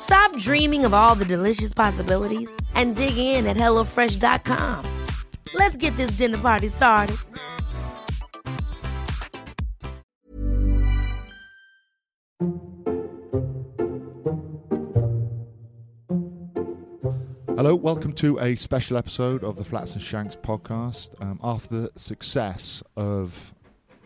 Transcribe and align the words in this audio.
Stop 0.00 0.36
dreaming 0.36 0.84
of 0.84 0.94
all 0.94 1.14
the 1.14 1.24
delicious 1.24 1.74
possibilities 1.74 2.50
and 2.74 2.96
dig 2.96 3.18
in 3.18 3.46
at 3.46 3.56
HelloFresh.com. 3.56 5.06
Let's 5.54 5.76
get 5.76 5.96
this 5.96 6.12
dinner 6.12 6.38
party 6.38 6.68
started. 6.68 7.16
Hello, 17.56 17.74
welcome 17.74 18.12
to 18.12 18.38
a 18.38 18.54
special 18.54 18.96
episode 18.96 19.42
of 19.42 19.56
the 19.56 19.64
Flats 19.64 19.92
and 19.94 20.00
Shanks 20.00 20.36
podcast. 20.36 21.20
Um, 21.20 21.40
after 21.42 21.68
the 21.82 21.90
success 21.96 22.84
of, 22.96 23.52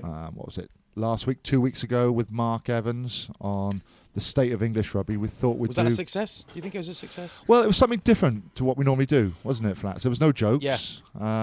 um, 0.02 0.36
what 0.36 0.46
was 0.46 0.56
it, 0.56 0.70
last 0.94 1.26
week, 1.26 1.42
two 1.42 1.60
weeks 1.60 1.82
ago 1.82 2.10
with 2.10 2.32
Mark 2.32 2.70
Evans 2.70 3.28
on 3.42 3.82
the 4.14 4.20
state 4.20 4.52
of 4.52 4.62
English 4.62 4.94
rugby, 4.94 5.16
we 5.16 5.28
thought 5.28 5.56
we'd 5.58 5.68
Was 5.68 5.76
do. 5.76 5.82
that 5.84 5.92
a 5.92 5.94
success? 5.94 6.44
Do 6.48 6.54
you 6.56 6.62
think 6.62 6.74
it 6.74 6.78
was 6.78 6.88
a 6.88 6.94
success? 6.94 7.44
well, 7.46 7.62
it 7.62 7.66
was 7.66 7.76
something 7.76 8.00
different 8.00 8.54
to 8.56 8.64
what 8.64 8.76
we 8.76 8.84
normally 8.84 9.06
do, 9.06 9.32
wasn't 9.42 9.70
it, 9.70 9.76
Flats? 9.76 10.02
There 10.02 10.10
was 10.10 10.20
no 10.20 10.32
jokes. 10.32 10.64
Yeah. 10.64 10.78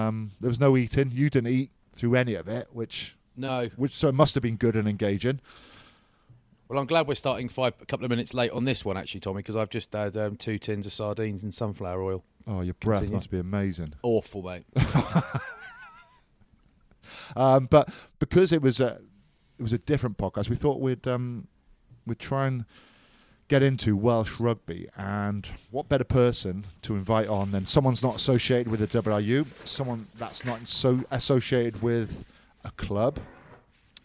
Um, 0.06 0.32
there 0.40 0.48
was 0.48 0.60
no 0.60 0.76
eating. 0.76 1.10
You 1.12 1.30
didn't 1.30 1.52
eat 1.52 1.70
through 1.92 2.14
any 2.14 2.34
of 2.34 2.46
it, 2.48 2.68
which, 2.72 3.16
No. 3.36 3.68
which 3.76 3.92
so 3.92 4.08
it 4.08 4.14
must 4.14 4.34
have 4.34 4.42
been 4.42 4.56
good 4.56 4.76
and 4.76 4.86
engaging. 4.88 5.40
Well, 6.68 6.78
I'm 6.78 6.86
glad 6.86 7.08
we're 7.08 7.16
starting 7.16 7.48
five 7.48 7.74
a 7.80 7.86
couple 7.86 8.04
of 8.04 8.10
minutes 8.10 8.32
late 8.32 8.52
on 8.52 8.64
this 8.64 8.84
one, 8.84 8.96
actually, 8.96 9.18
Tommy, 9.20 9.38
because 9.38 9.56
I've 9.56 9.70
just 9.70 9.92
had 9.92 10.16
um, 10.16 10.36
two 10.36 10.56
tins 10.56 10.86
of 10.86 10.92
sardines 10.92 11.42
and 11.42 11.52
sunflower 11.52 12.00
oil. 12.00 12.22
Oh, 12.46 12.60
your 12.60 12.74
breath 12.74 13.00
Continue. 13.00 13.16
must 13.16 13.30
be 13.32 13.40
amazing. 13.40 13.94
Awful, 14.04 14.42
mate. 14.42 14.64
Um, 17.36 17.66
but 17.70 17.88
because 18.18 18.52
it 18.52 18.60
was 18.62 18.80
a 18.80 19.00
it 19.58 19.62
was 19.62 19.72
a 19.72 19.78
different 19.78 20.16
podcast, 20.18 20.48
we 20.48 20.56
thought 20.56 20.80
we'd 20.80 21.06
um, 21.06 21.46
we'd 22.10 22.18
try 22.18 22.46
and 22.46 22.66
get 23.48 23.62
into 23.62 23.96
Welsh 23.96 24.38
rugby. 24.38 24.88
And 24.96 25.48
what 25.70 25.88
better 25.88 26.04
person 26.04 26.66
to 26.82 26.94
invite 26.94 27.28
on 27.28 27.52
than 27.52 27.64
someone's 27.64 28.02
not 28.02 28.16
associated 28.16 28.68
with 28.68 28.80
the 28.80 28.86
WRU, 29.02 29.46
someone 29.64 30.08
that's 30.18 30.44
not 30.44 30.68
so 30.68 31.04
associated 31.10 31.80
with 31.82 32.26
a 32.64 32.70
club. 32.72 33.18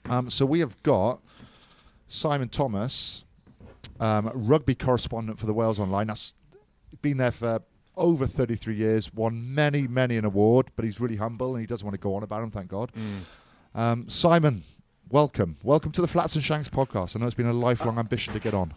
Um, 0.09 0.29
so 0.29 0.45
we 0.45 0.59
have 0.61 0.81
got 0.83 1.19
Simon 2.07 2.47
Thomas, 2.47 3.25
um, 3.99 4.31
rugby 4.33 4.75
correspondent 4.75 5.39
for 5.39 5.47
the 5.47 5.53
Wales 5.53 5.79
Online. 5.79 6.07
That's 6.07 6.33
been 7.01 7.17
there 7.17 7.31
for 7.31 7.61
over 7.97 8.27
33 8.27 8.75
years, 8.75 9.13
won 9.13 9.53
many, 9.53 9.87
many 9.87 10.17
an 10.17 10.25
award, 10.25 10.67
but 10.75 10.85
he's 10.85 10.99
really 10.99 11.15
humble 11.17 11.55
and 11.55 11.61
he 11.61 11.67
doesn't 11.67 11.85
want 11.85 11.93
to 11.95 11.99
go 11.99 12.15
on 12.15 12.23
about 12.23 12.41
them, 12.41 12.51
thank 12.51 12.67
God. 12.67 12.91
Um, 13.73 14.07
Simon, 14.09 14.63
welcome. 15.09 15.57
Welcome 15.63 15.91
to 15.93 16.01
the 16.01 16.07
Flats 16.07 16.35
and 16.35 16.43
Shanks 16.43 16.69
podcast. 16.69 17.15
I 17.15 17.19
know 17.19 17.25
it's 17.25 17.35
been 17.35 17.47
a 17.47 17.53
lifelong 17.53 17.97
ambition 17.97 18.33
to 18.33 18.39
get 18.39 18.53
on. 18.53 18.73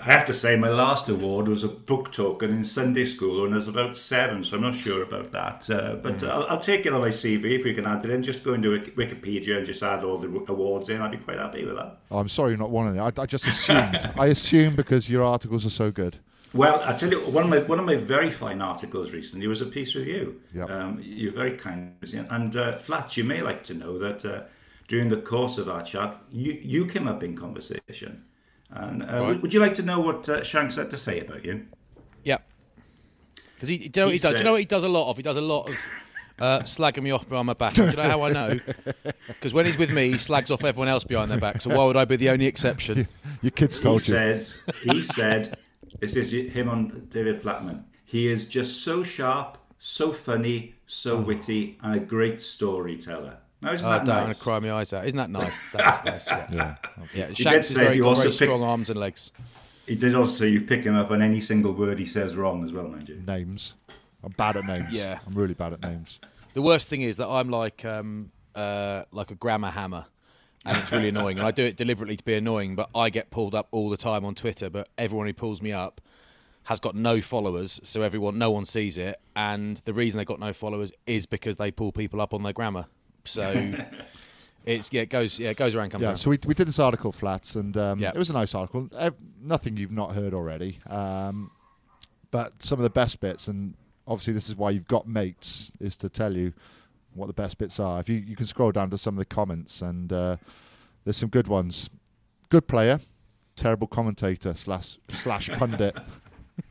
I 0.00 0.06
have 0.06 0.26
to 0.26 0.34
say, 0.34 0.56
my 0.56 0.68
last 0.68 1.08
award 1.08 1.46
was 1.46 1.62
a 1.62 1.68
book 1.68 2.12
token 2.12 2.50
in 2.50 2.64
Sunday 2.64 3.04
school 3.04 3.42
when 3.42 3.52
I 3.52 3.56
was 3.56 3.68
about 3.68 3.96
seven, 3.96 4.42
so 4.42 4.56
I'm 4.56 4.62
not 4.62 4.74
sure 4.74 5.02
about 5.02 5.30
that. 5.30 5.70
Uh, 5.70 5.94
but 5.94 6.24
I'll, 6.24 6.44
I'll 6.48 6.58
take 6.58 6.86
it 6.86 6.92
on 6.92 7.02
my 7.02 7.08
CV 7.08 7.58
if 7.58 7.64
we 7.64 7.72
can 7.72 7.86
add 7.86 8.04
it 8.04 8.10
in. 8.10 8.20
Just 8.20 8.42
go 8.42 8.54
into 8.54 8.76
Wikipedia 8.80 9.58
and 9.58 9.66
just 9.66 9.80
add 9.82 10.02
all 10.02 10.18
the 10.18 10.26
awards 10.48 10.88
in. 10.88 11.00
I'd 11.00 11.12
be 11.12 11.18
quite 11.18 11.38
happy 11.38 11.64
with 11.64 11.76
that. 11.76 11.98
Oh, 12.10 12.18
I'm 12.18 12.28
sorry 12.28 12.50
you're 12.50 12.58
not 12.58 12.70
wanting 12.70 12.96
it. 12.96 13.00
I, 13.00 13.22
I 13.22 13.26
just 13.26 13.46
assumed. 13.46 14.10
I 14.18 14.26
assumed 14.26 14.76
because 14.76 15.08
your 15.08 15.22
articles 15.22 15.64
are 15.64 15.70
so 15.70 15.92
good. 15.92 16.18
Well, 16.52 16.82
I 16.84 16.94
tell 16.94 17.10
you, 17.10 17.20
one 17.20 17.44
of 17.44 17.50
my 17.50 17.60
one 17.60 17.78
of 17.78 17.86
my 17.86 17.96
very 17.96 18.28
fine 18.28 18.60
articles 18.60 19.12
recently 19.12 19.46
was 19.46 19.60
a 19.60 19.66
piece 19.66 19.94
with 19.94 20.06
you. 20.06 20.40
Yep. 20.52 20.70
Um, 20.70 21.00
you're 21.02 21.32
very 21.32 21.56
kind, 21.56 21.94
and 22.12 22.56
uh, 22.56 22.76
Flats. 22.76 23.16
You 23.16 23.24
may 23.24 23.40
like 23.40 23.64
to 23.64 23.74
know 23.74 23.98
that 23.98 24.24
uh, 24.24 24.42
during 24.88 25.08
the 25.08 25.16
course 25.16 25.58
of 25.58 25.68
our 25.68 25.82
chat, 25.82 26.16
you 26.30 26.52
you 26.62 26.86
came 26.86 27.06
up 27.08 27.22
in 27.22 27.36
conversation. 27.36 28.24
And 28.70 29.02
uh, 29.02 29.06
Right. 29.06 29.20
would, 29.28 29.42
would 29.42 29.54
you 29.54 29.60
like 29.60 29.74
to 29.74 29.82
know 29.82 30.00
what 30.00 30.28
uh, 30.28 30.42
Shanks 30.42 30.76
had 30.76 30.90
to 30.90 30.96
say 30.96 31.20
about 31.20 31.44
you? 31.44 31.66
yeah. 32.24 32.38
Because 33.54 33.68
he, 33.68 33.78
do 33.78 33.84
you 33.84 33.90
know 34.02 34.06
what 34.06 34.12
he 34.12 34.18
He 34.18 34.22
does? 34.22 34.32
Do 34.32 34.38
you 34.38 34.44
know 34.44 34.52
what 34.52 34.60
he 34.60 34.66
does 34.66 34.84
a 34.84 34.88
lot 34.88 35.10
of? 35.10 35.16
He 35.16 35.22
does 35.22 35.36
a 35.36 35.40
lot 35.40 35.68
of 35.68 35.74
uh, 36.40 36.60
slagging 36.60 37.02
me 37.02 37.10
off 37.12 37.28
behind 37.28 37.46
my 37.46 37.52
back. 37.54 37.74
Do 37.74 37.84
you 37.84 37.92
know 37.92 38.02
how 38.02 38.22
I 38.22 38.30
know? 38.30 38.58
Because 39.28 39.54
when 39.54 39.66
he's 39.66 39.78
with 39.78 39.92
me, 39.92 40.10
he 40.12 40.18
slags 40.18 40.50
off 40.50 40.64
everyone 40.64 40.88
else 40.88 41.04
behind 41.04 41.30
their 41.30 41.38
back. 41.38 41.60
So 41.60 41.70
why 41.70 41.84
would 41.84 41.96
I 41.96 42.04
be 42.04 42.16
the 42.16 42.30
only 42.30 42.46
exception? 42.46 43.06
Your 43.42 43.50
kids 43.52 43.78
He 43.78 43.84
told 43.84 44.06
you. 44.06 44.14
says, 44.14 44.62
he 44.82 45.00
said, 45.02 45.56
this 46.00 46.16
is 46.16 46.32
him 46.32 46.68
on 46.68 47.06
David 47.08 47.40
Flatman. 47.42 47.84
He 48.04 48.26
is 48.28 48.46
just 48.46 48.82
so 48.82 49.02
sharp, 49.04 49.58
so 49.78 50.12
funny, 50.12 50.74
so 50.86 51.18
witty, 51.20 51.78
and 51.82 51.94
a 51.94 52.00
great 52.00 52.40
storyteller. 52.40 53.38
Now, 53.62 53.72
isn't 53.72 53.86
Oh, 53.86 53.90
that 53.92 54.04
don't 54.04 54.16
want 54.16 54.28
nice? 54.28 54.38
to 54.38 54.42
cry 54.44 54.58
my 54.58 54.72
eyes 54.72 54.92
out. 54.92 55.06
Isn't 55.06 55.16
that 55.18 55.30
nice? 55.30 55.68
That's 55.72 56.04
nice. 56.04 56.26
Yeah. 56.28 56.46
Yeah. 56.50 56.76
yeah. 57.14 57.26
did 57.28 57.36
Shanks 57.38 57.70
is 57.70 57.76
say 57.76 57.84
very, 57.84 57.96
you 57.96 58.06
also 58.06 58.22
very 58.22 58.32
pick- 58.32 58.46
strong 58.46 58.62
arms 58.62 58.90
and 58.90 58.98
legs. 58.98 59.30
He 59.86 59.94
did 59.94 60.14
also 60.14 60.44
you 60.44 60.60
pick 60.62 60.84
him 60.84 60.96
up 60.96 61.10
on 61.10 61.22
any 61.22 61.40
single 61.40 61.72
word 61.72 61.98
he 61.98 62.06
says 62.06 62.34
wrong 62.36 62.64
as 62.64 62.72
well, 62.72 62.88
mind 62.88 63.08
you. 63.08 63.22
Names. 63.26 63.74
I'm 64.24 64.32
bad 64.32 64.56
at 64.56 64.64
names. 64.64 64.92
Yeah. 64.92 65.18
I'm 65.26 65.34
really 65.34 65.54
bad 65.54 65.72
at 65.72 65.80
names. 65.82 66.18
The 66.54 66.62
worst 66.62 66.88
thing 66.88 67.02
is 67.02 67.16
that 67.16 67.28
I'm 67.28 67.50
like 67.50 67.84
um, 67.84 68.30
uh, 68.54 69.04
like 69.12 69.30
a 69.30 69.34
grammar 69.34 69.70
hammer, 69.70 70.06
and 70.64 70.76
it's 70.76 70.92
really 70.92 71.08
annoying. 71.08 71.38
And 71.38 71.46
I 71.46 71.50
do 71.50 71.64
it 71.64 71.76
deliberately 71.76 72.16
to 72.16 72.24
be 72.24 72.34
annoying, 72.34 72.74
but 72.76 72.88
I 72.94 73.10
get 73.10 73.30
pulled 73.30 73.54
up 73.54 73.68
all 73.70 73.90
the 73.90 73.96
time 73.96 74.24
on 74.24 74.34
Twitter. 74.34 74.70
But 74.70 74.88
everyone 74.98 75.26
who 75.26 75.32
pulls 75.32 75.60
me 75.62 75.72
up 75.72 76.00
has 76.64 76.78
got 76.78 76.94
no 76.94 77.20
followers, 77.20 77.80
so 77.82 78.02
everyone, 78.02 78.38
no 78.38 78.50
one 78.52 78.64
sees 78.64 78.96
it. 78.98 79.20
And 79.34 79.78
the 79.84 79.92
reason 79.92 80.18
they 80.18 80.24
got 80.24 80.38
no 80.38 80.52
followers 80.52 80.92
is 81.06 81.26
because 81.26 81.56
they 81.56 81.70
pull 81.72 81.90
people 81.90 82.20
up 82.20 82.32
on 82.34 82.42
their 82.44 82.52
grammar. 82.52 82.86
So 83.24 83.72
it's 84.64 84.92
yeah, 84.92 85.02
it 85.02 85.10
goes 85.10 85.38
yeah, 85.38 85.50
it 85.50 85.56
goes 85.56 85.74
around, 85.74 85.90
comes 85.90 86.02
Yeah, 86.02 86.08
around. 86.08 86.16
so 86.16 86.30
we, 86.30 86.38
we 86.46 86.54
did 86.54 86.68
this 86.68 86.78
article, 86.78 87.12
Flats, 87.12 87.54
and 87.54 87.76
um, 87.76 87.98
Yeah. 87.98 88.10
it 88.14 88.18
was 88.18 88.30
a 88.30 88.34
nice 88.34 88.54
article. 88.54 88.88
Nothing 89.42 89.76
you've 89.76 89.92
not 89.92 90.14
heard 90.14 90.34
already. 90.34 90.78
Um, 90.88 91.50
but 92.30 92.62
some 92.62 92.78
of 92.78 92.82
the 92.84 92.90
best 92.90 93.20
bits, 93.20 93.48
and 93.48 93.74
obviously 94.06 94.32
this 94.32 94.48
is 94.48 94.56
why 94.56 94.70
you've 94.70 94.88
got 94.88 95.06
mates, 95.06 95.72
is 95.80 95.96
to 95.98 96.08
tell 96.08 96.34
you 96.36 96.52
what 97.14 97.26
the 97.26 97.32
best 97.34 97.58
bits 97.58 97.78
are. 97.78 98.00
If 98.00 98.08
you, 98.08 98.16
you 98.16 98.36
can 98.36 98.46
scroll 98.46 98.72
down 98.72 98.88
to 98.90 98.98
some 98.98 99.14
of 99.14 99.18
the 99.18 99.24
comments, 99.26 99.82
and 99.82 100.12
uh, 100.12 100.36
there's 101.04 101.16
some 101.18 101.28
good 101.28 101.46
ones. 101.48 101.90
Good 102.48 102.66
player, 102.68 103.00
terrible 103.56 103.86
commentator 103.86 104.54
slash 104.54 104.98
slash 105.08 105.48
pundit. 105.50 105.96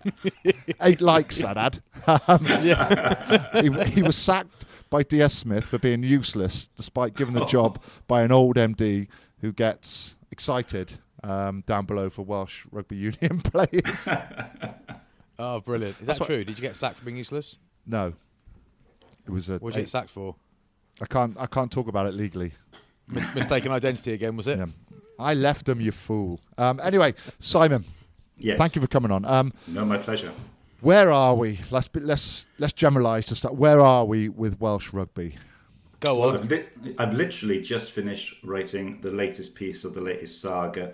Eight 0.81 1.01
likes 1.01 1.42
that 1.42 1.57
ad. 1.57 1.81
Um, 2.27 2.45
he, 2.45 3.92
he 3.92 4.01
was 4.01 4.15
sacked 4.15 4.65
by 4.91 5.01
DS 5.01 5.33
Smith 5.33 5.65
for 5.65 5.79
being 5.79 6.03
useless, 6.03 6.67
despite 6.75 7.15
given 7.15 7.33
the 7.33 7.45
job 7.57 7.81
by 8.07 8.21
an 8.21 8.31
old 8.31 8.57
MD 8.57 9.07
who 9.39 9.51
gets 9.51 10.15
excited 10.29 10.99
um, 11.23 11.63
down 11.65 11.85
below 11.88 12.11
for 12.11 12.23
Welsh 12.23 12.65
rugby 12.71 12.95
union 13.09 13.41
players. 13.41 14.07
Oh, 15.39 15.59
brilliant! 15.59 15.99
Is 15.99 16.05
that 16.05 16.19
what- 16.19 16.27
true? 16.27 16.43
Did 16.43 16.59
you 16.59 16.61
get 16.61 16.75
sacked 16.75 16.99
for 16.99 17.05
being 17.05 17.17
useless? 17.17 17.57
No, 17.88 18.13
it 19.25 19.31
was 19.31 19.49
a. 19.49 19.53
What 19.57 19.71
did 19.73 19.77
you 19.79 19.81
get 19.83 19.89
sacked 19.89 20.11
for? 20.11 20.35
I 21.01 21.07
can't. 21.07 21.35
I 21.39 21.47
can't 21.47 21.71
talk 21.71 21.87
about 21.87 22.05
it 22.05 22.13
legally. 22.13 22.51
Mis- 23.09 23.33
mistaken 23.33 23.71
identity 23.71 24.13
again, 24.13 24.37
was 24.37 24.45
it? 24.45 24.59
Yeah. 24.59 24.67
I 25.17 25.33
left 25.33 25.65
them, 25.65 25.81
you 25.81 25.91
fool. 25.91 26.39
Um, 26.59 26.79
anyway, 26.83 27.15
Simon, 27.39 27.85
Yes. 28.37 28.59
thank 28.59 28.75
you 28.75 28.81
for 28.83 28.87
coming 28.87 29.09
on. 29.11 29.25
Um, 29.25 29.51
No, 29.67 29.83
my 29.83 29.97
pleasure. 29.97 30.31
Where 30.81 31.12
are 31.12 31.36
we? 31.36 31.60
Let's 31.69 31.88
be, 31.88 32.00
let's 32.00 32.48
let's 32.60 32.74
generalise 32.74 33.28
to 33.28 33.36
start. 33.36 33.56
Where 33.56 33.80
are 33.81 34.06
we 34.06 34.30
with 34.30 34.60
Welsh 34.60 34.92
rugby? 34.94 35.36
Go 36.00 36.19
Well, 36.19 36.30
on. 36.31 36.36
I've, 36.38 36.50
li- 36.51 36.95
I've 36.98 37.13
literally 37.13 37.62
just 37.62 37.92
finished 37.92 38.44
writing 38.44 39.01
the 39.01 39.12
latest 39.12 39.54
piece 39.56 39.83
of 39.83 39.94
the 39.94 40.01
latest 40.01 40.42
saga. 40.42 40.94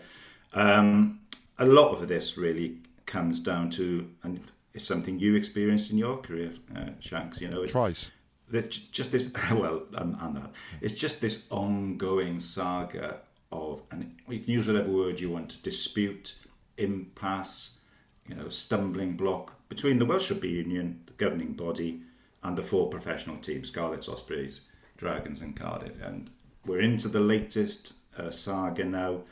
Um, 0.53 1.21
a 1.57 1.65
lot 1.65 1.93
of 1.93 2.07
this 2.09 2.37
really 2.37 2.79
comes 3.05 3.39
down 3.39 3.69
to, 3.71 4.09
and 4.23 4.41
it's 4.73 4.85
something 4.85 5.17
you 5.19 5.35
experienced 5.35 5.91
in 5.91 5.97
your 5.97 6.17
career, 6.17 6.51
uh, 6.75 6.89
Shanks. 6.99 7.39
You 7.39 7.47
know, 7.47 7.61
it- 7.63 7.69
Tries. 7.69 8.11
that 8.49 8.71
j- 8.71 8.81
just 8.91 9.11
this 9.13 9.31
well 9.51 9.83
and, 9.93 10.15
and 10.19 10.35
that 10.35 10.51
it's 10.81 10.95
just 10.95 11.21
this 11.21 11.45
ongoing 11.49 12.39
saga 12.41 13.21
of 13.51 13.81
and 13.91 14.13
you 14.27 14.39
can 14.39 14.51
use 14.51 14.67
whatever 14.67 14.91
word 14.91 15.19
you 15.21 15.29
want 15.31 15.61
dispute 15.63 16.35
impasse 16.77 17.76
you 18.27 18.35
know 18.35 18.49
stumbling 18.49 19.15
block 19.15 19.53
between 19.69 19.99
the 19.99 20.05
Welsh 20.05 20.31
Rugby 20.31 20.49
Union 20.49 21.01
the 21.05 21.13
governing 21.13 21.53
body 21.53 22.01
and 22.43 22.57
the 22.57 22.63
four 22.63 22.89
professional 22.89 23.37
teams 23.37 23.69
Scarlets 23.69 24.09
Ospreys 24.09 24.61
Dragons 24.97 25.41
and 25.41 25.55
Cardiff 25.55 26.01
and 26.01 26.29
we're 26.65 26.81
into 26.81 27.07
the 27.07 27.19
latest 27.19 27.93
uh, 28.17 28.31
saga 28.31 28.83
now 28.83 29.23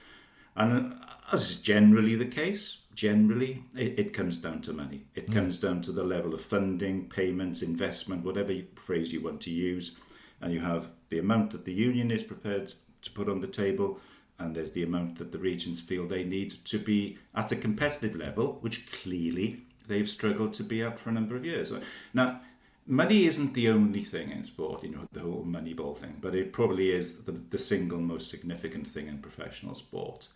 and 0.55 0.93
uh, 0.93 0.95
as 1.31 1.49
is 1.49 1.57
generally 1.57 2.15
the 2.15 2.25
case, 2.25 2.77
generally 2.93 3.63
it, 3.75 3.99
it 3.99 4.13
comes 4.13 4.37
down 4.37 4.61
to 4.61 4.73
money. 4.73 5.05
It 5.15 5.31
comes 5.31 5.59
down 5.59 5.81
to 5.81 5.91
the 5.91 6.03
level 6.03 6.33
of 6.33 6.41
funding, 6.41 7.09
payments, 7.09 7.61
investment, 7.61 8.23
whatever 8.23 8.53
phrase 8.75 9.11
you 9.11 9.21
want 9.21 9.41
to 9.41 9.51
use. 9.51 9.97
And 10.41 10.53
you 10.53 10.61
have 10.61 10.89
the 11.09 11.19
amount 11.19 11.51
that 11.51 11.65
the 11.65 11.73
union 11.73 12.11
is 12.11 12.23
prepared 12.23 12.73
to 13.01 13.11
put 13.11 13.29
on 13.29 13.41
the 13.41 13.47
table, 13.47 13.99
and 14.39 14.55
there's 14.55 14.73
the 14.73 14.83
amount 14.83 15.17
that 15.17 15.31
the 15.31 15.37
regions 15.39 15.81
feel 15.81 16.07
they 16.07 16.23
need 16.23 16.51
to 16.65 16.77
be 16.77 17.17
at 17.33 17.51
a 17.51 17.55
competitive 17.55 18.15
level, 18.15 18.57
which 18.61 18.91
clearly 18.91 19.61
they've 19.87 20.09
struggled 20.09 20.53
to 20.53 20.63
be 20.63 20.81
at 20.81 20.99
for 20.99 21.09
a 21.09 21.13
number 21.13 21.35
of 21.35 21.45
years. 21.45 21.71
Now, 22.13 22.41
money 22.85 23.25
isn't 23.25 23.53
the 23.53 23.69
only 23.69 24.01
thing 24.01 24.31
in 24.31 24.43
sport, 24.43 24.83
you 24.83 24.89
know, 24.89 25.07
the 25.11 25.21
whole 25.21 25.43
money 25.43 25.73
ball 25.73 25.95
thing, 25.95 26.17
but 26.21 26.35
it 26.35 26.53
probably 26.53 26.91
is 26.91 27.23
the, 27.23 27.31
the 27.31 27.57
single 27.57 27.99
most 27.99 28.29
significant 28.29 28.87
thing 28.87 29.07
in 29.07 29.19
professional 29.19 29.75
sport. 29.75 30.27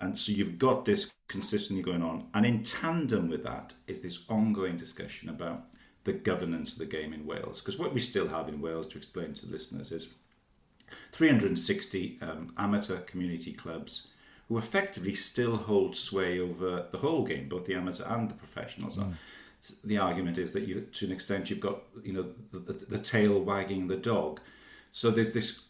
And 0.00 0.18
so 0.18 0.32
you've 0.32 0.58
got 0.58 0.84
this 0.84 1.12
consistently 1.28 1.82
going 1.82 2.02
on. 2.02 2.26
And 2.34 2.44
in 2.44 2.64
tandem 2.64 3.28
with 3.28 3.44
that 3.44 3.74
is 3.86 4.02
this 4.02 4.24
ongoing 4.28 4.76
discussion 4.76 5.28
about 5.28 5.64
the 6.04 6.12
governance 6.12 6.72
of 6.72 6.78
the 6.78 6.86
game 6.86 7.12
in 7.12 7.24
Wales. 7.24 7.60
Because 7.60 7.78
what 7.78 7.94
we 7.94 8.00
still 8.00 8.28
have 8.28 8.48
in 8.48 8.60
Wales, 8.60 8.88
to 8.88 8.98
explain 8.98 9.34
to 9.34 9.46
listeners, 9.46 9.92
is 9.92 10.08
360 11.12 12.18
um, 12.20 12.52
amateur 12.56 12.98
community 12.98 13.52
clubs 13.52 14.08
who 14.48 14.58
effectively 14.58 15.14
still 15.14 15.56
hold 15.56 15.96
sway 15.96 16.38
over 16.38 16.86
the 16.90 16.98
whole 16.98 17.24
game, 17.24 17.48
both 17.48 17.64
the 17.64 17.74
amateur 17.74 18.04
and 18.04 18.28
the 18.28 18.34
professionals. 18.34 18.98
The 19.84 19.98
argument 19.98 20.38
is 20.38 20.52
that 20.54 20.66
you, 20.66 20.80
to 20.80 21.06
an 21.06 21.12
extent, 21.12 21.48
you've 21.48 21.60
got 21.60 21.82
you 22.02 22.12
know 22.12 22.26
the, 22.50 22.58
the, 22.58 22.72
the 22.72 22.98
tail 22.98 23.40
wagging 23.40 23.86
the 23.86 23.96
dog. 23.96 24.40
So 24.90 25.10
there's 25.10 25.32
this 25.32 25.62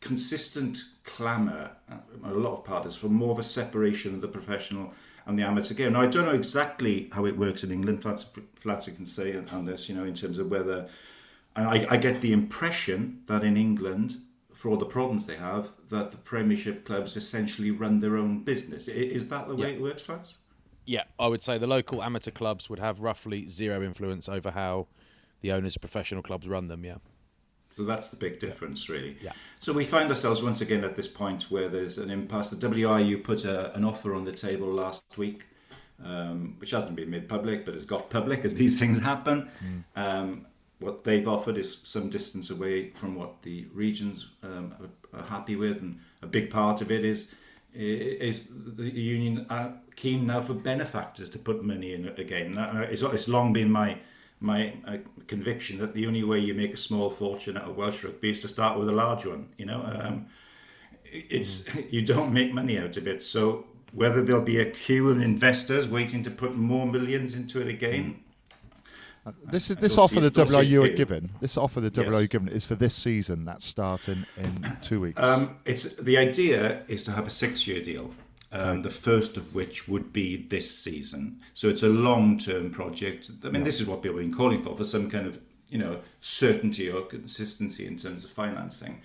consistent 0.00 0.78
clamour, 1.04 1.70
uh, 1.90 1.96
a 2.24 2.32
lot 2.32 2.52
of 2.52 2.64
parties, 2.64 2.96
for 2.96 3.08
more 3.08 3.32
of 3.32 3.38
a 3.38 3.42
separation 3.42 4.14
of 4.14 4.20
the 4.20 4.28
professional 4.28 4.92
and 5.26 5.38
the 5.38 5.42
amateur 5.42 5.74
game. 5.74 5.92
Now, 5.92 6.02
I 6.02 6.06
don't 6.06 6.24
know 6.24 6.34
exactly 6.34 7.08
how 7.12 7.24
it 7.24 7.38
works 7.38 7.64
in 7.64 7.70
England. 7.70 8.02
Flats 8.54 8.88
can 8.88 9.06
say 9.06 9.36
on 9.52 9.64
this, 9.64 9.88
you 9.88 9.94
know, 9.94 10.04
in 10.04 10.14
terms 10.14 10.38
of 10.38 10.50
whether. 10.50 10.88
I, 11.56 11.86
I 11.88 11.96
get 11.98 12.20
the 12.20 12.32
impression 12.32 13.22
that 13.26 13.44
in 13.44 13.56
England, 13.56 14.16
for 14.64 14.70
all 14.70 14.78
the 14.78 14.86
problems 14.86 15.26
they 15.26 15.36
have, 15.36 15.72
that 15.90 16.10
the 16.10 16.16
Premiership 16.16 16.86
clubs 16.86 17.18
essentially 17.18 17.70
run 17.70 17.98
their 17.98 18.16
own 18.16 18.42
business. 18.42 18.88
Is 18.88 19.28
that 19.28 19.46
the 19.46 19.54
way 19.54 19.68
Yeah. 19.68 19.74
it 19.74 19.82
works, 19.82 20.00
Flats? 20.00 20.36
Yeah, 20.86 21.02
I 21.18 21.26
would 21.26 21.42
say 21.42 21.58
the 21.58 21.66
local 21.66 22.02
amateur 22.02 22.30
clubs 22.30 22.70
would 22.70 22.78
have 22.78 23.00
roughly 23.00 23.46
zero 23.46 23.82
influence 23.82 24.26
over 24.26 24.52
how 24.52 24.86
the 25.42 25.52
owners 25.52 25.76
of 25.76 25.82
professional 25.82 26.22
clubs 26.22 26.48
run 26.48 26.68
them. 26.68 26.82
Yeah. 26.82 26.96
So 27.76 27.84
that's 27.84 28.08
the 28.08 28.16
big 28.16 28.38
difference, 28.38 28.88
really. 28.88 29.18
Yeah. 29.20 29.32
So 29.60 29.74
we 29.74 29.84
find 29.84 30.08
ourselves 30.08 30.42
once 30.42 30.62
again 30.62 30.82
at 30.82 30.96
this 30.96 31.08
point 31.08 31.50
where 31.50 31.68
there's 31.68 31.98
an 31.98 32.10
impasse. 32.10 32.48
The 32.48 32.56
WRU 32.56 33.22
put 33.22 33.44
a, 33.44 33.74
an 33.76 33.84
offer 33.84 34.14
on 34.14 34.24
the 34.24 34.32
table 34.32 34.68
last 34.68 35.02
week, 35.18 35.44
um, 36.02 36.54
which 36.58 36.70
hasn't 36.70 36.96
been 36.96 37.10
made 37.10 37.28
public, 37.28 37.66
but 37.66 37.74
has 37.74 37.84
got 37.84 38.08
public 38.08 38.46
as 38.46 38.54
these 38.54 38.78
things 38.78 39.02
happen. 39.02 39.50
Um, 39.94 40.46
what 40.84 41.04
they've 41.04 41.26
offered 41.26 41.56
is 41.56 41.80
some 41.84 42.10
distance 42.10 42.50
away 42.50 42.90
from 42.90 43.14
what 43.14 43.42
the 43.42 43.66
regions 43.72 44.28
um, 44.42 44.74
are, 44.80 45.18
are 45.18 45.24
happy 45.24 45.56
with, 45.56 45.80
and 45.80 45.98
a 46.22 46.26
big 46.26 46.50
part 46.50 46.80
of 46.80 46.90
it 46.90 47.04
is 47.04 47.32
is 47.72 48.50
the 48.76 48.88
union 48.88 49.46
keen 49.96 50.26
now 50.28 50.40
for 50.40 50.54
benefactors 50.54 51.28
to 51.28 51.38
put 51.38 51.64
money 51.64 51.92
in 51.92 52.06
again. 52.06 52.56
It's, 52.88 53.02
it's 53.02 53.26
long 53.26 53.52
been 53.52 53.70
my 53.70 53.98
my 54.40 54.74
uh, 54.86 54.98
conviction 55.26 55.78
that 55.78 55.94
the 55.94 56.06
only 56.06 56.22
way 56.22 56.38
you 56.38 56.54
make 56.54 56.74
a 56.74 56.76
small 56.76 57.08
fortune 57.10 57.56
out 57.56 57.68
of 57.68 57.76
Welsh 57.76 58.04
rugby 58.04 58.30
is 58.30 58.42
to 58.42 58.48
start 58.48 58.78
with 58.78 58.88
a 58.88 58.92
large 58.92 59.26
one. 59.26 59.48
You 59.56 59.66
know, 59.66 59.82
um, 59.82 60.26
it's 61.04 61.74
you 61.90 62.02
don't 62.02 62.32
make 62.32 62.52
money 62.52 62.78
out 62.78 62.96
of 62.96 63.06
it. 63.06 63.22
So 63.22 63.66
whether 63.92 64.22
there'll 64.22 64.42
be 64.42 64.60
a 64.60 64.70
queue 64.70 65.08
of 65.08 65.20
investors 65.20 65.88
waiting 65.88 66.22
to 66.24 66.30
put 66.30 66.56
more 66.56 66.86
millions 66.86 67.34
into 67.34 67.60
it 67.60 67.68
again, 67.68 68.23
This 69.44 69.70
is 69.70 69.78
this 69.78 69.96
offer 69.96 70.20
the 70.20 70.30
WRU 70.30 70.84
are 70.84 70.96
given. 70.96 71.30
This 71.40 71.56
offer 71.56 71.80
the 71.80 71.90
Yes. 71.94 72.12
WRU 72.12 72.24
are 72.24 72.26
given 72.26 72.48
is 72.48 72.64
for 72.64 72.74
this 72.74 72.94
season 72.94 73.44
That's 73.44 73.66
starting 73.66 74.26
in, 74.36 74.76
two 74.82 75.00
weeks. 75.00 75.20
Um, 75.20 75.56
it's 75.64 75.96
the 75.96 76.18
idea 76.18 76.82
is 76.88 77.04
to 77.04 77.12
have 77.12 77.26
a 77.26 77.30
six-year 77.30 77.82
deal. 77.82 78.14
Um, 78.52 78.82
the 78.82 78.90
first 78.90 79.36
of 79.36 79.52
which 79.54 79.88
would 79.88 80.12
be 80.12 80.36
this 80.36 80.70
season. 80.78 81.40
So 81.54 81.68
it's 81.68 81.82
a 81.82 81.88
long-term 81.88 82.70
project. 82.70 83.28
I 83.44 83.48
mean, 83.48 83.64
this 83.64 83.80
is 83.80 83.86
what 83.88 84.00
people 84.00 84.18
have 84.18 84.24
been 84.24 84.34
calling 84.34 84.62
for 84.62 84.76
for 84.76 84.84
some 84.84 85.10
kind 85.10 85.26
of 85.26 85.40
you 85.68 85.78
know 85.78 86.00
certainty 86.20 86.90
or 86.90 87.02
consistency 87.02 87.86
in 87.86 87.96
terms 87.96 88.24
of 88.24 88.30
financing. 88.30 89.00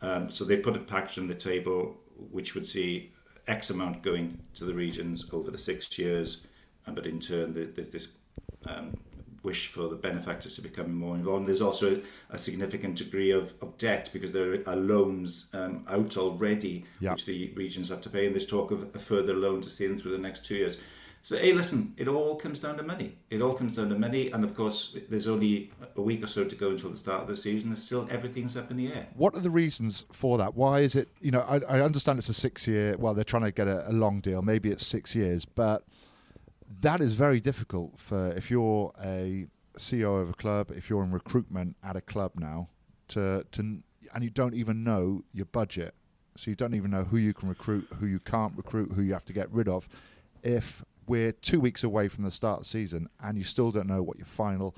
Um, 0.00 0.30
so 0.30 0.44
they 0.44 0.56
put 0.56 0.76
a 0.76 0.80
package 0.80 1.18
on 1.18 1.28
the 1.28 1.34
table 1.34 1.98
which 2.30 2.54
would 2.54 2.66
see 2.66 3.12
X 3.46 3.70
amount 3.70 4.02
going 4.02 4.38
to 4.54 4.64
the 4.64 4.72
regions 4.74 5.26
over 5.32 5.50
the 5.50 5.58
six 5.58 5.98
years, 5.98 6.46
uh, 6.86 6.92
but 6.92 7.06
in 7.06 7.20
turn 7.20 7.52
there's 7.74 7.90
this 7.90 8.08
um, 8.66 8.96
wish 9.44 9.68
for 9.68 9.88
the 9.88 9.94
benefactors 9.94 10.56
to 10.56 10.62
become 10.62 10.92
more 10.94 11.14
involved. 11.14 11.46
There's 11.46 11.60
also 11.60 12.00
a 12.30 12.38
significant 12.38 12.96
degree 12.96 13.30
of, 13.30 13.54
of 13.62 13.76
debt 13.78 14.08
because 14.12 14.32
there 14.32 14.62
are 14.66 14.74
loans 14.76 15.50
um, 15.54 15.84
out 15.88 16.16
already, 16.16 16.84
Yeah. 17.00 17.12
which 17.12 17.26
the 17.26 17.52
regions 17.54 17.90
have 17.90 18.00
to 18.02 18.10
pay, 18.10 18.26
and 18.26 18.34
there's 18.34 18.46
talk 18.46 18.70
of 18.70 18.82
a 18.94 18.98
further 18.98 19.34
loan 19.34 19.60
to 19.60 19.70
see 19.70 19.86
them 19.86 19.98
through 19.98 20.12
the 20.12 20.18
next 20.18 20.44
two 20.44 20.56
years. 20.56 20.78
So, 21.22 21.38
hey, 21.38 21.54
listen, 21.54 21.94
it 21.96 22.06
all 22.06 22.36
comes 22.36 22.60
down 22.60 22.76
to 22.76 22.82
money. 22.82 23.16
It 23.30 23.40
all 23.40 23.54
comes 23.54 23.76
down 23.76 23.88
to 23.88 23.98
money, 23.98 24.30
and 24.30 24.44
of 24.44 24.54
course, 24.54 24.94
there's 25.08 25.26
only 25.26 25.72
a 25.96 26.02
week 26.02 26.22
or 26.22 26.26
so 26.26 26.44
to 26.44 26.54
go 26.54 26.68
until 26.68 26.90
the 26.90 26.98
start 26.98 27.22
of 27.22 27.28
the 27.28 27.36
season, 27.36 27.70
and 27.70 27.78
still 27.78 28.06
everything's 28.10 28.58
up 28.58 28.70
in 28.70 28.76
the 28.76 28.88
air. 28.92 29.06
what 29.14 29.34
are 29.34 29.40
the 29.40 29.48
reasons 29.50 30.04
for 30.12 30.36
that? 30.36 30.54
Why 30.54 30.80
is 30.80 30.94
it? 30.94 31.08
You 31.22 31.30
know, 31.30 31.40
I, 31.40 31.60
I 31.76 31.80
understand 31.80 32.18
it's 32.18 32.28
a 32.28 32.34
six-year. 32.34 32.96
Well, 32.98 33.14
they're 33.14 33.24
trying 33.24 33.44
to 33.44 33.52
get 33.52 33.68
a, 33.68 33.88
a 33.90 33.92
long 33.92 34.20
deal. 34.20 34.42
Maybe 34.42 34.68
it's 34.70 34.86
six 34.86 35.14
years, 35.14 35.46
but 35.46 35.84
that 36.80 37.00
is 37.00 37.14
very 37.14 37.40
difficult 37.40 37.98
for 37.98 38.32
if 38.32 38.50
you're 38.50 38.92
a 39.02 39.46
CEO 39.76 40.20
of 40.20 40.30
a 40.30 40.34
club, 40.34 40.70
if 40.74 40.88
you're 40.88 41.02
in 41.02 41.10
recruitment 41.10 41.76
at 41.82 41.96
a 41.96 42.00
club 42.00 42.32
now, 42.36 42.68
to 43.08 43.44
to 43.52 43.82
and 44.14 44.22
you 44.22 44.30
don't 44.30 44.54
even 44.54 44.84
know 44.84 45.24
your 45.32 45.46
budget, 45.46 45.94
so 46.36 46.50
you 46.50 46.56
don't 46.56 46.74
even 46.74 46.90
know 46.90 47.04
who 47.04 47.16
you 47.16 47.34
can 47.34 47.48
recruit, 47.48 47.88
who 47.98 48.06
you 48.06 48.20
can't 48.20 48.56
recruit, 48.56 48.92
who 48.92 49.02
you 49.02 49.12
have 49.12 49.24
to 49.24 49.32
get 49.32 49.50
rid 49.50 49.68
of. 49.68 49.88
If 50.42 50.84
we're 51.06 51.32
two 51.32 51.60
weeks 51.60 51.84
away 51.84 52.08
from 52.08 52.24
the 52.24 52.30
start 52.30 52.60
of 52.60 52.64
the 52.64 52.70
season 52.70 53.08
and 53.22 53.36
you 53.36 53.44
still 53.44 53.70
don't 53.70 53.86
know 53.86 54.02
what 54.02 54.16
your 54.16 54.26
final 54.26 54.74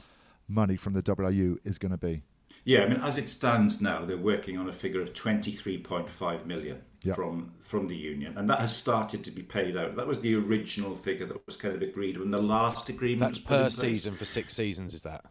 money 0.48 0.76
from 0.76 0.92
the 0.92 1.02
WRU 1.02 1.58
is 1.64 1.78
going 1.78 1.92
to 1.92 1.98
be. 1.98 2.22
Yeah, 2.64 2.82
I 2.82 2.88
mean, 2.88 3.00
as 3.00 3.16
it 3.16 3.28
stands 3.28 3.80
now, 3.80 4.04
they're 4.04 4.16
working 4.16 4.58
on 4.58 4.68
a 4.68 4.72
figure 4.72 5.00
of 5.00 5.12
23.5 5.12 6.46
million 6.46 6.82
Yeah. 7.06 7.14
from 7.14 7.52
from 7.60 7.88
the 7.88 7.96
union, 7.96 8.36
and 8.36 8.48
that 8.50 8.60
has 8.60 8.76
started 8.76 9.22
to 9.24 9.30
be 9.30 9.42
paid 9.42 9.76
out. 9.76 9.96
That 9.96 10.06
was 10.06 10.20
the 10.20 10.34
original 10.34 10.94
figure 10.94 11.26
that 11.26 11.46
was 11.46 11.56
kind 11.56 11.74
of 11.74 11.82
agreed 11.82 12.18
when 12.18 12.30
the 12.30 12.42
last 12.42 12.88
agreement 12.88 13.20
That's 13.20 13.38
per 13.38 13.70
season 13.70 14.14
for 14.14 14.24
six 14.24 14.54
seasons. 14.54 14.94
Is 14.94 15.02
that? 15.02 15.24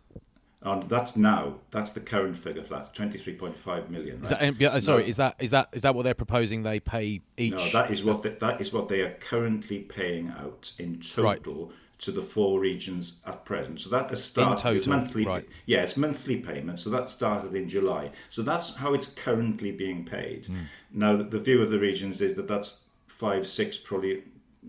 And 0.62 0.82
that's 0.84 1.16
now. 1.16 1.58
That's 1.70 1.92
the 1.92 2.00
current 2.00 2.38
figure 2.38 2.64
for 2.64 2.74
that 2.74 2.92
23.5 2.92 3.90
million. 3.90 4.24
Is 4.24 4.32
right? 4.32 4.58
that 4.58 4.84
sorry, 4.84 5.04
No. 5.04 5.10
is 5.10 5.18
that 5.18 5.36
is 5.38 5.52
that 5.52 5.70
is 5.74 5.84
that 5.84 5.94
what 5.94 6.04
they're 6.04 6.16
proposing? 6.16 6.64
They 6.64 6.80
pay 6.80 7.22
each. 7.38 7.54
No, 7.54 7.70
that 7.72 7.92
is 7.92 8.04
what 8.04 8.24
they, 8.24 8.30
that 8.30 8.60
is 8.60 8.74
what 8.74 8.88
they 8.88 9.02
are 9.02 9.14
currently 9.14 9.80
paying 9.80 10.30
out 10.30 10.72
in 10.80 11.00
total 11.00 11.72
to 12.00 12.12
the 12.12 12.22
four 12.22 12.60
regions 12.60 13.22
at 13.26 13.46
present. 13.46 13.80
So 13.80 13.90
that 13.90 14.10
has 14.10 14.24
started. 14.24 14.54
it's 14.54 14.86
total, 14.86 14.90
monthly. 14.90 15.26
right. 15.26 15.48
Yeah, 15.66 15.82
it's 15.84 15.96
monthly 15.96 16.38
payment. 16.38 16.80
So 16.80 16.90
that 16.90 17.10
started 17.10 17.56
in 17.56 17.70
July. 17.70 18.12
So 18.30 18.42
that's 18.42 18.76
how 18.78 18.94
it's 18.94 19.08
currently 19.08 19.72
being 19.72 20.04
paid. 20.06 20.46
Hmm. 20.48 20.60
Now 20.92 21.16
the 21.22 21.40
view 21.40 21.62
of 21.62 21.70
the 21.70 21.80
regions 21.80 22.22
is 22.22 22.36
that 22.36 22.48
that's 22.48 22.84
five, 23.08 23.48
six, 23.48 23.78
probably 23.78 24.24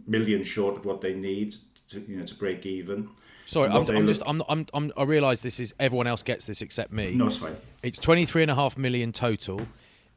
million 0.06 0.44
short 0.44 0.76
of 0.76 0.84
what 0.84 1.00
they 1.00 1.14
need 1.14 1.54
to 1.88 2.00
you 2.00 2.18
know 2.18 2.26
to 2.26 2.34
break 2.34 2.66
even. 2.66 3.08
Sorry, 3.46 3.68
I'm, 3.68 3.76
I'm 3.76 3.86
look- 3.86 4.06
just. 4.06 4.22
I'm, 4.26 4.42
I'm, 4.48 4.66
I'm. 4.74 4.92
I 4.96 5.04
realise 5.04 5.40
this 5.40 5.60
is 5.60 5.72
everyone 5.78 6.06
else 6.06 6.22
gets 6.22 6.46
this 6.46 6.62
except 6.62 6.92
me. 6.92 7.14
No, 7.14 7.26
it's 7.26 7.36
fine. 7.36 7.56
It's 7.82 7.98
twenty 7.98 8.26
three 8.26 8.42
and 8.42 8.50
a 8.50 8.54
half 8.54 8.76
million 8.76 9.12
total. 9.12 9.60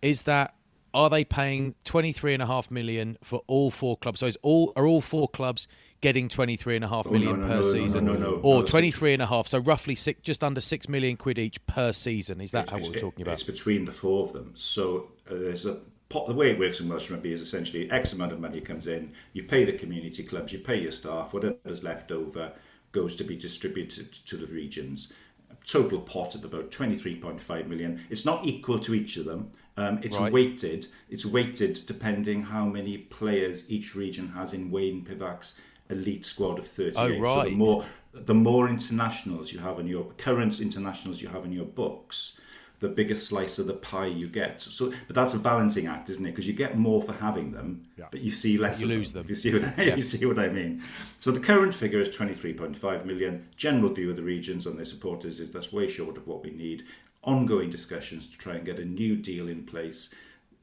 Is 0.01 0.23
that? 0.23 0.55
Are 0.93 1.09
they 1.09 1.23
paying 1.23 1.75
twenty 1.85 2.11
three 2.11 2.33
and 2.33 2.41
a 2.41 2.45
half 2.45 2.71
million 2.71 3.17
for 3.23 3.41
all 3.47 3.69
four 3.71 3.97
clubs? 3.97 4.19
So 4.21 4.27
is 4.27 4.37
all 4.41 4.73
are 4.75 4.85
all 4.87 5.01
four 5.01 5.27
clubs 5.27 5.67
getting 6.01 6.29
twenty 6.29 6.55
three 6.55 6.75
and 6.75 6.83
a 6.83 6.87
half 6.87 7.05
Oh, 7.07 7.11
million 7.11 7.39
no, 7.41 7.45
no, 7.45 7.47
per 7.47 7.55
no, 7.57 7.61
season, 7.61 8.05
no, 8.05 8.13
no, 8.13 8.19
no. 8.19 8.35
or 8.41 8.55
No, 8.55 8.59
that's 8.61 8.71
twenty 8.71 8.91
three 8.91 9.13
and 9.13 9.21
a 9.21 9.25
half? 9.27 9.47
So 9.47 9.59
roughly 9.59 9.95
six, 9.95 10.21
just 10.21 10.43
under 10.43 10.61
six 10.61 10.89
million 10.89 11.17
quid 11.17 11.37
each 11.37 11.63
per 11.67 11.91
season. 11.91 12.41
Is 12.41 12.51
that 12.51 12.67
It's- 12.67 12.81
how 12.83 12.87
we're 12.91 12.99
talking 12.99 13.25
It's 13.27 13.43
between 13.43 13.85
the 13.85 13.91
four 13.91 14.25
of 14.25 14.33
them. 14.33 14.53
So 14.55 15.11
uh, 15.29 15.35
there's 15.35 15.65
a 15.65 15.79
pot. 16.09 16.27
The 16.27 16.33
way 16.33 16.49
it 16.51 16.57
works 16.59 16.79
in 16.79 16.89
Welsh 16.89 17.09
rugby 17.11 17.33
is 17.33 17.41
essentially 17.41 17.89
X 17.91 18.13
amount 18.13 18.31
of 18.31 18.39
money 18.39 18.59
comes 18.61 18.87
in. 18.87 19.13
You 19.33 19.43
pay 19.43 19.65
the 19.65 19.73
community 19.73 20.23
clubs, 20.23 20.51
you 20.53 20.59
pay 20.59 20.79
your 20.81 20.91
staff. 20.91 21.33
Whatever's 21.33 21.83
left 21.83 22.11
over 22.11 22.53
goes 22.91 23.15
to 23.17 23.23
be 23.23 23.35
distributed 23.35 24.11
to 24.25 24.35
the 24.37 24.47
regions. 24.47 25.13
Total 25.65 25.99
pot 25.99 26.33
of 26.33 26.43
about 26.45 26.71
23.5 26.71 27.67
million. 27.67 28.03
It's 28.09 28.25
not 28.25 28.43
equal 28.47 28.79
to 28.79 28.95
each 28.95 29.17
of 29.17 29.25
them. 29.25 29.51
Um, 29.79 29.99
it's 30.03 30.17
Right. 30.17 30.31
weighted. 30.31 30.87
It's 31.09 31.25
weighted 31.25 31.83
depending 31.85 32.43
how 32.43 32.65
many 32.65 32.97
players 32.97 33.63
each 33.69 33.95
region 33.95 34.29
has 34.29 34.53
in 34.53 34.71
Wayne 34.71 35.03
Pivac's 35.05 35.59
elite 35.89 36.25
squad 36.25 36.59
of 36.59 36.67
38. 36.67 36.95
So 36.95 37.07
the 37.15 37.19
right. 37.19 37.51
more 37.53 37.85
the 38.11 38.33
more 38.33 38.67
internationals 38.67 39.53
you 39.53 39.59
have 39.59 39.79
in 39.79 39.87
your 39.87 40.05
current 40.17 40.59
internationals 40.59 41.21
you 41.21 41.27
have 41.29 41.45
in 41.45 41.51
your 41.51 41.65
books, 41.65 42.39
the 42.79 42.89
bigger 42.89 43.15
slice 43.15 43.59
of 43.59 43.67
the 43.67 43.73
pie 43.73 44.07
you 44.07 44.27
get. 44.27 44.59
So, 44.59 44.91
but 45.05 45.15
that's 45.15 45.33
a 45.35 45.39
balancing 45.39 45.85
act, 45.85 46.09
isn't 46.09 46.25
it? 46.25 46.31
Because 46.31 46.47
you 46.47 46.53
get 46.53 46.75
more 46.77 47.01
for 47.03 47.13
having 47.13 47.51
them, 47.51 47.85
Yeah. 47.99 48.05
but 48.09 48.21
you 48.21 48.31
see 48.31 48.57
less. 48.57 48.81
You 48.81 48.87
of 48.87 48.97
lose 48.97 49.11
them. 49.11 49.21
If 49.23 49.29
you 49.29 49.35
see 49.35 49.53
what 49.53 49.63
I, 49.63 49.83
Yeah. 49.83 49.95
you 49.95 50.01
see 50.01 50.25
what 50.25 50.39
I 50.39 50.49
mean. 50.49 50.81
So 51.19 51.31
the 51.31 51.39
current 51.39 51.73
figure 51.73 52.01
is 52.01 52.09
twenty 52.09 52.33
three 52.33 52.53
point 52.53 52.75
five 52.75 53.05
million. 53.05 53.45
General 53.55 53.93
view 53.93 54.09
of 54.09 54.15
the 54.15 54.23
regions 54.23 54.65
and 54.65 54.77
their 54.77 54.85
supporters 54.85 55.39
is 55.39 55.51
that's 55.53 55.71
way 55.71 55.87
short 55.87 56.17
of 56.17 56.25
what 56.25 56.43
we 56.43 56.49
need. 56.51 56.83
Ongoing 57.23 57.69
discussions 57.69 58.29
to 58.29 58.37
try 58.37 58.55
and 58.55 58.65
get 58.65 58.79
a 58.79 58.85
new 58.85 59.15
deal 59.15 59.47
in 59.47 59.63
place. 59.63 60.13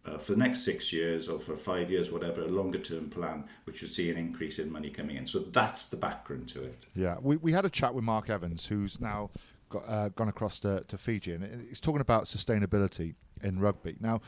Uh, 0.05 0.19
for 0.19 0.33
the 0.33 0.39
next 0.39 0.63
six 0.63 0.93
years 0.93 1.29
or 1.29 1.41
for 1.41 1.57
five 1.57 1.91
years, 1.91 2.13
whatever, 2.13 2.43
a 2.43 2.49
longer 2.49 2.79
term 2.79 3.11
plan, 3.11 3.45
which 3.65 3.83
would 3.83 3.91
see 3.91 4.09
an 4.09 4.17
increase 4.17 4.61
in 4.61 4.71
money 4.71 4.89
coming 4.89 5.17
in. 5.17 5.27
So 5.27 5.41
that's 5.41 5.87
the 5.87 5.97
background 5.97 6.49
to 6.51 6.63
it. 6.63 6.87
Yeah, 6.95 7.17
we, 7.21 7.37
we 7.37 7.53
had 7.53 7.65
a 7.65 7.71
chat 7.71 7.93
with 7.93 8.05
Mark 8.05 8.31
Evans, 8.31 8.67
who's 8.67 9.01
now 9.01 9.31
got, 9.69 9.83
uh, 9.89 10.09
gone 10.11 10.29
across 10.29 10.61
to, 10.61 10.85
to 10.87 10.97
Fiji, 10.97 11.33
and 11.33 11.67
he's 11.69 11.81
talking 11.81 12.01
about 12.01 12.27
sustainability 12.27 13.15
in 13.43 13.59
rugby. 13.59 13.97
Now, 14.01 14.21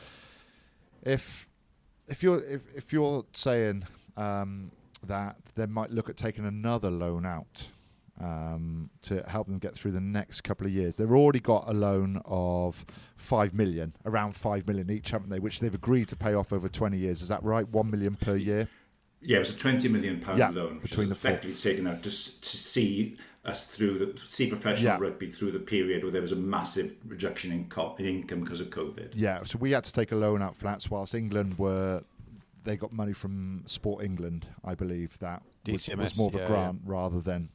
if 1.01 1.47
if 2.07 2.23
you're 2.23 2.43
if, 2.43 2.61
if 2.75 2.91
you're 2.91 3.25
saying 3.33 3.85
um, 4.17 4.71
that 5.05 5.37
they 5.55 5.65
might 5.65 5.91
look 5.91 6.09
at 6.09 6.17
taking 6.17 6.45
another 6.45 6.91
loan 6.91 7.25
out 7.25 7.67
um, 8.19 8.89
to 9.03 9.23
help 9.27 9.47
them 9.47 9.59
get 9.59 9.75
through 9.75 9.91
the 9.91 9.99
next 10.01 10.41
couple 10.41 10.67
of 10.67 10.73
years, 10.73 10.97
they've 10.97 11.11
already 11.11 11.39
got 11.39 11.65
a 11.67 11.73
loan 11.73 12.21
of 12.25 12.85
five 13.17 13.53
million, 13.53 13.95
around 14.05 14.35
five 14.35 14.67
million 14.67 14.89
each, 14.89 15.09
haven't 15.11 15.29
they? 15.29 15.39
Which 15.39 15.59
they've 15.59 15.73
agreed 15.73 16.07
to 16.09 16.15
pay 16.15 16.33
off 16.33 16.51
over 16.51 16.67
twenty 16.67 16.97
years. 16.97 17.21
Is 17.21 17.29
that 17.29 17.43
right? 17.43 17.67
One 17.67 17.89
million 17.89 18.15
per 18.15 18.35
year. 18.35 18.67
Yeah, 19.21 19.37
it 19.37 19.39
was 19.39 19.49
a 19.49 19.57
twenty 19.57 19.87
million 19.89 20.19
pound 20.19 20.37
Yeah, 20.39 20.49
loan, 20.49 20.75
which 20.81 20.91
between 20.91 21.09
was 21.09 21.17
the 21.17 21.21
four. 21.27 21.31
effectively 21.31 21.55
taken 21.57 21.87
out 21.87 22.03
to, 22.03 22.09
to 22.09 22.57
see 22.57 23.17
us 23.45 23.73
through 23.73 23.99
the 23.99 24.17
see 24.19 24.47
professional 24.49 24.93
Yeah. 24.93 24.97
rugby 24.99 25.27
through 25.27 25.51
the 25.51 25.59
period 25.59 26.03
where 26.03 26.11
there 26.11 26.21
was 26.21 26.31
a 26.33 26.35
massive 26.35 26.95
reduction 27.05 27.51
in, 27.51 27.65
co- 27.69 27.95
in 27.97 28.05
income 28.05 28.41
because 28.41 28.59
of 28.59 28.69
COVID. 28.69 29.11
Yeah, 29.15 29.43
so 29.43 29.57
we 29.57 29.71
had 29.71 29.83
to 29.85 29.93
take 29.93 30.11
a 30.11 30.15
loan 30.15 30.41
out 30.41 30.55
flats 30.55 30.89
whilst 30.91 31.13
England 31.15 31.57
were 31.57 32.01
they 32.65 32.75
got 32.75 32.91
money 32.91 33.13
from 33.13 33.63
Sport 33.65 34.03
England, 34.03 34.45
I 34.65 34.75
believe 34.75 35.17
that 35.19 35.41
was, 35.65 35.87
was 35.87 36.17
more 36.17 36.27
of 36.27 36.35
a 36.35 36.39
yeah, 36.39 36.47
grant 36.47 36.81
rather 36.85 37.21
than 37.21 37.49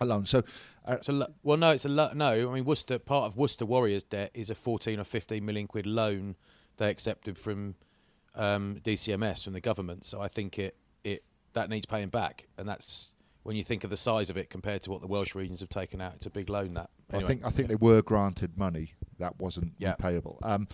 a 0.00 0.04
loan. 0.04 0.26
So 0.26 0.38
uh, 0.86 0.92
It's 0.98 1.08
a 1.08 1.12
lo- 1.12 1.32
well, 1.42 1.56
no, 1.56 1.70
it's 1.70 1.84
a 1.84 1.88
lo- 1.88 2.12
no. 2.14 2.50
I 2.50 2.54
mean, 2.54 2.64
Worcester 2.64 2.98
part 2.98 3.26
of 3.26 3.36
Worcester 3.36 3.66
Warriors' 3.66 4.04
debt 4.04 4.30
is 4.34 4.50
a 4.50 4.54
fourteen 4.54 4.98
or 5.00 5.04
fifteen 5.04 5.44
million 5.44 5.66
quid 5.66 5.86
loan 5.86 6.36
they 6.76 6.88
accepted 6.90 7.36
from 7.38 7.74
um, 8.34 8.76
DCMS 8.84 9.44
from 9.44 9.52
the 9.52 9.60
government. 9.60 10.06
So 10.06 10.20
I 10.20 10.28
think 10.28 10.58
it 10.58 10.76
it 11.04 11.24
that 11.54 11.68
needs 11.68 11.86
paying 11.86 12.08
back, 12.08 12.46
and 12.56 12.68
that's 12.68 13.14
when 13.42 13.56
you 13.56 13.64
think 13.64 13.82
of 13.84 13.90
the 13.90 13.96
size 13.96 14.30
of 14.30 14.36
it 14.36 14.50
compared 14.50 14.82
to 14.82 14.90
what 14.90 15.00
the 15.00 15.06
Welsh 15.06 15.34
regions 15.34 15.60
have 15.60 15.68
taken 15.70 16.00
out. 16.00 16.14
It's 16.16 16.26
a 16.26 16.30
big 16.30 16.48
loan. 16.48 16.74
That 16.74 16.90
I 17.12 17.20
think 17.20 17.44
I 17.44 17.50
think 17.50 17.68
they 17.68 17.74
were 17.76 18.02
granted 18.02 18.56
money 18.56 18.94
that 19.18 19.38
wasn't 19.40 19.72
Yeah. 19.78 19.94
payable. 19.94 20.38
Um, 20.42 20.68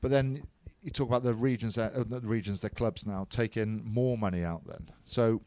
but 0.00 0.10
then 0.12 0.44
you 0.82 0.90
talk 0.90 1.08
about 1.08 1.22
the 1.24 1.34
regions, 1.34 1.74
that, 1.74 1.92
uh, 1.94 2.04
the 2.06 2.20
regions, 2.20 2.60
their 2.60 2.70
clubs 2.70 3.04
now 3.06 3.26
taking 3.30 3.82
more 3.84 4.16
money 4.16 4.44
out. 4.44 4.62
Then, 4.66 4.88
so 5.04 5.42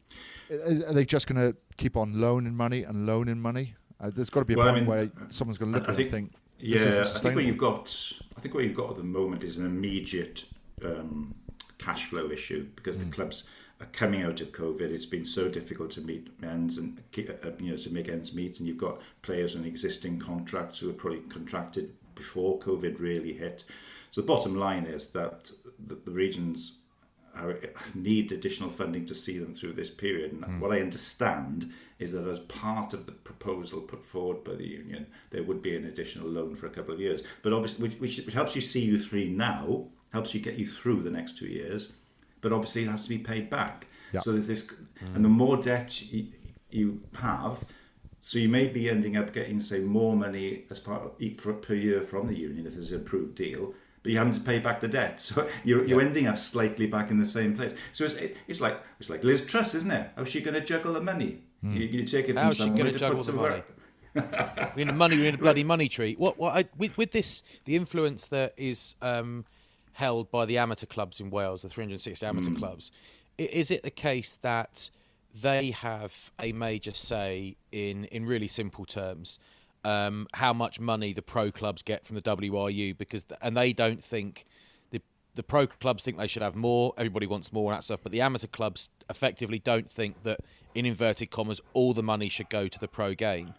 are 0.50 0.92
they 0.92 1.04
just 1.04 1.26
going 1.26 1.40
to 1.52 1.56
keep 1.76 1.96
on 1.96 2.20
loaning 2.20 2.54
money 2.54 2.82
and 2.84 3.06
loaning 3.06 3.40
money? 3.40 3.74
Uh, 4.00 4.10
there's 4.14 4.30
got 4.30 4.40
to 4.40 4.46
be 4.46 4.54
a 4.54 4.56
Well, 4.56 4.68
I 4.68 4.72
point 4.72 4.82
mean, 4.82 4.90
where 4.90 5.10
someone's 5.30 5.58
going 5.58 5.72
to 5.72 5.78
look 5.78 5.88
I 5.88 5.92
at 5.92 5.98
it 5.98 6.02
and 6.02 6.10
think- 6.10 6.30
think, 6.32 6.42
Yeah, 6.58 7.00
I 7.00 7.04
think 7.18 7.34
what 7.34 7.44
you've 7.44 7.58
got, 7.58 8.12
I 8.36 8.40
think 8.40 8.54
what 8.54 8.64
you've 8.64 8.74
got 8.76 8.90
at 8.90 8.96
the 8.96 9.04
moment 9.04 9.42
is 9.44 9.58
an 9.58 9.66
immediate 9.66 10.44
um, 10.84 11.34
cash 11.78 12.06
flow 12.06 12.30
issue 12.30 12.68
because 12.76 12.98
Mm. 12.98 13.04
the 13.04 13.10
clubs 13.16 13.44
are 13.80 13.86
coming 13.86 14.22
out 14.22 14.40
of 14.40 14.52
COVID. 14.52 14.80
It's 14.82 15.06
been 15.06 15.24
so 15.24 15.48
difficult 15.48 15.90
to 15.92 16.00
meet 16.00 16.28
ends 16.42 16.78
and 16.78 16.98
uh, 17.18 17.50
you 17.58 17.70
know 17.70 17.76
to 17.76 17.90
make 17.92 18.08
ends 18.08 18.32
meet, 18.34 18.58
and 18.58 18.68
you've 18.68 18.78
got 18.78 19.00
players 19.22 19.56
on 19.56 19.64
existing 19.64 20.18
contracts 20.20 20.78
who 20.78 20.90
are 20.90 20.92
probably 20.92 21.20
contracted 21.22 21.92
before 22.14 22.58
COVID 22.60 23.00
really 23.00 23.32
hit. 23.32 23.64
So 24.12 24.20
the 24.20 24.26
bottom 24.26 24.54
line 24.54 24.84
is 24.84 25.08
that 25.08 25.50
the, 25.78 25.94
the 25.94 26.10
regions 26.10 26.78
are, 27.34 27.58
need 27.94 28.30
additional 28.30 28.68
funding 28.68 29.06
to 29.06 29.14
see 29.14 29.38
them 29.38 29.54
through 29.54 29.72
this 29.72 29.90
period. 29.90 30.32
And 30.32 30.44
hmm. 30.44 30.60
what 30.60 30.70
I 30.70 30.80
understand 30.80 31.72
is 31.98 32.12
that 32.12 32.26
as 32.26 32.38
part 32.40 32.92
of 32.92 33.06
the 33.06 33.12
proposal 33.12 33.80
put 33.80 34.04
forward 34.04 34.44
by 34.44 34.54
the 34.54 34.68
union, 34.68 35.06
there 35.30 35.42
would 35.42 35.62
be 35.62 35.74
an 35.74 35.86
additional 35.86 36.28
loan 36.28 36.54
for 36.56 36.66
a 36.66 36.70
couple 36.70 36.92
of 36.92 37.00
years. 37.00 37.22
But 37.40 37.54
obviously, 37.54 37.88
which, 37.88 37.98
which, 38.00 38.26
which 38.26 38.34
helps 38.34 38.54
you 38.54 38.60
see 38.60 38.84
you 38.84 38.98
through 38.98 39.30
now, 39.30 39.86
helps 40.12 40.34
you 40.34 40.40
get 40.40 40.58
you 40.58 40.66
through 40.66 41.02
the 41.02 41.10
next 41.10 41.38
two 41.38 41.46
years. 41.46 41.94
But 42.42 42.52
obviously, 42.52 42.82
it 42.82 42.88
has 42.88 43.04
to 43.04 43.08
be 43.08 43.18
paid 43.18 43.48
back. 43.48 43.86
Yeah. 44.12 44.20
So 44.20 44.32
there's 44.32 44.48
this, 44.48 44.68
hmm. 44.68 45.16
and 45.16 45.24
the 45.24 45.30
more 45.30 45.56
debt 45.56 46.02
you, 46.12 46.26
you 46.70 47.00
have, 47.18 47.64
so 48.20 48.38
you 48.38 48.50
may 48.50 48.66
be 48.66 48.90
ending 48.90 49.16
up 49.16 49.32
getting, 49.32 49.58
say, 49.58 49.80
more 49.80 50.14
money 50.14 50.64
as 50.68 50.78
part 50.78 51.02
of, 51.02 51.62
per 51.62 51.74
year 51.74 52.02
from 52.02 52.26
the 52.26 52.36
union 52.36 52.66
if 52.66 52.74
there's 52.74 52.92
an 52.92 53.00
approved 53.00 53.36
deal, 53.36 53.74
but 54.02 54.12
you're 54.12 54.18
having 54.20 54.34
to 54.34 54.40
pay 54.40 54.58
back 54.58 54.80
the 54.80 54.88
debt. 54.88 55.20
So 55.20 55.48
you're, 55.64 55.84
you're 55.84 56.00
ending 56.00 56.26
up 56.26 56.38
slightly 56.38 56.86
back 56.86 57.10
in 57.10 57.18
the 57.18 57.26
same 57.26 57.56
place. 57.56 57.74
So 57.92 58.04
it's, 58.04 58.16
it's 58.48 58.60
like 58.60 58.80
it's 58.98 59.08
like 59.10 59.22
Liz 59.24 59.44
Truss, 59.46 59.74
isn't 59.74 59.90
it? 59.90 60.10
How's 60.16 60.28
she 60.28 60.40
going 60.40 60.54
to 60.54 60.60
juggle 60.60 60.94
the 60.94 61.00
money? 61.00 61.42
You, 61.62 61.70
you 61.70 62.02
take 62.04 62.28
it 62.28 62.34
from 62.34 62.42
How's 62.42 62.56
she 62.56 62.68
gonna 62.70 62.90
juggle 62.90 63.22
the 63.22 63.32
money? 63.32 63.62
we 64.74 64.84
need 64.84 64.90
a 64.90 64.92
money. 64.92 65.16
We 65.16 65.22
need 65.22 65.34
a 65.34 65.38
bloody 65.46 65.62
money 65.64 65.88
tree. 65.88 66.14
What? 66.18 66.38
What? 66.38 66.56
I, 66.56 66.64
with, 66.76 66.98
with 66.98 67.12
this, 67.12 67.42
the 67.66 67.76
influence 67.76 68.26
that 68.28 68.52
is 68.56 68.96
um, 69.00 69.44
held 69.92 70.30
by 70.30 70.44
the 70.44 70.58
amateur 70.58 70.86
clubs 70.86 71.20
in 71.20 71.30
Wales, 71.30 71.62
the 71.62 71.68
360 71.68 72.26
amateur 72.26 72.50
Hmm. 72.50 72.56
clubs, 72.56 72.90
is 73.38 73.70
it 73.70 73.82
the 73.84 73.90
case 73.90 74.36
that 74.42 74.90
they 75.40 75.70
have 75.70 76.30
a 76.40 76.52
major 76.52 76.92
say 76.92 77.56
in, 77.70 78.04
in 78.06 78.26
really 78.26 78.48
simple 78.48 78.84
terms, 78.84 79.38
um, 79.84 80.26
how 80.34 80.52
much 80.52 80.80
money 80.80 81.12
the 81.12 81.22
pro 81.22 81.50
clubs 81.50 81.82
get 81.82 82.06
from 82.06 82.16
the 82.16 82.22
WRU? 82.22 82.96
Because 82.96 83.24
th- 83.24 83.38
and 83.42 83.56
they 83.56 83.72
don't 83.72 84.02
think 84.02 84.46
the 84.90 85.00
the 85.34 85.42
pro 85.42 85.66
clubs 85.66 86.04
think 86.04 86.18
they 86.18 86.26
should 86.26 86.42
have 86.42 86.54
more. 86.54 86.94
Everybody 86.96 87.26
wants 87.26 87.52
more 87.52 87.70
and 87.72 87.78
that 87.78 87.84
stuff, 87.84 88.00
but 88.02 88.12
the 88.12 88.20
amateur 88.20 88.46
clubs 88.46 88.90
effectively 89.10 89.58
don't 89.58 89.90
think 89.90 90.22
that, 90.22 90.40
in 90.74 90.86
inverted 90.86 91.30
commas, 91.30 91.60
all 91.72 91.94
the 91.94 92.02
money 92.02 92.28
should 92.28 92.48
go 92.48 92.68
to 92.68 92.78
the 92.78 92.88
pro 92.88 93.14
game. 93.14 93.54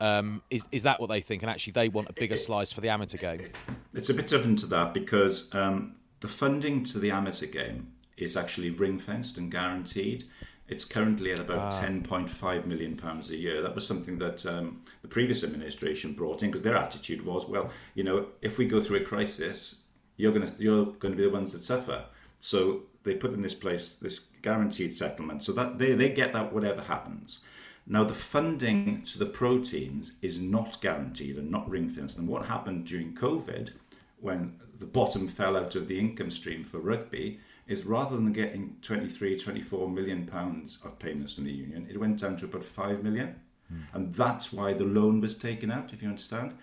Um, 0.00 0.42
is 0.50 0.66
is 0.72 0.82
that 0.82 1.00
what 1.00 1.08
they 1.08 1.20
think? 1.20 1.42
And 1.42 1.50
actually, 1.50 1.74
they 1.74 1.88
want 1.88 2.08
a 2.08 2.12
bigger 2.12 2.36
slice 2.36 2.72
for 2.72 2.80
the 2.80 2.88
amateur 2.88 3.18
game. 3.18 3.52
It's 3.94 4.10
a 4.10 4.14
bit 4.14 4.26
different 4.26 4.58
to 4.60 4.66
that 4.66 4.94
because 4.94 5.54
um, 5.54 5.94
the 6.20 6.28
funding 6.28 6.82
to 6.84 6.98
the 6.98 7.10
amateur 7.10 7.46
game 7.46 7.92
is 8.16 8.36
actually 8.36 8.70
ring 8.70 8.98
fenced 8.98 9.38
and 9.38 9.50
guaranteed. 9.50 10.24
It's 10.68 10.84
currently 10.84 11.32
at 11.32 11.40
about 11.40 11.72
point 12.04 12.30
five 12.30 12.66
million 12.66 12.96
pounds 12.96 13.30
a 13.30 13.36
year. 13.36 13.60
That 13.60 13.74
was 13.74 13.86
something 13.86 14.18
that 14.18 14.46
um, 14.46 14.80
the 15.02 15.08
previous 15.08 15.44
administration 15.44 16.14
brought 16.14 16.42
in 16.42 16.50
because 16.50 16.62
their 16.62 16.76
attitude 16.76 17.24
was, 17.26 17.46
well, 17.46 17.70
you 17.94 18.04
know, 18.04 18.26
if 18.40 18.58
we 18.58 18.66
go 18.66 18.80
through 18.80 18.98
a 18.98 19.04
crisis, 19.04 19.82
you're 20.16 20.32
going 20.32 20.46
to 20.46 20.54
you're 20.62 20.86
going 20.86 21.12
to 21.12 21.16
be 21.16 21.24
the 21.24 21.30
ones 21.30 21.52
that 21.52 21.60
suffer. 21.60 22.04
So 22.40 22.82
they 23.02 23.14
put 23.14 23.32
in 23.32 23.42
this 23.42 23.54
place 23.54 23.94
this 23.94 24.18
guaranteed 24.40 24.94
settlement, 24.94 25.42
so 25.42 25.52
that 25.52 25.78
they 25.78 25.94
they 25.94 26.08
get 26.08 26.32
that 26.32 26.52
whatever 26.52 26.82
happens. 26.82 27.40
Now, 27.86 28.04
the 28.04 28.14
funding 28.14 29.02
to 29.02 29.18
the 29.18 29.26
pro 29.26 29.58
teams 29.58 30.12
is 30.22 30.38
not 30.38 30.80
guaranteed 30.80 31.36
and 31.36 31.50
not 31.50 31.68
ring 31.68 31.88
fenced. 31.88 32.16
And 32.16 32.28
what 32.28 32.46
happened 32.46 32.86
during 32.86 33.14
COVID, 33.14 33.72
when 34.20 34.60
the 34.78 34.86
bottom 34.86 35.26
fell 35.26 35.56
out 35.56 35.74
of 35.74 35.88
the 35.88 35.98
income 35.98 36.30
stream 36.30 36.64
for 36.64 36.78
rugby, 36.78 37.40
is 37.72 37.84
rather 37.84 38.16
than 38.16 38.32
getting 38.32 38.76
23, 38.82 39.38
24 39.38 39.88
million 39.88 40.26
pounds 40.26 40.78
of 40.84 40.98
payments 40.98 41.34
from 41.34 41.44
the 41.44 41.52
union, 41.52 41.88
it 41.90 41.98
went 41.98 42.20
down 42.20 42.36
to 42.36 42.44
about 42.44 42.64
5 42.64 43.02
million. 43.02 43.40
Hmm. 43.68 43.80
And 43.92 44.14
that's 44.14 44.52
why 44.52 44.72
the 44.72 44.84
loan 44.84 45.20
was 45.20 45.34
taken 45.34 45.70
out, 45.70 45.92
if 45.92 46.02
you 46.02 46.08
understand. 46.08 46.54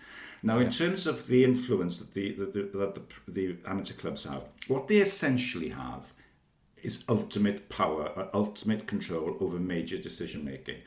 Now, 0.41 0.59
in 0.59 0.69
terms 0.69 1.05
of 1.05 1.27
the 1.27 1.43
influence 1.43 1.97
that 1.97 2.13
the, 2.13 2.31
the, 2.31 2.45
the, 2.45 2.77
that 2.77 2.95
the, 2.95 3.31
the 3.31 3.57
amateur 3.69 3.93
clubs 3.93 4.23
have, 4.23 4.45
what 4.67 4.87
they 4.87 4.97
essentially 4.97 5.69
have 5.69 6.13
is 6.81 7.03
ultimate 7.09 7.67
power, 7.67 8.11
or 8.15 8.29
ultimate 8.33 8.87
control 8.87 9.35
over 9.41 9.59
major 9.59 9.97
decision 9.97 10.45
making. 10.45 10.77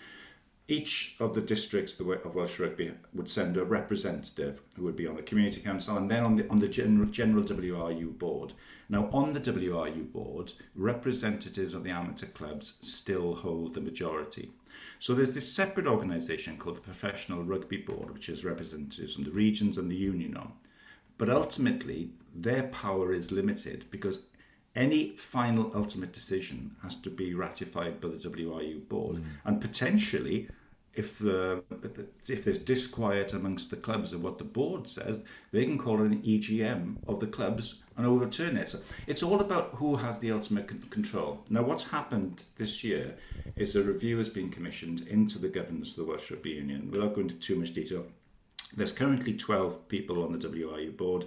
Each 0.69 1.17
of 1.19 1.35
the 1.35 1.41
districts 1.41 1.99
of 1.99 2.35
Welsh 2.35 2.61
Rugby 2.61 2.93
would 3.13 3.29
send 3.29 3.57
a 3.57 3.65
representative 3.65 4.63
who 4.77 4.85
would 4.85 4.97
be 4.97 5.07
on 5.07 5.17
the 5.17 5.23
community 5.23 5.61
council 5.61 5.97
and 5.97 6.11
then 6.11 6.23
on 6.23 6.37
the 6.37 6.49
on 6.49 6.61
the 6.61 6.69
general, 6.69 7.09
general 7.09 7.43
WRU 7.43 8.17
board. 8.19 8.55
Now, 8.89 9.09
on 9.13 9.33
the 9.33 9.41
WRU 9.41 10.13
board, 10.13 10.53
representatives 10.75 11.75
of 11.75 11.83
the 11.83 11.91
amateur 11.91 12.27
clubs 12.27 12.79
still 12.81 13.35
hold 13.35 13.75
the 13.75 13.81
majority. 13.81 14.53
So 14.99 15.15
there's 15.15 15.35
this 15.35 15.53
separate 15.53 15.87
organisation 15.87 16.57
called 16.57 16.77
the 16.77 16.81
Professional 16.81 17.43
Rugby 17.43 17.79
Board, 17.79 18.13
which 18.13 18.27
has 18.27 18.45
representatives 18.45 19.15
from 19.15 19.25
the 19.25 19.31
regions 19.33 19.77
and 19.77 19.91
the 19.91 19.97
union 19.97 20.37
on. 20.37 20.53
But 21.19 21.29
ultimately, 21.29 22.11
their 22.35 22.65
power 22.65 23.13
is 23.13 23.33
limited 23.33 23.85
because 23.91 24.25
any 24.75 25.11
final 25.17 25.71
ultimate 25.75 26.13
decision 26.13 26.77
has 26.83 26.97
to 26.97 27.11
be 27.11 27.35
ratified 27.35 28.01
by 28.01 28.09
the 28.09 28.17
WRU 28.17 28.89
board, 28.89 29.17
mm. 29.17 29.25
and 29.45 29.61
potentially, 29.61 30.49
if 30.95 31.19
the 31.19 31.63
if 32.29 32.45
there's 32.45 32.59
disquiet 32.59 33.33
amongst 33.33 33.71
the 33.71 33.77
clubs 33.77 34.13
of 34.13 34.23
what 34.23 34.39
the 34.39 34.45
board 34.45 34.87
says, 34.87 35.25
they 35.51 35.65
can 35.65 35.79
call 35.79 36.01
an 36.01 36.23
EGM 36.23 36.97
of 37.07 37.21
the 37.21 37.27
clubs 37.27 37.83
and 37.97 38.07
overturn 38.07 38.57
it. 38.57 38.69
So 38.69 38.81
it's 39.07 39.23
all 39.23 39.41
about 39.41 39.75
who 39.75 39.97
has 39.97 40.19
the 40.19 40.33
ultimate 40.33 40.91
control. 40.91 41.41
Now, 41.51 41.63
what's 41.63 41.89
happened 41.89 42.43
this 42.57 42.83
year 42.83 43.17
is 43.57 43.77
a 43.77 43.83
review 43.83 44.19
has 44.19 44.29
been 44.29 44.51
commissioned 44.51 45.07
into 45.09 45.39
the 45.39 45.49
governance 45.49 45.91
of 45.91 46.05
the 46.05 46.11
Welsh 46.11 46.31
Rugby 46.31 46.51
Union. 46.51 46.91
Without 46.91 47.15
going 47.15 47.29
into 47.29 47.41
too 47.41 47.57
much 47.57 47.73
detail, 47.73 48.07
there's 48.77 48.93
currently 48.93 49.35
12 49.35 49.89
people 49.89 50.23
on 50.23 50.33
the 50.33 50.39
WRU 50.39 50.97
board, 50.97 51.27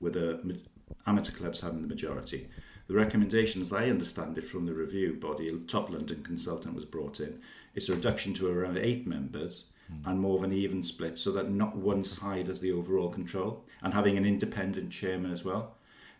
with 0.00 0.14
the 0.14 0.58
amateur 1.06 1.32
clubs 1.32 1.60
having 1.60 1.82
the 1.82 1.88
majority. 1.88 2.48
The 2.88 2.94
recommendation, 2.94 3.62
as 3.62 3.72
I 3.72 3.88
understand 3.88 4.38
it 4.38 4.44
from 4.44 4.66
the 4.66 4.74
review 4.74 5.14
body, 5.14 5.48
a 5.48 5.56
top 5.56 5.90
London 5.90 6.22
consultant 6.22 6.74
was 6.74 6.84
brought 6.84 7.20
in, 7.20 7.40
is 7.74 7.88
a 7.88 7.94
reduction 7.94 8.34
to 8.34 8.48
around 8.48 8.78
eight 8.78 9.06
members 9.06 9.66
mm. 9.90 9.98
and 10.04 10.20
more 10.20 10.36
of 10.36 10.42
an 10.42 10.52
even 10.52 10.82
split 10.82 11.18
so 11.18 11.32
that 11.32 11.50
not 11.50 11.76
one 11.76 12.04
side 12.04 12.48
has 12.48 12.60
the 12.60 12.72
overall 12.72 13.08
control 13.08 13.64
and 13.82 13.94
having 13.94 14.16
an 14.16 14.26
independent 14.26 14.90
chairman 14.90 15.32
as 15.32 15.44
well. 15.44 15.76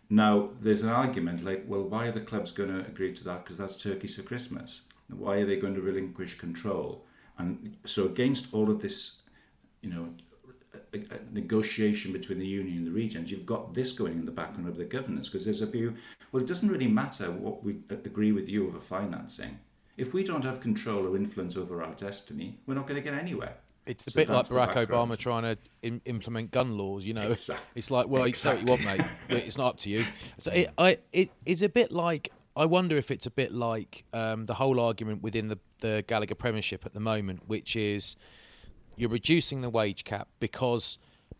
Now, 0.09 0.49
there's 0.61 0.81
an 0.81 0.89
argument 0.89 1.43
like, 1.43 1.63
well, 1.67 1.83
why 1.83 2.07
are 2.07 2.11
the 2.11 2.21
clubs 2.21 2.51
going 2.51 2.69
to 2.69 2.85
agree 2.87 3.13
to 3.13 3.23
that? 3.25 3.43
Because 3.43 3.57
that's 3.57 3.81
turkeys 3.81 4.15
for 4.15 4.23
Christmas. 4.23 4.81
Why 5.09 5.37
are 5.37 5.45
they 5.45 5.55
going 5.55 5.75
to 5.75 5.81
relinquish 5.81 6.37
control? 6.37 7.05
And 7.37 7.77
so, 7.85 8.05
against 8.05 8.53
all 8.53 8.69
of 8.69 8.81
this, 8.81 9.21
you 9.81 9.89
know, 9.89 10.09
a, 10.93 10.97
a 10.97 11.19
negotiation 11.33 12.13
between 12.13 12.39
the 12.39 12.47
union 12.47 12.77
and 12.77 12.87
the 12.87 12.91
regions, 12.91 13.31
you've 13.31 13.45
got 13.45 13.73
this 13.73 13.91
going 13.91 14.13
in 14.13 14.25
the 14.25 14.31
background 14.31 14.67
of 14.67 14.77
the 14.77 14.85
governance 14.85 15.29
because 15.29 15.45
there's 15.45 15.61
a 15.61 15.65
view, 15.65 15.93
well, 16.31 16.41
it 16.41 16.47
doesn't 16.47 16.69
really 16.69 16.87
matter 16.87 17.31
what 17.31 17.63
we 17.63 17.77
agree 17.89 18.31
with 18.31 18.49
you 18.49 18.67
over 18.67 18.79
financing. 18.79 19.59
If 19.97 20.13
we 20.13 20.23
don't 20.23 20.43
have 20.43 20.59
control 20.59 21.07
or 21.07 21.15
influence 21.15 21.55
over 21.55 21.83
our 21.83 21.93
destiny, 21.93 22.57
we're 22.65 22.73
not 22.73 22.87
going 22.87 23.01
to 23.01 23.09
get 23.09 23.17
anywhere. 23.17 23.55
It's 23.85 24.07
a 24.07 24.11
so 24.11 24.19
bit 24.19 24.29
like 24.29 24.45
Barack 24.45 24.87
Obama 24.87 25.17
trying 25.17 25.43
to 25.43 25.99
implement 26.05 26.51
gun 26.51 26.77
laws. 26.77 27.05
You 27.05 27.13
know, 27.13 27.31
exactly. 27.31 27.65
it's 27.75 27.91
like, 27.91 28.07
well, 28.07 28.23
exactly. 28.23 28.63
what 28.63 28.79
you 28.79 28.87
want, 28.87 28.97
mate. 29.29 29.43
It's 29.45 29.57
not 29.57 29.67
up 29.67 29.77
to 29.79 29.89
you. 29.89 30.05
So 30.37 30.51
it, 30.51 30.69
I, 30.77 30.97
it, 31.11 31.31
it's 31.45 31.61
a 31.61 31.69
bit 31.69 31.91
like. 31.91 32.31
I 32.55 32.65
wonder 32.65 32.95
if 32.97 33.09
it's 33.09 33.25
a 33.25 33.31
bit 33.31 33.51
like 33.51 34.05
um, 34.13 34.45
the 34.45 34.53
whole 34.53 34.79
argument 34.79 35.23
within 35.23 35.47
the, 35.47 35.57
the 35.79 36.03
Gallagher 36.07 36.35
Premiership 36.35 36.85
at 36.85 36.93
the 36.93 36.99
moment, 36.99 37.41
which 37.47 37.75
is 37.75 38.15
you're 38.95 39.09
reducing 39.09 39.61
the 39.61 39.69
wage 39.69 40.03
cap 40.03 40.27
because 40.39 40.97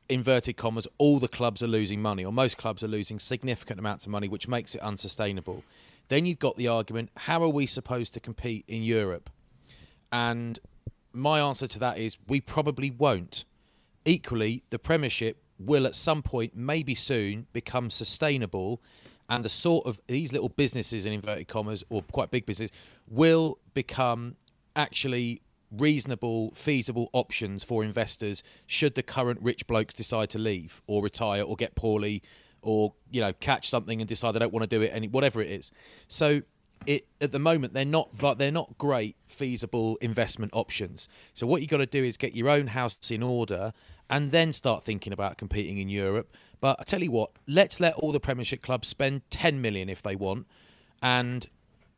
inverted 0.09 0.57
commas 0.57 0.87
all 0.97 1.19
the 1.19 1.27
clubs 1.27 1.63
are 1.63 1.67
losing 1.67 2.01
money 2.01 2.25
or 2.25 2.31
most 2.31 2.57
clubs 2.57 2.83
are 2.83 2.87
losing 2.87 3.19
significant 3.19 3.79
amounts 3.79 4.05
of 4.05 4.11
money 4.11 4.27
which 4.27 4.47
makes 4.47 4.75
it 4.75 4.81
unsustainable. 4.81 5.63
Then 6.09 6.25
you've 6.25 6.39
got 6.39 6.55
the 6.57 6.67
argument 6.67 7.09
how 7.15 7.41
are 7.41 7.49
we 7.49 7.65
supposed 7.65 8.13
to 8.15 8.19
compete 8.19 8.65
in 8.67 8.83
Europe? 8.83 9.29
And 10.11 10.59
my 11.13 11.39
answer 11.39 11.67
to 11.67 11.79
that 11.79 11.97
is 11.97 12.17
we 12.27 12.41
probably 12.41 12.91
won't. 12.91 13.45
Equally 14.05 14.63
the 14.69 14.79
premiership 14.79 15.37
will 15.59 15.85
at 15.85 15.95
some 15.95 16.21
point 16.21 16.55
maybe 16.55 16.95
soon 16.95 17.47
become 17.53 17.89
sustainable 17.89 18.81
and 19.29 19.45
the 19.45 19.49
sort 19.49 19.85
of 19.85 19.99
these 20.07 20.33
little 20.33 20.49
businesses 20.49 21.05
in 21.05 21.13
inverted 21.13 21.47
commas 21.47 21.83
or 21.89 22.01
quite 22.11 22.29
big 22.29 22.45
businesses 22.45 22.75
will 23.07 23.57
become 23.73 24.35
actually 24.75 25.41
reasonable, 25.77 26.53
feasible 26.55 27.09
options 27.13 27.63
for 27.63 27.83
investors 27.83 28.43
should 28.67 28.95
the 28.95 29.03
current 29.03 29.39
rich 29.41 29.65
blokes 29.67 29.93
decide 29.93 30.29
to 30.31 30.39
leave 30.39 30.81
or 30.87 31.03
retire 31.03 31.43
or 31.43 31.55
get 31.55 31.75
poorly 31.75 32.21
or 32.61 32.93
you 33.11 33.19
know 33.19 33.33
catch 33.33 33.69
something 33.69 34.01
and 34.01 34.07
decide 34.07 34.31
they 34.31 34.39
don't 34.39 34.53
want 34.53 34.63
to 34.63 34.75
do 34.75 34.81
it 34.81 34.91
any 34.93 35.07
whatever 35.07 35.41
it 35.41 35.51
is. 35.51 35.71
So 36.07 36.41
it 36.85 37.07
at 37.21 37.31
the 37.31 37.39
moment 37.39 37.73
they're 37.73 37.85
not 37.85 38.09
they're 38.37 38.51
not 38.51 38.77
great 38.77 39.15
feasible 39.25 39.97
investment 39.97 40.51
options. 40.53 41.07
So 41.33 41.47
what 41.47 41.61
you 41.61 41.67
got 41.67 41.77
to 41.77 41.85
do 41.85 42.03
is 42.03 42.17
get 42.17 42.35
your 42.35 42.49
own 42.49 42.67
house 42.67 43.11
in 43.11 43.23
order 43.23 43.73
and 44.09 44.31
then 44.31 44.53
start 44.53 44.83
thinking 44.83 45.13
about 45.13 45.37
competing 45.37 45.77
in 45.77 45.89
Europe. 45.89 46.31
But 46.59 46.77
I 46.79 46.83
tell 46.83 47.03
you 47.03 47.11
what, 47.11 47.31
let's 47.47 47.79
let 47.79 47.95
all 47.95 48.11
the 48.11 48.19
Premiership 48.19 48.61
clubs 48.61 48.87
spend 48.87 49.29
10 49.31 49.61
million 49.61 49.89
if 49.89 50.01
they 50.01 50.15
want 50.15 50.47
and 51.01 51.49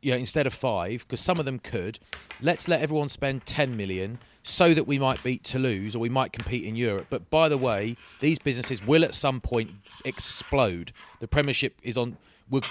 you 0.02 0.12
know, 0.12 0.18
instead 0.18 0.46
of 0.46 0.54
five, 0.54 1.00
because 1.00 1.20
some 1.20 1.38
of 1.38 1.44
them 1.44 1.58
could. 1.58 1.98
Let's 2.40 2.68
let 2.68 2.80
everyone 2.80 3.08
spend 3.08 3.46
10 3.46 3.76
million 3.76 4.18
so 4.42 4.72
that 4.74 4.86
we 4.86 4.98
might 4.98 5.22
beat 5.24 5.42
Toulouse 5.42 5.96
or 5.96 5.98
we 5.98 6.08
might 6.08 6.32
compete 6.32 6.64
in 6.64 6.76
Europe. 6.76 7.06
But 7.10 7.30
by 7.30 7.48
the 7.48 7.58
way, 7.58 7.96
these 8.20 8.38
businesses 8.38 8.86
will 8.86 9.04
at 9.04 9.14
some 9.14 9.40
point 9.40 9.70
explode. 10.04 10.92
The 11.20 11.26
Premiership 11.26 11.78
is 11.82 11.96
on 11.96 12.16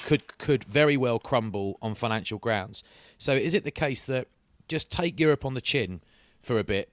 could 0.06 0.38
could 0.38 0.64
very 0.64 0.96
well 0.96 1.20
crumble 1.20 1.78
on 1.82 1.96
financial 1.96 2.38
grounds. 2.38 2.84
So 3.18 3.34
is 3.34 3.54
it 3.54 3.66
the 3.66 3.72
case 3.72 4.06
that 4.06 4.28
just 4.68 4.90
take 4.90 5.20
Europe 5.20 5.44
on 5.44 5.54
the 5.54 5.62
chin 5.62 6.02
for 6.42 6.58
a 6.58 6.64
bit 6.64 6.90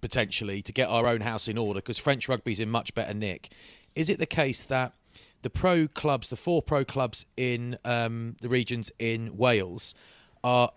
potentially 0.00 0.60
to 0.62 0.72
get 0.72 0.88
our 0.88 1.06
own 1.06 1.20
house 1.20 1.46
in 1.46 1.56
order 1.56 1.78
because 1.78 1.98
French 1.98 2.28
rugby's 2.28 2.58
in 2.58 2.68
much 2.68 2.94
better 2.94 3.14
nick? 3.14 3.50
Is 3.94 4.10
it 4.10 4.18
the 4.18 4.26
case 4.26 4.64
that 4.64 4.92
the 5.44 5.50
pro 5.50 5.86
clubs, 5.86 6.30
the 6.30 6.36
four 6.36 6.62
pro 6.62 6.84
clubs 6.84 7.26
in 7.36 7.78
um, 7.84 8.34
the 8.40 8.48
regions 8.48 8.90
in 8.98 9.36
Wales, 9.36 9.94
are 10.42 10.70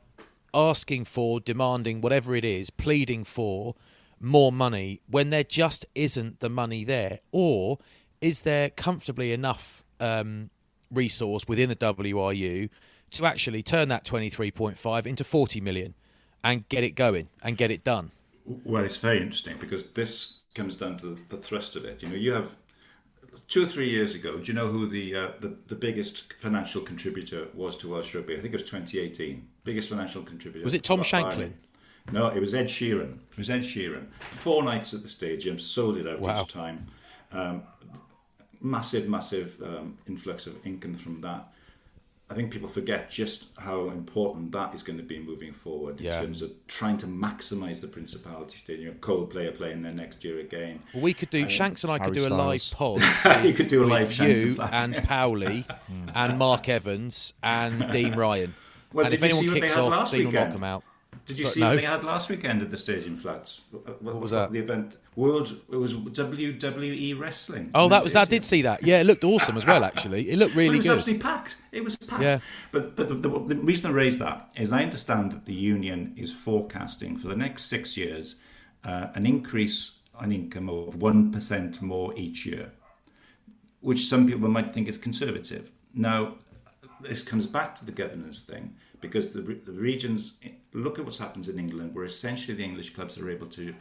asking 0.54 1.06
for, 1.06 1.40
demanding, 1.40 2.02
whatever 2.02 2.36
it 2.36 2.44
is, 2.44 2.70
pleading 2.70 3.24
for 3.24 3.76
more 4.20 4.52
money 4.52 5.00
when 5.10 5.30
there 5.30 5.44
just 5.44 5.86
isn't 5.96 6.42
the 6.42 6.50
money 6.50 6.84
there? 6.84 7.20
Or 7.32 7.80
is 8.20 8.42
there 8.42 8.70
comfortably 8.70 9.32
enough 9.32 9.84
um, 10.02 10.50
resource 10.92 11.48
within 11.48 11.70
the 11.70 11.76
WRU 11.76 12.70
to 13.12 13.26
actually 13.26 13.64
turn 13.64 13.88
that 13.88 14.04
23.5 14.04 15.06
into 15.06 15.24
40 15.24 15.62
million 15.62 15.94
and 16.44 16.68
get 16.68 16.84
it 16.84 16.92
going 16.92 17.30
and 17.42 17.56
get 17.56 17.72
it 17.72 17.86
done? 17.86 18.12
Well, 18.46 18.84
it's 18.84 18.98
very 18.98 19.22
interesting 19.22 19.58
because 19.60 19.94
this 19.94 20.42
comes 20.54 20.76
down 20.76 20.98
to 20.98 21.18
the 21.30 21.38
thrust 21.38 21.78
of 21.78 21.86
it. 21.86 22.04
You 22.04 22.10
know, 22.10 22.16
you 22.16 22.34
have 22.34 22.56
two 23.48 23.64
or 23.64 23.66
three 23.66 23.90
years 23.90 24.16
ago, 24.16 24.38
do 24.38 24.44
you 24.44 24.54
know 24.54 24.68
who 24.68 24.88
the, 24.88 25.16
uh, 25.16 25.32
the 25.40 25.56
the 25.68 25.76
biggest 25.76 26.34
financial 26.34 26.82
contributor 26.82 27.48
was 27.54 27.76
to 27.78 27.90
Welsh 27.90 28.14
rugby? 28.16 28.34
I 28.34 28.40
think 28.40 28.54
it 28.54 28.62
was 28.62 28.70
2018. 28.70 29.48
Biggest 29.64 29.90
financial 29.90 30.24
contributor 30.24 30.64
was 30.64 30.74
it 30.74 30.84
Tom 30.84 31.02
Shanklin? 31.02 31.54
No, 32.12 32.28
it 32.28 32.40
was 32.40 32.54
Ed 32.54 32.68
Sheeran. 32.68 33.20
It 33.32 33.38
was 33.38 33.50
Ed 33.50 33.62
Sheeran. 33.62 34.12
Four 34.20 34.64
nights 34.64 34.94
at 34.94 35.02
the 35.04 35.10
stadium, 35.10 35.60
sold 35.60 35.98
it 35.98 36.08
out 36.08 36.20
wow. 36.20 36.42
each 36.42 36.54
time. 36.54 36.86
Um, 37.32 37.64
massive, 38.62 39.10
massive 39.10 39.62
um, 39.62 39.98
influx 40.08 40.48
of 40.48 40.66
income 40.66 40.94
from 40.94 41.22
that. 41.22 41.48
I 42.30 42.34
think 42.34 42.52
people 42.52 42.68
forget 42.68 43.10
just 43.10 43.48
how 43.58 43.90
important 43.90 44.52
that 44.52 44.76
is 44.76 44.84
going 44.84 44.98
to 44.98 45.04
be 45.04 45.18
moving 45.18 45.54
forward 45.54 46.02
in 46.02 46.12
terms 46.12 46.42
of 46.42 46.52
trying 46.68 46.98
to 46.98 47.08
maximise 47.08 47.80
the 47.80 47.88
Principality 47.88 48.58
Stadium. 48.58 48.96
Coldplay 48.96 49.48
are 49.48 49.54
playing 49.54 49.82
there 49.82 49.94
next 49.94 50.26
year 50.26 50.40
again. 50.40 50.82
Well, 50.94 51.04
we 51.04 51.14
could 51.14 51.30
do 51.30 51.44
um, 51.44 51.48
Shanks 51.48 51.86
and 51.86 51.94
I 51.94 51.98
Harry 52.00 52.12
could 52.12 52.18
do 52.18 52.26
Styles. 52.26 52.34
a 52.34 52.44
live 52.44 52.72
pod. 53.24 53.46
you 53.46 53.54
could 53.54 53.70
do 53.70 53.84
a 53.84 53.88
live 53.88 54.12
Shanks 54.12 54.40
you 54.40 54.58
and, 54.62 54.96
and 54.96 55.08
Powley 55.08 55.64
and 56.16 56.38
Mark 56.38 56.68
Evans 56.68 57.32
and 57.42 57.92
Dean 57.94 58.14
Ryan. 58.14 58.56
Well, 58.92 59.06
and 59.06 59.14
if 59.14 59.24
anyone 59.24 59.62
kicks 59.62 59.78
off, 59.78 60.12
Dean 60.12 60.26
will 60.26 60.32
knock 60.34 60.52
them 60.52 60.64
out. 60.66 60.84
Did 61.26 61.40
you 61.40 61.46
so, 61.46 61.52
see 61.52 61.60
no. 61.60 61.70
what 61.70 61.76
they 61.76 61.86
had 61.86 62.06
last 62.06 62.30
weekend 62.30 62.62
at 62.62 62.70
the 62.70 62.78
Stadium 62.78 63.18
Flats? 63.18 63.62
What, 63.72 64.02
what 64.02 64.22
was 64.22 64.32
that? 64.32 64.52
The 64.52 64.60
event 64.60 64.96
World. 65.18 65.60
It 65.72 65.76
was 65.76 65.96
WWE 65.96 67.20
wrestling. 67.20 67.72
Oh, 67.74 67.90
that 67.90 68.04
was. 68.04 68.16
I 68.16 68.26
did 68.26 68.44
see 68.44 68.62
that. 68.62 68.84
Yeah, 68.84 69.02
it 69.02 69.06
looked 69.06 69.24
awesome 69.24 69.58
as 69.58 69.66
well. 69.66 69.84
Actually, 69.84 70.30
it 70.30 70.38
looked 70.38 70.56
really 70.56 70.70
well, 70.70 70.76
it 70.76 70.78
was 70.78 70.88
good. 70.88 70.98
absolutely 70.98 71.24
packed. 71.24 71.56
It 71.72 71.84
was 71.84 71.96
packed. 71.96 72.22
Yeah. 72.22 72.40
But 72.72 72.96
but 72.96 73.08
the, 73.10 73.16
the, 73.16 73.30
the, 73.30 73.56
reason 73.56 73.90
I 73.90 73.94
raise 73.94 74.20
that 74.20 74.52
is 74.56 74.72
I 74.72 74.84
understand 74.84 75.32
that 75.32 75.46
the 75.46 75.56
union 75.56 76.14
is 76.16 76.32
forecasting 76.32 77.18
for 77.18 77.28
the 77.30 77.36
next 77.36 77.64
six 77.64 77.98
years 77.98 78.36
uh, 78.84 79.08
an 79.16 79.26
increase 79.26 79.98
in 80.22 80.32
income 80.32 80.70
of 80.70 81.02
one 81.02 81.32
percent 81.32 81.82
more 81.82 82.14
each 82.16 82.46
year, 82.46 82.72
which 83.82 84.06
some 84.06 84.28
people 84.28 84.50
might 84.50 84.72
think 84.72 84.88
is 84.88 85.00
conservative. 85.00 85.72
Now, 85.96 86.36
this 87.02 87.24
comes 87.24 87.48
back 87.48 87.74
to 87.76 87.86
the 87.86 87.92
governance 87.92 88.44
thing 88.44 88.76
because 89.02 89.30
the, 89.30 89.42
the 89.42 89.72
regions 89.72 90.40
look 90.74 91.00
at 91.00 91.06
what 91.06 91.18
happens 91.18 91.50
in 91.50 91.60
England, 91.60 91.94
where 91.94 92.06
essentially 92.06 92.56
the 92.56 92.64
English 92.64 92.92
clubs 92.94 93.18
are 93.18 93.30
able 93.30 93.48
to 93.48 93.74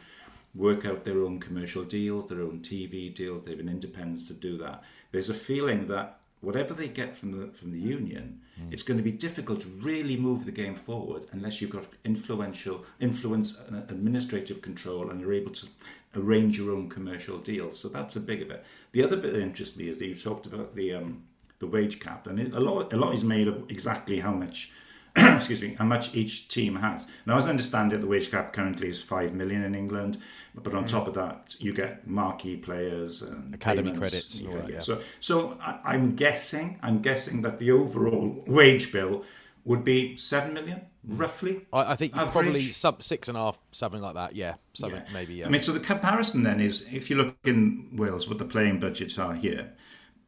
work 0.55 0.85
out 0.85 1.03
their 1.03 1.21
own 1.21 1.39
commercial 1.39 1.83
deals, 1.83 2.27
their 2.27 2.41
own 2.41 2.59
TV 2.59 3.13
deals. 3.13 3.43
They 3.43 3.51
have 3.51 3.59
an 3.59 3.69
independence 3.69 4.27
to 4.27 4.33
do 4.33 4.57
that. 4.57 4.83
There's 5.11 5.29
a 5.29 5.33
feeling 5.33 5.87
that 5.87 6.19
whatever 6.41 6.73
they 6.73 6.87
get 6.87 7.15
from 7.15 7.31
the 7.31 7.47
from 7.53 7.71
the 7.71 7.79
union, 7.79 8.41
mm. 8.59 8.71
it's 8.71 8.83
going 8.83 8.97
to 8.97 9.03
be 9.03 9.11
difficult 9.11 9.61
to 9.61 9.67
really 9.67 10.17
move 10.17 10.45
the 10.45 10.51
game 10.51 10.75
forward 10.75 11.25
unless 11.31 11.61
you've 11.61 11.71
got 11.71 11.85
influential 12.03 12.85
influence 12.99 13.59
and 13.67 13.89
administrative 13.89 14.61
control 14.61 15.09
and 15.09 15.21
you're 15.21 15.33
able 15.33 15.51
to 15.51 15.67
arrange 16.15 16.57
your 16.57 16.71
own 16.71 16.89
commercial 16.89 17.37
deals. 17.37 17.79
So 17.79 17.89
that's 17.89 18.15
a 18.15 18.19
big 18.19 18.41
of 18.41 18.51
it. 18.51 18.65
The 18.91 19.03
other 19.03 19.17
bit 19.17 19.33
that 19.33 19.41
interests 19.41 19.77
me 19.77 19.89
is 19.89 19.99
that 19.99 20.07
you 20.07 20.15
talked 20.15 20.45
about 20.45 20.75
the 20.75 20.93
um, 20.93 21.23
the 21.59 21.67
wage 21.67 21.99
cap, 21.99 22.27
and 22.27 22.39
it, 22.39 22.53
a 22.53 22.59
lot 22.59 22.93
a 22.93 22.97
lot 22.97 23.13
is 23.13 23.23
made 23.23 23.47
of 23.47 23.69
exactly 23.69 24.19
how 24.19 24.31
much 24.31 24.71
excuse 25.35 25.63
me, 25.63 25.75
how 25.79 25.85
much 25.85 26.13
each 26.13 26.47
team 26.47 26.75
has. 26.75 27.07
Now, 27.25 27.37
as 27.37 27.47
I 27.47 27.49
understand 27.49 27.91
it, 27.91 28.01
the 28.01 28.07
wage 28.07 28.29
cap 28.29 28.53
currently 28.53 28.89
is 28.89 29.01
five 29.01 29.33
million 29.33 29.63
in 29.63 29.73
England, 29.73 30.17
but 30.53 30.75
on 30.75 30.83
mm. 30.83 30.87
top 30.87 31.07
of 31.07 31.15
that, 31.15 31.55
you 31.59 31.73
get 31.73 32.05
marquee 32.05 32.55
players 32.55 33.23
and 33.23 33.53
academy 33.55 33.93
credits. 33.93 34.41
Yeah, 34.41 34.67
yeah. 34.69 34.79
So, 34.79 35.01
so 35.19 35.57
I, 35.59 35.95
am 35.95 36.15
guessing, 36.15 36.77
I'm 36.83 37.01
guessing 37.01 37.41
that 37.41 37.57
the 37.57 37.71
overall 37.71 38.43
wage 38.45 38.91
bill 38.91 39.23
would 39.65 39.83
be 39.83 40.15
seven 40.17 40.53
million, 40.53 40.81
mm. 41.07 41.19
roughly. 41.19 41.65
I, 41.73 41.93
I 41.93 41.95
think 41.95 42.13
probably 42.13 42.71
some 42.71 42.97
six 42.99 43.27
and 43.27 43.37
a 43.37 43.41
half, 43.41 43.57
something 43.71 44.01
like 44.01 44.13
that. 44.13 44.35
Yeah, 44.35 44.55
something 44.73 45.01
yeah. 45.03 45.13
maybe. 45.13 45.35
Yeah. 45.35 45.47
I 45.47 45.49
mean, 45.49 45.61
so 45.61 45.71
the 45.71 45.79
comparison 45.79 46.43
then 46.43 46.59
is, 46.59 46.85
if 46.91 47.09
you 47.09 47.15
look 47.15 47.35
in 47.43 47.89
Wales, 47.93 48.29
what 48.29 48.37
the 48.37 48.45
playing 48.45 48.79
budgets 48.79 49.17
are 49.17 49.33
here. 49.33 49.73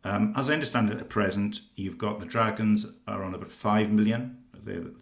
Um, 0.01 0.33
as 0.37 0.49
I 0.49 0.53
understand 0.53 0.89
it 0.89 0.97
at 0.97 1.09
present, 1.09 1.59
you've 1.75 1.97
got 1.97 2.21
the 2.21 2.25
Dragons 2.25 2.85
are 3.05 3.21
on 3.21 3.35
about 3.35 3.51
five 3.51 3.91
million 3.91 4.37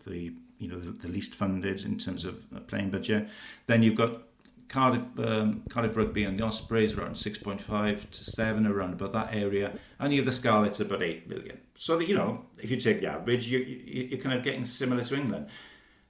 the, 0.06 0.34
you 0.58 0.67
know 0.67 0.80
the, 0.80 0.91
the, 0.91 1.08
least 1.08 1.36
funded 1.36 1.84
in 1.84 1.97
terms 1.97 2.25
of 2.25 2.43
playing 2.67 2.89
budget. 2.89 3.27
Then 3.67 3.84
you've 3.84 3.95
got 3.95 4.23
Cardiff 4.67 5.03
um, 5.19 5.63
Cardiff 5.69 5.95
Rugby 5.95 6.23
and 6.23 6.38
the 6.38 6.43
Ospreys 6.43 6.95
around 6.95 7.15
6.5 7.15 8.10
to 8.10 8.23
7 8.23 8.67
around 8.67 8.93
about 8.93 9.13
that 9.13 9.34
area. 9.34 9.77
And 9.99 10.13
you 10.13 10.19
have 10.19 10.25
the 10.25 10.32
Scarlets 10.32 10.80
about 10.80 11.01
8 11.01 11.30
million. 11.30 11.60
So 11.75 11.97
that 11.97 12.08
you 12.08 12.15
know 12.15 12.45
if 12.62 12.69
you 12.69 12.77
take 12.77 13.01
the 13.01 13.08
average 13.08 13.47
you, 13.47 13.60
you, 13.60 14.03
you're 14.12 14.19
kind 14.19 14.38
of 14.38 14.43
getting 14.43 14.65
similar 14.65 15.03
to 15.03 15.15
England. 15.15 15.47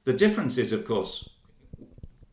The 0.06 0.14
difference 0.14 0.58
is 0.58 0.72
of 0.72 0.86
course 0.86 1.30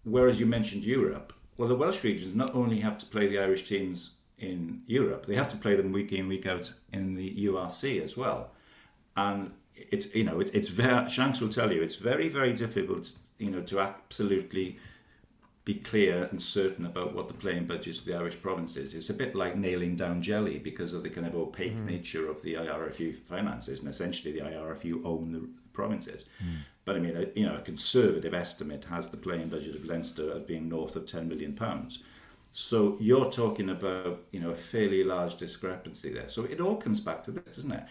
whereas 0.04 0.38
you 0.38 0.46
mentioned 0.46 0.84
Europe 0.84 1.32
well 1.56 1.68
the 1.68 1.76
Welsh 1.76 2.04
regions 2.04 2.34
not 2.34 2.54
only 2.54 2.80
have 2.80 2.96
to 2.98 3.06
play 3.06 3.26
the 3.26 3.38
Irish 3.38 3.68
teams 3.68 4.14
in 4.38 4.82
Europe 4.86 5.26
they 5.26 5.34
have 5.34 5.48
to 5.48 5.56
play 5.56 5.74
them 5.76 5.92
week 5.92 6.12
in 6.12 6.28
week 6.28 6.46
out 6.46 6.72
in 6.92 7.14
the 7.14 7.46
URC 7.46 8.02
as 8.02 8.16
well. 8.16 8.50
And 9.16 9.52
it's 9.74 10.14
you 10.14 10.24
know 10.24 10.40
it's, 10.40 10.50
it's 10.52 10.68
very 10.68 11.08
Shanks 11.10 11.40
will 11.40 11.48
tell 11.48 11.72
you 11.72 11.82
it's 11.82 11.96
very 11.96 12.28
very 12.28 12.52
difficult 12.52 13.12
you 13.38 13.50
know 13.50 13.60
to 13.62 13.80
absolutely 13.80 14.78
be 15.64 15.74
clear 15.74 16.24
and 16.30 16.42
certain 16.42 16.84
about 16.84 17.14
what 17.14 17.28
the 17.28 17.34
playing 17.34 17.66
budgets 17.66 18.00
of 18.00 18.06
the 18.06 18.14
Irish 18.14 18.40
provinces. 18.42 18.92
It's 18.92 19.08
a 19.08 19.14
bit 19.14 19.34
like 19.34 19.56
nailing 19.56 19.96
down 19.96 20.20
jelly 20.20 20.58
because 20.58 20.92
of 20.92 21.02
the 21.02 21.08
kind 21.08 21.26
of 21.26 21.34
opaque 21.34 21.76
mm. 21.76 21.86
nature 21.86 22.28
of 22.28 22.42
the 22.42 22.54
IRFU 22.54 23.16
finances, 23.16 23.80
and 23.80 23.88
essentially 23.88 24.32
the 24.32 24.40
IRFU 24.40 25.04
own 25.06 25.32
the 25.32 25.48
provinces. 25.72 26.26
Mm. 26.44 26.58
But 26.84 26.96
I 26.96 26.98
mean, 26.98 27.16
a, 27.16 27.38
you 27.38 27.46
know, 27.46 27.56
a 27.56 27.62
conservative 27.62 28.34
estimate 28.34 28.84
has 28.86 29.08
the 29.08 29.16
playing 29.16 29.48
budget 29.48 29.74
of 29.74 29.86
Leinster 29.86 30.36
as 30.36 30.42
being 30.42 30.68
north 30.68 30.96
of 30.96 31.06
ten 31.06 31.28
million 31.28 31.54
pounds. 31.54 32.00
So 32.52 32.98
you're 33.00 33.30
talking 33.30 33.70
about 33.70 34.20
you 34.32 34.40
know 34.40 34.50
a 34.50 34.54
fairly 34.54 35.02
large 35.02 35.36
discrepancy 35.36 36.12
there. 36.12 36.28
So 36.28 36.44
it 36.44 36.60
all 36.60 36.76
comes 36.76 37.00
back 37.00 37.22
to 37.22 37.30
this, 37.30 37.56
doesn't 37.56 37.72
it? 37.72 37.84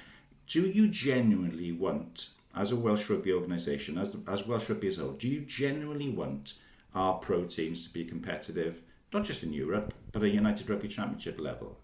Do 0.47 0.62
you 0.62 0.88
genuinely 0.88 1.71
want, 1.71 2.29
as 2.56 2.71
a 2.71 2.75
Welsh 2.75 3.10
rugby 3.10 3.34
organisation, 3.34 3.97
as, 3.97 4.15
as 4.27 4.45
Welsh 4.45 4.69
rugby 4.69 4.88
as 4.88 4.97
a 4.97 5.01
whole, 5.01 5.13
do 5.13 5.27
you 5.27 5.41
genuinely 5.41 6.10
want 6.10 6.53
our 6.93 7.15
pro 7.15 7.45
teams 7.45 7.86
to 7.88 7.93
be 7.93 8.06
competitive, 8.06 8.82
not 9.12 9.23
just 9.23 9.43
in 9.43 9.53
Europe, 9.53 9.93
but 10.12 10.23
at 10.23 10.32
United 10.32 10.69
Rugby 10.69 10.88
Championship 10.88 11.39
level? 11.39 11.79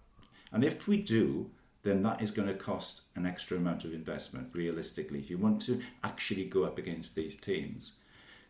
And 0.52 0.64
if 0.64 0.86
we 0.86 0.96
do, 0.98 1.50
then 1.82 2.02
that 2.02 2.20
is 2.20 2.30
going 2.30 2.48
to 2.48 2.54
cost 2.54 3.02
an 3.16 3.24
extra 3.24 3.56
amount 3.56 3.84
of 3.84 3.94
investment, 3.94 4.50
realistically, 4.52 5.18
if 5.18 5.30
you 5.30 5.38
want 5.38 5.60
to 5.62 5.80
actually 6.04 6.44
go 6.44 6.64
up 6.64 6.78
against 6.78 7.14
these 7.14 7.36
teams. 7.36 7.94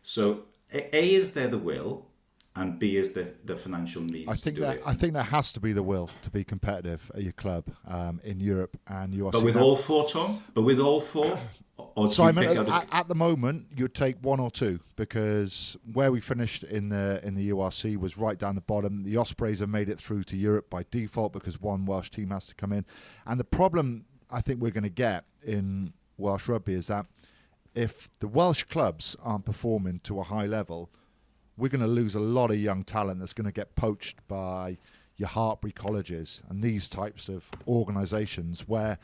So, 0.03 0.43
A, 0.73 1.13
is 1.13 1.31
there 1.31 1.47
the 1.47 1.57
will? 1.57 2.07
And 2.55 2.77
B 2.77 2.97
is 2.97 3.11
the 3.11 3.33
the 3.43 3.55
financial 3.55 4.01
needs. 4.01 4.29
I 4.29 4.33
think 4.33 4.57
that 4.59 4.77
it. 4.77 4.83
I 4.85 4.93
think 4.93 5.13
there 5.13 5.23
has 5.23 5.53
to 5.53 5.59
be 5.59 5.71
the 5.73 5.83
will 5.83 6.09
to 6.21 6.29
be 6.29 6.43
competitive 6.43 7.11
at 7.15 7.23
your 7.23 7.31
club 7.31 7.65
um, 7.87 8.19
in 8.23 8.39
Europe, 8.39 8.77
and 8.87 9.13
you 9.13 9.27
are. 9.27 9.31
But 9.31 9.43
with 9.43 9.55
all 9.55 9.75
four, 9.75 10.07
Tom. 10.07 10.43
But 10.53 10.63
with 10.63 10.79
all 10.79 10.99
four. 10.99 11.37
Simon, 12.07 12.45
at, 12.45 12.67
a... 12.67 12.95
at, 12.95 13.07
the 13.07 13.15
moment, 13.15 13.65
you'd 13.75 13.95
take 13.95 14.15
one 14.21 14.39
or 14.39 14.51
two 14.51 14.79
because 14.95 15.75
where 15.91 16.11
we 16.11 16.21
finished 16.21 16.63
in 16.63 16.89
the 16.89 17.19
in 17.23 17.35
the 17.35 17.49
URC 17.49 17.97
was 17.97 18.17
right 18.17 18.37
down 18.37 18.55
the 18.55 18.61
bottom. 18.61 19.03
The 19.03 19.17
Ospreys 19.17 19.59
have 19.59 19.69
made 19.69 19.89
it 19.89 19.99
through 19.99 20.23
to 20.23 20.37
Europe 20.37 20.69
by 20.69 20.85
default 20.91 21.33
because 21.33 21.59
one 21.59 21.85
Welsh 21.85 22.09
team 22.09 22.29
has 22.29 22.47
to 22.47 22.55
come 22.55 22.71
in, 22.71 22.85
and 23.25 23.39
the 23.39 23.45
problem 23.45 24.05
I 24.29 24.41
think 24.41 24.61
we're 24.61 24.71
going 24.71 24.83
to 24.83 24.89
get 24.89 25.25
in 25.43 25.93
Welsh 26.17 26.47
rugby 26.47 26.73
is 26.73 26.87
that 26.87 27.07
if 27.73 28.11
the 28.19 28.27
Welsh 28.27 28.63
clubs 28.63 29.15
aren't 29.23 29.45
performing 29.45 29.99
to 30.03 30.19
a 30.19 30.23
high 30.23 30.45
level 30.45 30.89
we're 31.61 31.69
going 31.69 31.79
to 31.79 31.87
lose 31.87 32.15
a 32.15 32.19
lot 32.19 32.49
of 32.49 32.57
young 32.57 32.81
talent 32.81 33.19
that's 33.19 33.33
going 33.33 33.45
to 33.45 33.51
get 33.51 33.75
poached 33.75 34.17
by 34.27 34.79
your 35.17 35.29
Hartpury 35.29 35.73
colleges 35.73 36.41
and 36.49 36.63
these 36.63 36.89
types 36.89 37.29
of 37.29 37.47
organisations 37.67 38.67
where 38.67 38.97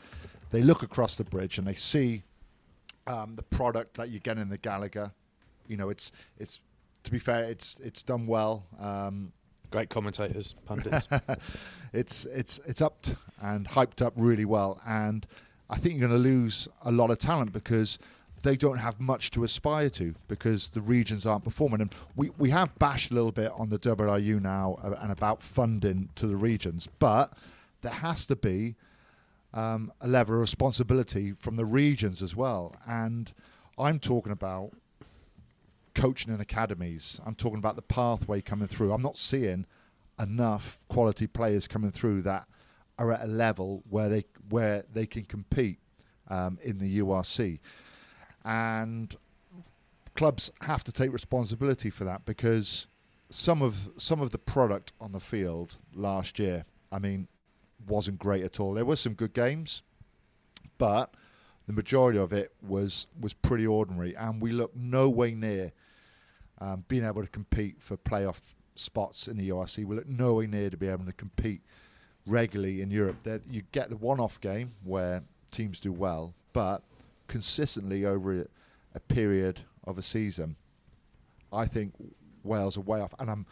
they 0.50 0.60
look 0.60 0.82
across 0.82 1.14
the 1.14 1.22
bridge 1.22 1.56
and 1.56 1.68
they 1.68 1.76
see 1.76 2.24
um, 3.06 3.36
the 3.36 3.44
product 3.44 3.94
that 3.94 4.10
you 4.10 4.18
get 4.18 4.38
in 4.38 4.48
the 4.48 4.58
Gallagher. 4.58 5.12
You 5.68 5.76
know, 5.76 5.88
it's 5.88 6.10
it's 6.36 6.60
to 7.04 7.12
be 7.12 7.20
fair, 7.20 7.44
it's 7.44 7.78
it's 7.78 8.02
done 8.02 8.26
well. 8.26 8.66
Um, 8.80 9.32
Great 9.70 9.90
commentators, 9.90 10.54
pundits. 10.64 11.06
it's 11.92 12.24
it's 12.24 12.58
it's 12.66 12.80
upped 12.80 13.14
and 13.40 13.68
hyped 13.68 14.04
up 14.04 14.14
really 14.16 14.46
well, 14.46 14.80
and 14.86 15.26
I 15.68 15.76
think 15.76 15.98
you're 15.98 16.08
going 16.08 16.22
to 16.22 16.28
lose 16.28 16.66
a 16.82 16.90
lot 16.90 17.10
of 17.10 17.18
talent 17.18 17.52
because 17.52 17.98
they 18.42 18.56
don't 18.56 18.78
have 18.78 19.00
much 19.00 19.30
to 19.32 19.44
aspire 19.44 19.90
to 19.90 20.14
because 20.26 20.70
the 20.70 20.80
regions 20.80 21.26
aren't 21.26 21.44
performing. 21.44 21.80
And 21.80 21.94
we, 22.14 22.30
we 22.38 22.50
have 22.50 22.78
bashed 22.78 23.10
a 23.10 23.14
little 23.14 23.32
bit 23.32 23.50
on 23.56 23.68
the 23.70 23.78
WRU 23.78 24.40
now 24.40 24.78
uh, 24.82 24.94
and 25.00 25.10
about 25.10 25.42
funding 25.42 26.10
to 26.16 26.26
the 26.26 26.36
regions, 26.36 26.88
but 26.98 27.32
there 27.82 27.92
has 27.92 28.26
to 28.26 28.36
be 28.36 28.76
um, 29.54 29.92
a 30.00 30.08
level 30.08 30.34
of 30.34 30.40
responsibility 30.40 31.32
from 31.32 31.56
the 31.56 31.64
regions 31.64 32.22
as 32.22 32.36
well. 32.36 32.76
And 32.86 33.32
I'm 33.78 33.98
talking 33.98 34.32
about 34.32 34.72
coaching 35.94 36.32
in 36.32 36.40
academies. 36.40 37.20
I'm 37.26 37.34
talking 37.34 37.58
about 37.58 37.76
the 37.76 37.82
pathway 37.82 38.40
coming 38.40 38.68
through. 38.68 38.92
I'm 38.92 39.02
not 39.02 39.16
seeing 39.16 39.66
enough 40.20 40.84
quality 40.88 41.26
players 41.26 41.66
coming 41.66 41.90
through 41.90 42.22
that 42.22 42.46
are 42.98 43.12
at 43.12 43.22
a 43.22 43.28
level 43.28 43.82
where 43.88 44.08
they 44.08 44.24
where 44.48 44.84
they 44.92 45.06
can 45.06 45.24
compete 45.24 45.78
um, 46.28 46.58
in 46.62 46.78
the 46.78 46.98
URC 46.98 47.60
and 48.48 49.14
clubs 50.16 50.50
have 50.62 50.82
to 50.82 50.90
take 50.90 51.12
responsibility 51.12 51.90
for 51.90 52.04
that 52.04 52.24
because 52.24 52.86
some 53.30 53.60
of 53.60 53.90
some 53.98 54.22
of 54.22 54.30
the 54.30 54.38
product 54.38 54.92
on 55.00 55.12
the 55.12 55.20
field 55.20 55.76
last 55.94 56.38
year, 56.38 56.64
I 56.90 56.98
mean, 56.98 57.28
wasn't 57.86 58.18
great 58.18 58.42
at 58.42 58.58
all. 58.58 58.72
There 58.72 58.86
were 58.86 58.96
some 58.96 59.12
good 59.12 59.34
games, 59.34 59.82
but 60.78 61.12
the 61.66 61.74
majority 61.74 62.18
of 62.18 62.32
it 62.32 62.54
was 62.66 63.06
was 63.20 63.34
pretty 63.34 63.66
ordinary, 63.66 64.16
and 64.16 64.40
we 64.40 64.50
looked 64.50 64.76
no 64.76 65.10
way 65.10 65.34
near 65.34 65.72
um, 66.58 66.84
being 66.88 67.04
able 67.04 67.22
to 67.22 67.28
compete 67.28 67.76
for 67.80 67.98
playoff 67.98 68.40
spots 68.76 69.28
in 69.28 69.36
the 69.36 69.50
URC. 69.50 69.84
We 69.84 69.94
looked 69.94 70.08
no 70.08 70.34
way 70.34 70.46
near 70.46 70.70
to 70.70 70.76
be 70.78 70.88
able 70.88 71.04
to 71.04 71.12
compete 71.12 71.60
regularly 72.26 72.80
in 72.80 72.90
Europe. 72.90 73.16
That 73.24 73.42
you 73.50 73.62
get 73.72 73.90
the 73.90 73.98
one-off 73.98 74.40
game 74.40 74.72
where 74.82 75.22
teams 75.52 75.80
do 75.80 75.92
well, 75.92 76.32
but 76.54 76.82
consistently 77.28 78.04
over 78.04 78.40
a, 78.40 78.46
a 78.94 79.00
period 79.00 79.60
of 79.84 79.98
a 79.98 80.02
season, 80.02 80.56
I 81.52 81.66
think 81.66 81.94
Wales 82.42 82.76
are 82.76 82.80
way 82.80 83.00
off. 83.00 83.14
And 83.18 83.30
I'm 83.30 83.46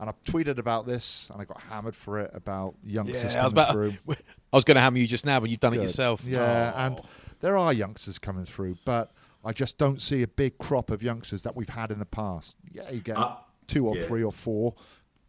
and 0.00 0.08
I've 0.08 0.22
tweeted 0.24 0.58
about 0.58 0.86
this, 0.86 1.28
and 1.32 1.40
I 1.40 1.44
got 1.44 1.60
hammered 1.62 1.96
for 1.96 2.18
it 2.20 2.30
about 2.34 2.74
youngsters 2.84 3.34
yeah, 3.34 3.42
coming 3.42 3.58
I 3.58 3.72
through. 3.72 3.94
I 4.08 4.56
was 4.56 4.64
going 4.64 4.76
to 4.76 4.80
hammer 4.82 4.98
you 4.98 5.06
just 5.06 5.26
now, 5.26 5.40
but 5.40 5.50
you've 5.50 5.60
done 5.60 5.72
Good. 5.72 5.80
it 5.80 5.84
yourself. 5.84 6.22
Yeah, 6.24 6.72
oh. 6.74 6.78
and 6.78 7.00
there 7.40 7.56
are 7.56 7.72
youngsters 7.72 8.18
coming 8.18 8.44
through, 8.44 8.78
but 8.84 9.12
I 9.44 9.52
just 9.52 9.78
don't 9.78 10.00
see 10.00 10.22
a 10.22 10.28
big 10.28 10.58
crop 10.58 10.90
of 10.90 11.02
youngsters 11.02 11.42
that 11.42 11.54
we've 11.54 11.68
had 11.68 11.90
in 11.90 11.98
the 11.98 12.06
past. 12.06 12.56
Yeah, 12.72 12.90
you 12.90 13.00
get 13.00 13.16
uh, 13.16 13.36
two 13.66 13.86
or 13.86 13.96
yeah. 13.96 14.06
three 14.06 14.22
or 14.22 14.32
four, 14.32 14.74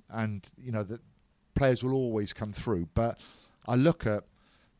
and 0.10 0.46
you 0.58 0.72
know 0.72 0.84
the 0.84 1.00
players 1.56 1.84
will 1.84 1.94
always 1.94 2.34
come 2.34 2.54
through. 2.54 2.88
But 2.94 3.20
I 3.68 3.76
look 3.76 4.06
at 4.06 4.24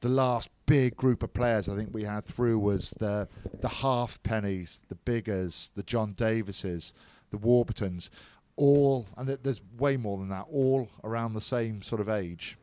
the 0.02 0.10
last 0.10 0.50
big 0.66 0.96
group 0.96 1.24
of 1.24 1.34
players 1.34 1.68
I 1.68 1.76
think 1.76 1.90
we 1.94 2.04
had 2.04 2.26
through 2.26 2.60
was 2.60 2.92
the 2.92 3.28
the 3.62 3.68
Halfpennys, 3.68 4.82
the 4.90 4.96
Biggars, 4.96 5.72
the 5.76 5.84
Jon 5.84 6.14
Davieses, 6.14 6.94
the 7.32 7.38
Warburtons, 7.38 8.10
all 8.56 9.08
and 9.18 9.28
there's 9.28 9.62
way 9.78 9.98
more 9.98 10.18
than 10.18 10.30
that, 10.30 10.46
all 10.52 10.90
around 11.04 11.34
the 11.34 11.42
same 11.42 11.82
sort 11.82 12.02
of 12.02 12.10
age, 12.10 12.58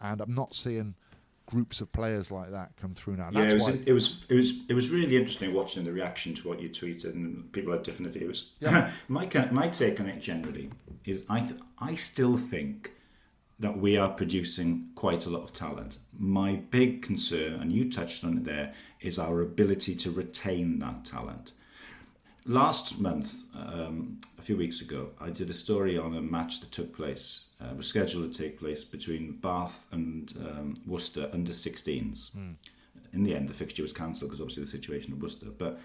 and 0.00 0.20
I'm 0.20 0.34
not 0.34 0.54
seeing 0.54 0.94
groups 1.46 1.80
of 1.80 1.92
players 1.92 2.30
like 2.30 2.50
that 2.50 2.72
come 2.76 2.92
through 2.94 3.16
now. 3.16 3.28
yeah, 3.30 3.42
it 3.42 3.54
was, 3.54 3.68
it 3.68 3.92
was, 3.92 4.26
it 4.28 4.34
was 4.34 4.60
it 4.68 4.74
was 4.74 4.90
really 4.90 5.16
interesting 5.16 5.54
watching 5.54 5.84
the 5.84 5.92
reaction 5.92 6.34
to 6.34 6.48
what 6.48 6.60
you 6.60 6.68
tweeted, 6.68 7.14
and 7.14 7.50
people 7.52 7.72
had 7.72 7.82
different 7.82 8.12
views. 8.12 8.54
Yeah. 8.60 8.90
my 9.08 9.28
my 9.50 9.68
take 9.68 10.00
on 10.00 10.08
it 10.08 10.20
generally 10.20 10.70
is 11.04 11.24
I 11.28 11.40
th- 11.40 11.60
I 11.78 11.94
still 11.94 12.36
think 12.36 12.92
that 13.58 13.78
we 13.78 13.96
are 13.96 14.10
producing 14.10 14.90
quite 14.94 15.24
a 15.24 15.30
lot 15.30 15.42
of 15.42 15.52
talent. 15.52 15.98
My 16.18 16.56
big 16.56 17.02
concern, 17.02 17.54
and 17.54 17.72
you 17.72 17.90
touched 17.90 18.22
on 18.22 18.36
it 18.38 18.44
there, 18.44 18.74
is 19.00 19.18
our 19.18 19.40
ability 19.40 19.94
to 19.96 20.10
retain 20.10 20.78
that 20.80 21.04
talent. 21.04 21.52
Last 22.44 23.00
month, 23.00 23.42
um, 23.56 24.20
a 24.38 24.42
few 24.42 24.56
weeks 24.56 24.80
ago, 24.80 25.10
I 25.20 25.30
did 25.30 25.50
a 25.50 25.54
story 25.54 25.98
on 25.98 26.14
a 26.14 26.20
match 26.20 26.60
that 26.60 26.70
took 26.70 26.94
place, 26.94 27.46
uh, 27.60 27.74
was 27.74 27.88
scheduled 27.88 28.30
to 28.30 28.38
take 28.42 28.58
place 28.58 28.84
between 28.84 29.32
Bath 29.32 29.86
and 29.90 30.32
um, 30.38 30.74
Worcester 30.86 31.28
under 31.32 31.50
16s. 31.50 32.36
Mm. 32.36 32.54
In 33.12 33.22
the 33.24 33.34
end, 33.34 33.48
the 33.48 33.54
fixture 33.54 33.82
was 33.82 33.92
cancelled 33.92 34.30
because 34.30 34.40
obviously 34.40 34.62
the 34.62 34.68
situation 34.68 35.14
at 35.14 35.18
Worcester. 35.18 35.46
But 35.46 35.80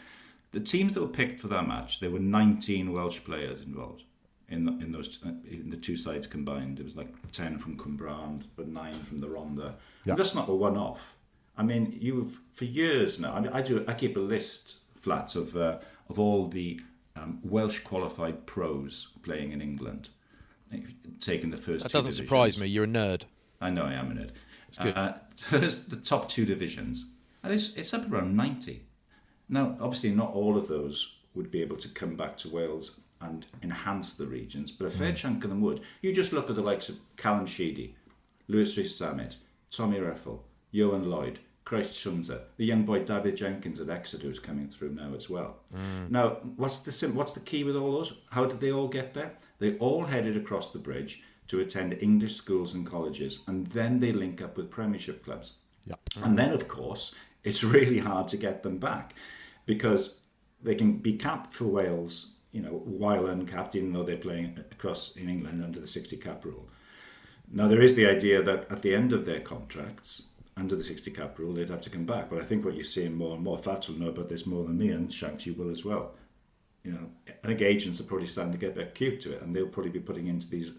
the 0.51 0.59
teams 0.59 0.93
that 0.93 1.01
were 1.01 1.07
picked 1.07 1.39
for 1.39 1.47
that 1.47 1.67
match, 1.67 1.99
there 1.99 2.11
were 2.11 2.19
19 2.19 2.91
Welsh 2.91 3.23
players 3.23 3.61
involved 3.61 4.03
in 4.51 4.65
the, 4.65 4.71
in 4.73 4.91
those 4.91 5.19
in 5.49 5.69
the 5.69 5.77
two 5.77 5.95
sides 5.95 6.27
combined. 6.27 6.79
It 6.79 6.83
was 6.83 6.97
like 6.97 7.09
10 7.31 7.57
from 7.57 7.77
Cwmbran, 7.77 8.43
but 8.55 8.67
nine 8.67 8.93
from 8.93 9.19
the 9.19 9.27
Rhondda. 9.27 9.73
Yeah. 10.03 10.15
That's 10.15 10.35
not 10.35 10.49
a 10.49 10.53
one-off. 10.53 11.15
I 11.57 11.63
mean, 11.63 11.97
you've 11.99 12.39
for 12.53 12.65
years 12.65 13.19
now. 13.19 13.33
I, 13.33 13.39
mean, 13.39 13.51
I 13.53 13.61
do. 13.61 13.83
I 13.87 13.93
keep 13.93 14.15
a 14.17 14.19
list 14.19 14.77
flat 14.95 15.35
of 15.35 15.55
uh, 15.55 15.79
of 16.09 16.19
all 16.19 16.45
the 16.45 16.79
um, 17.15 17.39
Welsh 17.43 17.79
qualified 17.79 18.45
pros 18.45 19.09
playing 19.23 19.51
in 19.51 19.61
England, 19.61 20.09
taking 21.19 21.51
the 21.51 21.57
first. 21.57 21.83
That 21.83 21.91
doesn't 21.91 22.11
divisions. 22.11 22.17
surprise 22.17 22.59
me. 22.59 22.67
You're 22.67 22.85
a 22.85 22.87
nerd. 22.87 23.23
I 23.59 23.69
know 23.69 23.83
I 23.83 23.93
am 23.93 24.11
a 24.11 24.13
nerd. 24.15 24.31
Uh, 24.77 25.13
first, 25.35 25.89
the 25.89 25.97
top 25.97 26.29
two 26.29 26.45
divisions, 26.45 27.11
and 27.43 27.53
it's 27.53 27.75
it's 27.75 27.93
up 27.93 28.09
around 28.09 28.35
ninety. 28.35 28.85
Now, 29.49 29.75
obviously, 29.81 30.11
not 30.11 30.31
all 30.31 30.57
of 30.57 30.69
those 30.69 31.17
would 31.33 31.51
be 31.51 31.61
able 31.61 31.77
to 31.77 31.89
come 31.89 32.15
back 32.15 32.37
to 32.37 32.49
Wales 32.49 33.01
and 33.21 33.45
enhance 33.61 34.15
the 34.15 34.25
regions, 34.25 34.71
but 34.71 34.87
a 34.87 34.89
fair 34.89 35.11
mm. 35.11 35.15
chunk 35.15 35.43
of 35.43 35.49
them 35.49 35.61
would. 35.61 35.81
You 36.01 36.13
just 36.13 36.33
look 36.33 36.49
at 36.49 36.55
the 36.55 36.61
likes 36.61 36.89
of 36.89 36.97
Callum 37.17 37.45
Sheedy, 37.45 37.95
Louis 38.47 38.75
Rees-Zammit, 38.77 39.37
Tommy 39.69 39.97
Reffell, 39.97 40.39
Ioan 40.73 41.07
Lloyd, 41.07 41.39
Christ 41.63 41.93
Tshiunza, 41.93 42.41
the 42.57 42.65
young 42.65 42.83
boy 42.83 43.03
Dafydd 43.03 43.37
Jenkins 43.37 43.79
at 43.79 43.89
Exeter 43.89 44.27
who's 44.27 44.39
coming 44.39 44.67
through 44.67 44.91
now 44.91 45.13
as 45.15 45.29
well. 45.29 45.57
Mm. 45.73 46.09
Now, 46.09 46.29
what's 46.57 46.81
the 46.81 46.91
sim- 46.91 47.15
what's 47.15 47.33
the 47.33 47.39
key 47.39 47.63
with 47.63 47.75
all 47.75 47.91
those? 47.91 48.13
How 48.31 48.45
did 48.45 48.59
they 48.59 48.71
all 48.71 48.87
get 48.87 49.13
there? 49.13 49.33
They 49.59 49.77
all 49.77 50.05
headed 50.05 50.35
across 50.35 50.71
the 50.71 50.79
bridge 50.79 51.23
to 51.47 51.59
attend 51.59 51.97
English 52.01 52.35
schools 52.35 52.73
and 52.73 52.85
colleges, 52.85 53.39
and 53.47 53.67
then 53.67 53.99
they 53.99 54.11
link 54.11 54.41
up 54.41 54.57
with 54.57 54.71
Premiership 54.71 55.23
clubs. 55.23 55.53
Yep. 55.85 55.99
And 56.23 56.37
then, 56.37 56.51
of 56.51 56.67
course, 56.67 57.15
it's 57.43 57.63
really 57.75 57.99
hard 57.99 58.27
to 58.29 58.37
get 58.37 58.63
them 58.63 58.77
back 58.77 59.13
because 59.65 60.19
they 60.61 60.75
can 60.75 60.97
be 60.97 61.13
capped 61.13 61.53
for 61.53 61.65
Wales, 61.65 62.35
you 62.51 62.61
know, 62.61 62.69
while 62.69 63.27
uncapped, 63.27 63.75
even 63.75 63.93
though 63.93 64.03
they're 64.03 64.17
playing 64.17 64.59
across 64.71 65.15
in 65.15 65.29
England 65.29 65.63
under 65.63 65.79
the 65.79 65.87
60 65.87 66.17
cap 66.17 66.43
rule. 66.43 66.67
Now, 67.51 67.67
there 67.67 67.81
is 67.81 67.95
the 67.95 68.05
idea 68.05 68.41
that 68.41 68.71
at 68.71 68.81
the 68.81 68.95
end 68.95 69.13
of 69.13 69.25
their 69.25 69.39
contracts, 69.39 70.23
under 70.57 70.75
the 70.75 70.83
60 70.83 71.11
cap 71.11 71.37
rule, 71.39 71.53
they'd 71.53 71.69
have 71.69 71.81
to 71.81 71.89
come 71.89 72.05
back. 72.05 72.29
But 72.29 72.39
I 72.39 72.43
think 72.43 72.65
what 72.65 72.75
you're 72.75 72.83
seeing 72.83 73.15
more 73.15 73.35
and 73.35 73.43
more, 73.43 73.57
Flats 73.57 73.89
will 73.89 73.97
know 73.97 74.09
about 74.09 74.29
this 74.29 74.45
more 74.45 74.63
than 74.63 74.77
me, 74.77 74.89
and 74.89 75.11
Shanks, 75.13 75.45
you 75.45 75.53
will 75.53 75.71
as 75.71 75.83
well. 75.85 76.13
You 76.83 76.93
know, 76.93 77.09
I 77.43 77.47
think 77.47 77.61
agents 77.61 77.99
are 77.99 78.05
probably 78.05 78.27
starting 78.27 78.53
to 78.53 78.57
get 78.57 78.71
a 78.71 78.75
bit 78.75 78.95
cute 78.95 79.21
to 79.21 79.33
it, 79.33 79.41
and 79.41 79.53
they'll 79.53 79.67
probably 79.67 79.91
be 79.91 79.99
putting 79.99 80.27
into 80.27 80.49
these 80.49 80.71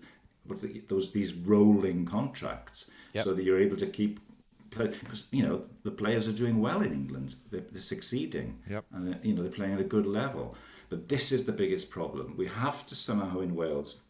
what's 0.44 0.62
the, 0.64 0.82
those 0.88 1.12
these 1.12 1.32
rolling 1.32 2.04
contracts 2.04 2.90
yep. 3.12 3.22
so 3.22 3.32
that 3.32 3.44
you're 3.44 3.60
able 3.60 3.76
to 3.76 3.86
keep 3.86 4.18
because 4.70 5.24
you 5.30 5.42
know 5.46 5.62
the 5.84 5.90
players 5.90 6.26
are 6.26 6.32
doing 6.32 6.60
well 6.60 6.82
in 6.82 6.92
England. 6.92 7.34
They're, 7.50 7.60
they're 7.60 7.80
succeeding, 7.80 8.58
yep. 8.68 8.84
and 8.92 9.18
you 9.22 9.34
know 9.34 9.42
they're 9.42 9.52
playing 9.52 9.74
at 9.74 9.80
a 9.80 9.84
good 9.84 10.06
level. 10.06 10.56
But 10.92 11.08
this 11.08 11.32
is 11.32 11.46
the 11.46 11.52
biggest 11.52 11.88
problem. 11.88 12.34
We 12.36 12.48
have 12.48 12.84
to 12.84 12.94
somehow 12.94 13.40
in 13.40 13.54
Wales 13.54 14.02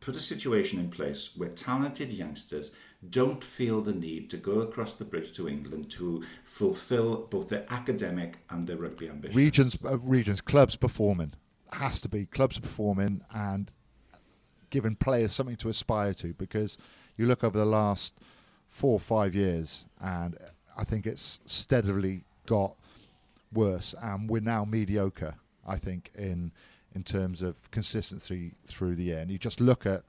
put 0.00 0.16
a 0.16 0.20
situation 0.20 0.78
in 0.78 0.88
place 0.88 1.36
where 1.36 1.50
talented 1.50 2.10
youngsters 2.10 2.70
don't 3.10 3.44
feel 3.44 3.82
the 3.82 3.92
need 3.92 4.30
to 4.30 4.38
go 4.38 4.60
across 4.60 4.94
the 4.94 5.04
bridge 5.04 5.32
to 5.32 5.46
England 5.46 5.90
to 5.90 6.22
fulfil 6.44 7.26
both 7.28 7.50
their 7.50 7.66
academic 7.68 8.38
and 8.48 8.66
their 8.66 8.78
rugby 8.78 9.10
ambitions. 9.10 9.36
Regions, 9.36 9.76
uh, 9.84 9.98
regions, 9.98 10.40
clubs 10.40 10.76
performing 10.76 11.34
has 11.70 12.00
to 12.00 12.08
be 12.08 12.24
clubs 12.24 12.58
performing 12.58 13.20
and 13.34 13.70
giving 14.70 14.94
players 14.94 15.34
something 15.34 15.56
to 15.56 15.68
aspire 15.68 16.14
to. 16.14 16.32
Because 16.32 16.78
you 17.18 17.26
look 17.26 17.44
over 17.44 17.58
the 17.58 17.66
last 17.66 18.18
four 18.66 18.94
or 18.94 19.00
five 19.00 19.34
years, 19.34 19.84
and 20.00 20.38
I 20.74 20.84
think 20.84 21.06
it's 21.06 21.40
steadily 21.44 22.24
got 22.46 22.76
worse, 23.52 23.94
and 24.00 24.30
we're 24.30 24.40
now 24.40 24.64
mediocre. 24.64 25.34
I 25.66 25.76
think 25.76 26.10
in 26.14 26.52
in 26.94 27.02
terms 27.02 27.42
of 27.42 27.70
consistency 27.70 28.54
through 28.66 28.94
the 28.96 29.04
year, 29.04 29.18
and 29.18 29.30
you 29.30 29.38
just 29.38 29.60
look 29.60 29.84
at 29.86 30.04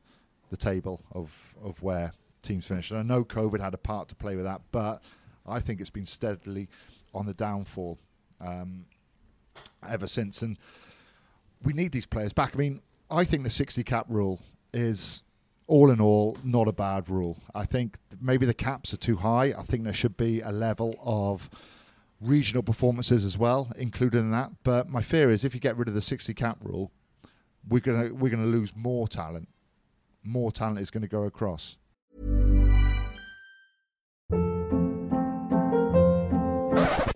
the 0.49 0.57
table 0.57 1.01
of 1.11 1.55
of 1.63 1.81
where 1.81 2.11
teams 2.41 2.65
finished. 2.65 2.91
And 2.91 2.99
I 2.99 3.03
know 3.03 3.23
COVID 3.23 3.59
had 3.59 3.73
a 3.73 3.77
part 3.77 4.07
to 4.09 4.15
play 4.15 4.35
with 4.35 4.45
that, 4.45 4.61
but 4.71 5.01
I 5.45 5.59
think 5.59 5.81
it's 5.81 5.89
been 5.89 6.05
steadily 6.05 6.69
on 7.13 7.25
the 7.25 7.33
downfall 7.33 7.99
um, 8.39 8.85
ever 9.87 10.07
since. 10.07 10.41
And 10.41 10.57
we 11.63 11.73
need 11.73 11.91
these 11.91 12.05
players 12.05 12.33
back. 12.33 12.55
I 12.55 12.57
mean, 12.57 12.81
I 13.09 13.23
think 13.23 13.43
the 13.43 13.49
60 13.49 13.83
cap 13.83 14.05
rule 14.09 14.39
is 14.73 15.23
all 15.67 15.91
in 15.91 15.99
all, 15.99 16.37
not 16.43 16.67
a 16.67 16.73
bad 16.73 17.09
rule. 17.09 17.37
I 17.53 17.65
think 17.65 17.97
maybe 18.21 18.45
the 18.45 18.53
caps 18.53 18.93
are 18.93 18.97
too 18.97 19.17
high. 19.17 19.53
I 19.57 19.63
think 19.63 19.83
there 19.83 19.93
should 19.93 20.17
be 20.17 20.41
a 20.41 20.51
level 20.51 20.95
of 21.03 21.49
regional 22.19 22.63
performances 22.63 23.23
as 23.23 23.37
well 23.37 23.71
included 23.77 24.19
in 24.19 24.31
that. 24.31 24.51
But 24.63 24.89
my 24.89 25.01
fear 25.01 25.29
is 25.31 25.43
if 25.45 25.53
you 25.53 25.59
get 25.59 25.77
rid 25.77 25.87
of 25.87 25.93
the 25.93 26.01
60 26.01 26.33
cap 26.33 26.57
rule, 26.61 26.91
we're 27.67 27.81
gonna 27.81 28.13
we're 28.13 28.31
gonna 28.31 28.45
lose 28.45 28.73
more 28.75 29.07
talent. 29.07 29.49
More 30.23 30.51
talent 30.51 30.79
is 30.79 30.89
going 30.91 31.03
to 31.03 31.07
go 31.07 31.23
across. 31.23 31.77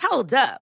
Hold 0.01 0.33
up. 0.33 0.61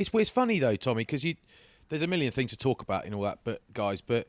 It's 0.00 0.10
it's 0.14 0.30
funny 0.30 0.58
though, 0.58 0.76
Tommy, 0.76 1.02
because 1.02 1.24
you 1.24 1.36
there's 1.90 2.02
a 2.02 2.06
million 2.06 2.32
things 2.32 2.50
to 2.52 2.56
talk 2.56 2.80
about 2.80 3.04
in 3.04 3.12
all 3.12 3.22
that, 3.22 3.40
but 3.44 3.60
guys, 3.74 4.00
but 4.00 4.26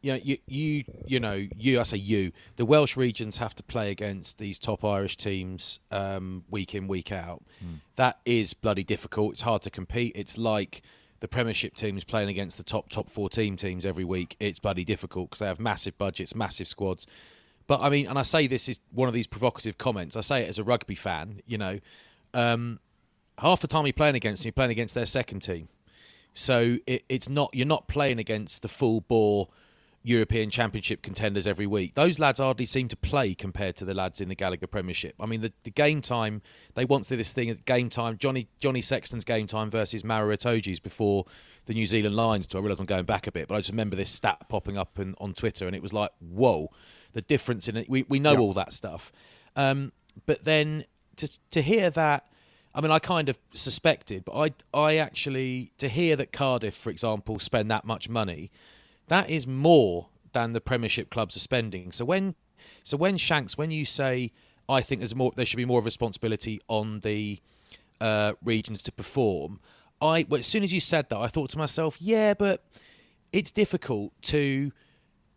you 0.00 0.12
know, 0.12 0.20
you 0.22 0.38
you 0.48 0.84
you 1.06 1.20
know, 1.20 1.46
you 1.56 1.78
I 1.78 1.84
say 1.84 1.98
you, 1.98 2.32
the 2.56 2.66
Welsh 2.66 2.96
regions 2.96 3.36
have 3.36 3.54
to 3.54 3.62
play 3.62 3.92
against 3.92 4.38
these 4.38 4.58
top 4.58 4.84
Irish 4.84 5.16
teams 5.16 5.78
um, 5.92 6.44
week 6.50 6.74
in 6.74 6.88
week 6.88 7.12
out. 7.12 7.44
Mm. 7.64 7.78
That 7.94 8.18
is 8.24 8.52
bloody 8.52 8.82
difficult. 8.82 9.34
It's 9.34 9.42
hard 9.42 9.62
to 9.62 9.70
compete. 9.70 10.12
It's 10.16 10.36
like 10.36 10.82
the 11.20 11.28
Premiership 11.28 11.76
teams 11.76 12.02
playing 12.02 12.28
against 12.28 12.58
the 12.58 12.64
top 12.64 12.88
top 12.88 13.08
14 13.08 13.56
teams 13.56 13.86
every 13.86 14.04
week. 14.04 14.36
It's 14.40 14.58
bloody 14.58 14.84
difficult 14.84 15.30
because 15.30 15.38
they 15.38 15.46
have 15.46 15.60
massive 15.60 15.96
budgets, 15.98 16.34
massive 16.34 16.66
squads. 16.66 17.06
But 17.68 17.80
I 17.80 17.90
mean, 17.90 18.08
and 18.08 18.18
I 18.18 18.22
say 18.22 18.48
this 18.48 18.68
is 18.68 18.80
one 18.90 19.06
of 19.06 19.14
these 19.14 19.28
provocative 19.28 19.78
comments. 19.78 20.16
I 20.16 20.20
say 20.20 20.42
it 20.42 20.48
as 20.48 20.58
a 20.58 20.64
rugby 20.64 20.96
fan. 20.96 21.42
You 21.46 21.58
know, 21.58 21.78
um, 22.34 22.80
half 23.38 23.60
the 23.60 23.68
time 23.68 23.86
you're 23.86 23.92
playing 23.92 24.16
against, 24.16 24.42
them, 24.42 24.48
you're 24.48 24.52
playing 24.52 24.70
against 24.70 24.94
their 24.94 25.06
second 25.06 25.40
team. 25.40 25.68
So 26.34 26.78
it, 26.86 27.04
it's 27.08 27.28
not 27.28 27.50
you're 27.52 27.66
not 27.66 27.88
playing 27.88 28.18
against 28.18 28.62
the 28.62 28.68
full 28.68 29.02
bore 29.02 29.48
European 30.04 30.50
Championship 30.50 31.02
contenders 31.02 31.46
every 31.46 31.66
week. 31.66 31.94
Those 31.94 32.18
lads 32.18 32.40
hardly 32.40 32.66
seem 32.66 32.88
to 32.88 32.96
play 32.96 33.34
compared 33.34 33.76
to 33.76 33.84
the 33.84 33.94
lads 33.94 34.20
in 34.20 34.28
the 34.28 34.34
Gallagher 34.34 34.66
Premiership. 34.66 35.14
I 35.20 35.26
mean, 35.26 35.42
the, 35.42 35.52
the 35.62 35.70
game 35.70 36.00
time 36.00 36.42
they 36.74 36.84
once 36.84 37.08
did 37.08 37.18
this 37.18 37.32
thing 37.32 37.50
at 37.50 37.64
game 37.64 37.88
time. 37.88 38.18
Johnny 38.18 38.48
Johnny 38.58 38.80
Sexton's 38.80 39.24
game 39.24 39.46
time 39.46 39.70
versus 39.70 40.04
Maro 40.04 40.34
Itoje's 40.34 40.80
before 40.80 41.26
the 41.66 41.74
New 41.74 41.86
Zealand 41.86 42.16
Lions. 42.16 42.46
To 42.48 42.58
I 42.58 42.60
realise 42.60 42.80
I'm 42.80 42.86
going 42.86 43.04
back 43.04 43.26
a 43.26 43.32
bit, 43.32 43.48
but 43.48 43.54
I 43.54 43.58
just 43.58 43.70
remember 43.70 43.94
this 43.94 44.10
stat 44.10 44.48
popping 44.48 44.76
up 44.76 44.98
in, 44.98 45.14
on 45.18 45.34
Twitter, 45.34 45.66
and 45.66 45.76
it 45.76 45.82
was 45.82 45.92
like, 45.92 46.10
whoa, 46.18 46.70
the 47.12 47.22
difference 47.22 47.68
in 47.68 47.76
it. 47.76 47.88
We 47.88 48.04
we 48.08 48.18
know 48.18 48.36
all 48.38 48.54
that 48.54 48.72
stuff, 48.72 49.12
um, 49.54 49.92
but 50.26 50.44
then 50.44 50.84
to 51.16 51.28
to 51.50 51.62
hear 51.62 51.90
that. 51.90 52.26
I 52.74 52.80
mean, 52.80 52.90
I 52.90 52.98
kind 52.98 53.28
of 53.28 53.38
suspected, 53.52 54.24
but 54.24 54.54
I, 54.72 54.78
I 54.78 54.96
actually 54.96 55.72
to 55.78 55.88
hear 55.88 56.16
that 56.16 56.32
Cardiff, 56.32 56.74
for 56.74 56.90
example, 56.90 57.38
spend 57.38 57.70
that 57.70 57.84
much 57.84 58.08
money, 58.08 58.50
that 59.08 59.28
is 59.28 59.46
more 59.46 60.08
than 60.32 60.52
the 60.52 60.60
Premiership 60.60 61.10
clubs 61.10 61.36
are 61.36 61.40
spending. 61.40 61.92
So 61.92 62.04
when, 62.04 62.34
so 62.82 62.96
when 62.96 63.18
Shanks, 63.18 63.58
when 63.58 63.70
you 63.70 63.84
say, 63.84 64.32
I 64.68 64.80
think 64.80 65.00
there's 65.00 65.14
more, 65.14 65.32
there 65.36 65.44
should 65.44 65.58
be 65.58 65.66
more 65.66 65.82
responsibility 65.82 66.60
on 66.68 67.00
the 67.00 67.40
uh, 68.00 68.32
regions 68.42 68.80
to 68.82 68.92
perform. 68.92 69.60
I, 70.00 70.24
well, 70.28 70.40
as 70.40 70.46
soon 70.46 70.62
as 70.64 70.72
you 70.72 70.80
said 70.80 71.10
that, 71.10 71.18
I 71.18 71.26
thought 71.26 71.50
to 71.50 71.58
myself, 71.58 72.00
yeah, 72.00 72.32
but 72.32 72.64
it's 73.32 73.50
difficult 73.50 74.12
to, 74.22 74.72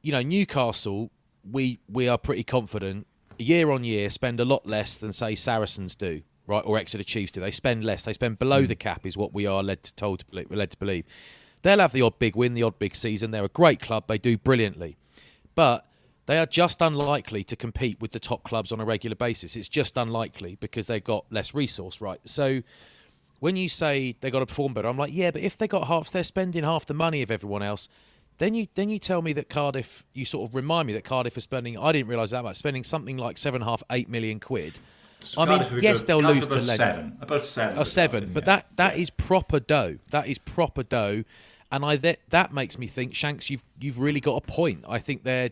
you 0.01 0.11
know, 0.11 0.21
Newcastle. 0.21 1.11
We 1.51 1.79
we 1.87 2.07
are 2.07 2.17
pretty 2.17 2.43
confident 2.43 3.05
year 3.37 3.69
on 3.69 3.83
year 3.83 4.09
spend 4.09 4.39
a 4.39 4.45
lot 4.45 4.65
less 4.65 4.97
than 4.97 5.13
say 5.13 5.35
Saracens 5.35 5.93
do 5.93 6.21
right, 6.47 6.63
or 6.65 6.77
Exeter 6.77 7.03
Chiefs 7.03 7.31
do. 7.31 7.41
They 7.41 7.51
spend 7.51 7.83
less. 7.83 8.05
They 8.05 8.13
spend 8.13 8.39
below 8.39 8.61
Hmm. 8.61 8.67
the 8.67 8.75
cap, 8.75 9.05
is 9.05 9.17
what 9.17 9.33
we 9.33 9.45
are 9.45 9.63
led 9.63 9.83
to 9.83 9.93
told 9.95 10.19
to 10.19 10.25
believe, 10.25 10.51
led 10.51 10.71
to 10.71 10.77
believe. 10.77 11.05
They'll 11.61 11.79
have 11.79 11.93
the 11.93 12.01
odd 12.03 12.19
big 12.19 12.35
win, 12.35 12.53
the 12.53 12.63
odd 12.63 12.77
big 12.77 12.95
season. 12.95 13.31
They're 13.31 13.45
a 13.45 13.49
great 13.49 13.79
club. 13.79 14.05
They 14.07 14.17
do 14.19 14.37
brilliantly, 14.37 14.97
but 15.55 15.87
they 16.27 16.37
are 16.37 16.45
just 16.45 16.81
unlikely 16.81 17.43
to 17.45 17.55
compete 17.55 17.99
with 18.01 18.11
the 18.11 18.19
top 18.19 18.43
clubs 18.43 18.71
on 18.71 18.79
a 18.79 18.85
regular 18.85 19.15
basis. 19.15 19.55
It's 19.55 19.67
just 19.67 19.97
unlikely 19.97 20.57
because 20.59 20.87
they've 20.87 21.03
got 21.03 21.25
less 21.31 21.53
resource, 21.53 22.01
right? 22.01 22.19
So 22.27 22.61
when 23.39 23.55
you 23.55 23.69
say 23.69 24.15
they 24.21 24.31
got 24.31 24.39
to 24.39 24.45
perform 24.45 24.73
better, 24.73 24.87
I'm 24.87 24.97
like, 24.97 25.13
yeah, 25.13 25.31
but 25.31 25.41
if 25.41 25.57
they 25.57 25.67
got 25.67 25.87
half, 25.87 26.09
they're 26.11 26.23
spending 26.23 26.63
half 26.63 26.85
the 26.85 26.93
money 26.93 27.21
of 27.21 27.31
everyone 27.31 27.63
else. 27.63 27.89
Then 28.37 28.53
you 28.53 28.67
then 28.75 28.89
you 28.89 28.99
tell 28.99 29.21
me 29.21 29.33
that 29.33 29.49
Cardiff, 29.49 30.03
you 30.13 30.25
sort 30.25 30.49
of 30.49 30.55
remind 30.55 30.87
me 30.87 30.93
that 30.93 31.03
Cardiff 31.05 31.37
is 31.37 31.43
spending. 31.43 31.77
I 31.77 31.91
didn't 31.93 32.09
realise 32.09 32.31
that 32.31 32.43
much, 32.43 32.57
spending 32.57 32.83
something 32.83 33.17
like 33.17 33.37
seven 33.37 33.61
and 33.61 33.67
a 33.67 33.71
half, 33.71 33.81
eight 33.91 34.09
million 34.09 34.39
quid. 34.39 34.77
So 35.27 35.41
I 35.41 35.45
mean, 35.45 35.59
Cardiff 35.59 35.83
yes, 35.83 36.03
they'll 36.03 36.21
Cardiff 36.21 36.43
lose 36.43 36.47
to 36.47 36.55
Leicester. 36.55 36.75
seven, 36.75 37.17
about 37.21 37.45
seven, 37.45 37.77
Oh, 37.77 37.83
seven, 37.83 38.21
Cardiff, 38.21 38.33
but 38.33 38.43
yeah. 38.43 38.55
that 38.55 38.67
that 38.77 38.95
Yeah. 38.95 39.01
is 39.03 39.09
proper 39.09 39.59
dough. 39.59 39.97
That 40.11 40.27
is 40.27 40.37
proper 40.37 40.83
dough, 40.83 41.23
and 41.71 41.83
I 41.85 41.95
that 41.97 42.19
that 42.29 42.53
makes 42.53 42.77
me 42.77 42.87
think, 42.87 43.13
Shanks, 43.15 43.49
you've 43.49 43.63
you've 43.79 43.99
really 43.99 44.19
got 44.19 44.35
a 44.37 44.41
point. 44.41 44.85
I 44.87 44.99
think 44.99 45.23
they're. 45.23 45.51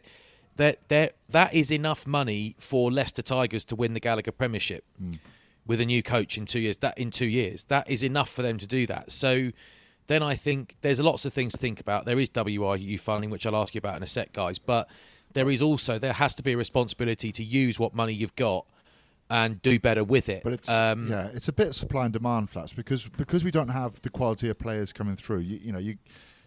That 0.57 0.87
that 0.89 1.15
that 1.29 1.55
is 1.55 1.71
enough 1.71 2.05
money 2.05 2.55
for 2.59 2.91
Leicester 2.91 3.23
Tigers 3.23 3.65
to 3.65 3.75
win 3.75 3.95
the 3.95 3.99
Gallagher 3.99 4.31
Premiership 4.31 4.83
hmm. 4.99 5.13
with 5.65 5.81
a 5.81 5.85
new 5.85 6.03
coach 6.03 6.37
in 6.37 6.45
two 6.45 6.59
years. 6.59 6.77
That 6.77 6.95
in 6.95 7.09
two 7.09 7.25
years, 7.25 7.63
that 7.69 7.89
is 7.89 8.03
enough 8.03 8.29
for 8.29 8.43
them 8.43 8.59
to 8.59 8.67
do 8.67 8.85
that. 8.85 9.11
So 9.11 9.51
then 10.07 10.21
I 10.21 10.35
think 10.35 10.75
there's 10.81 10.99
lots 10.99 11.25
of 11.25 11.33
things 11.33 11.53
to 11.53 11.57
think 11.57 11.79
about. 11.79 12.05
There 12.05 12.19
is 12.19 12.29
WRU 12.29 12.99
funding, 12.99 13.31
which 13.31 13.47
I'll 13.47 13.55
ask 13.55 13.73
you 13.73 13.79
about 13.79 13.97
in 13.97 14.03
a 14.03 14.07
sec, 14.07 14.31
guys. 14.33 14.59
But 14.59 14.89
there 15.33 15.49
is 15.49 15.61
also 15.61 15.97
there 15.97 16.13
has 16.13 16.33
to 16.35 16.43
be 16.43 16.53
a 16.53 16.57
responsibility 16.57 17.31
to 17.31 17.43
use 17.43 17.79
what 17.79 17.95
money 17.95 18.13
you've 18.13 18.35
got 18.35 18.65
and 19.29 19.61
do 19.61 19.79
better 19.79 20.03
with 20.03 20.29
it. 20.29 20.43
But 20.43 20.53
it's 20.53 20.69
um, 20.69 21.07
yeah, 21.09 21.29
it's 21.33 21.47
a 21.47 21.53
bit 21.53 21.67
of 21.67 21.75
supply 21.75 22.05
and 22.05 22.13
demand 22.13 22.49
flats 22.49 22.73
because 22.73 23.07
because 23.07 23.43
we 23.43 23.51
don't 23.51 23.69
have 23.69 24.01
the 24.01 24.09
quality 24.09 24.49
of 24.49 24.57
players 24.59 24.93
coming 24.93 25.15
through. 25.15 25.39
You, 25.39 25.59
you 25.61 25.71
know, 25.71 25.79
you 25.79 25.97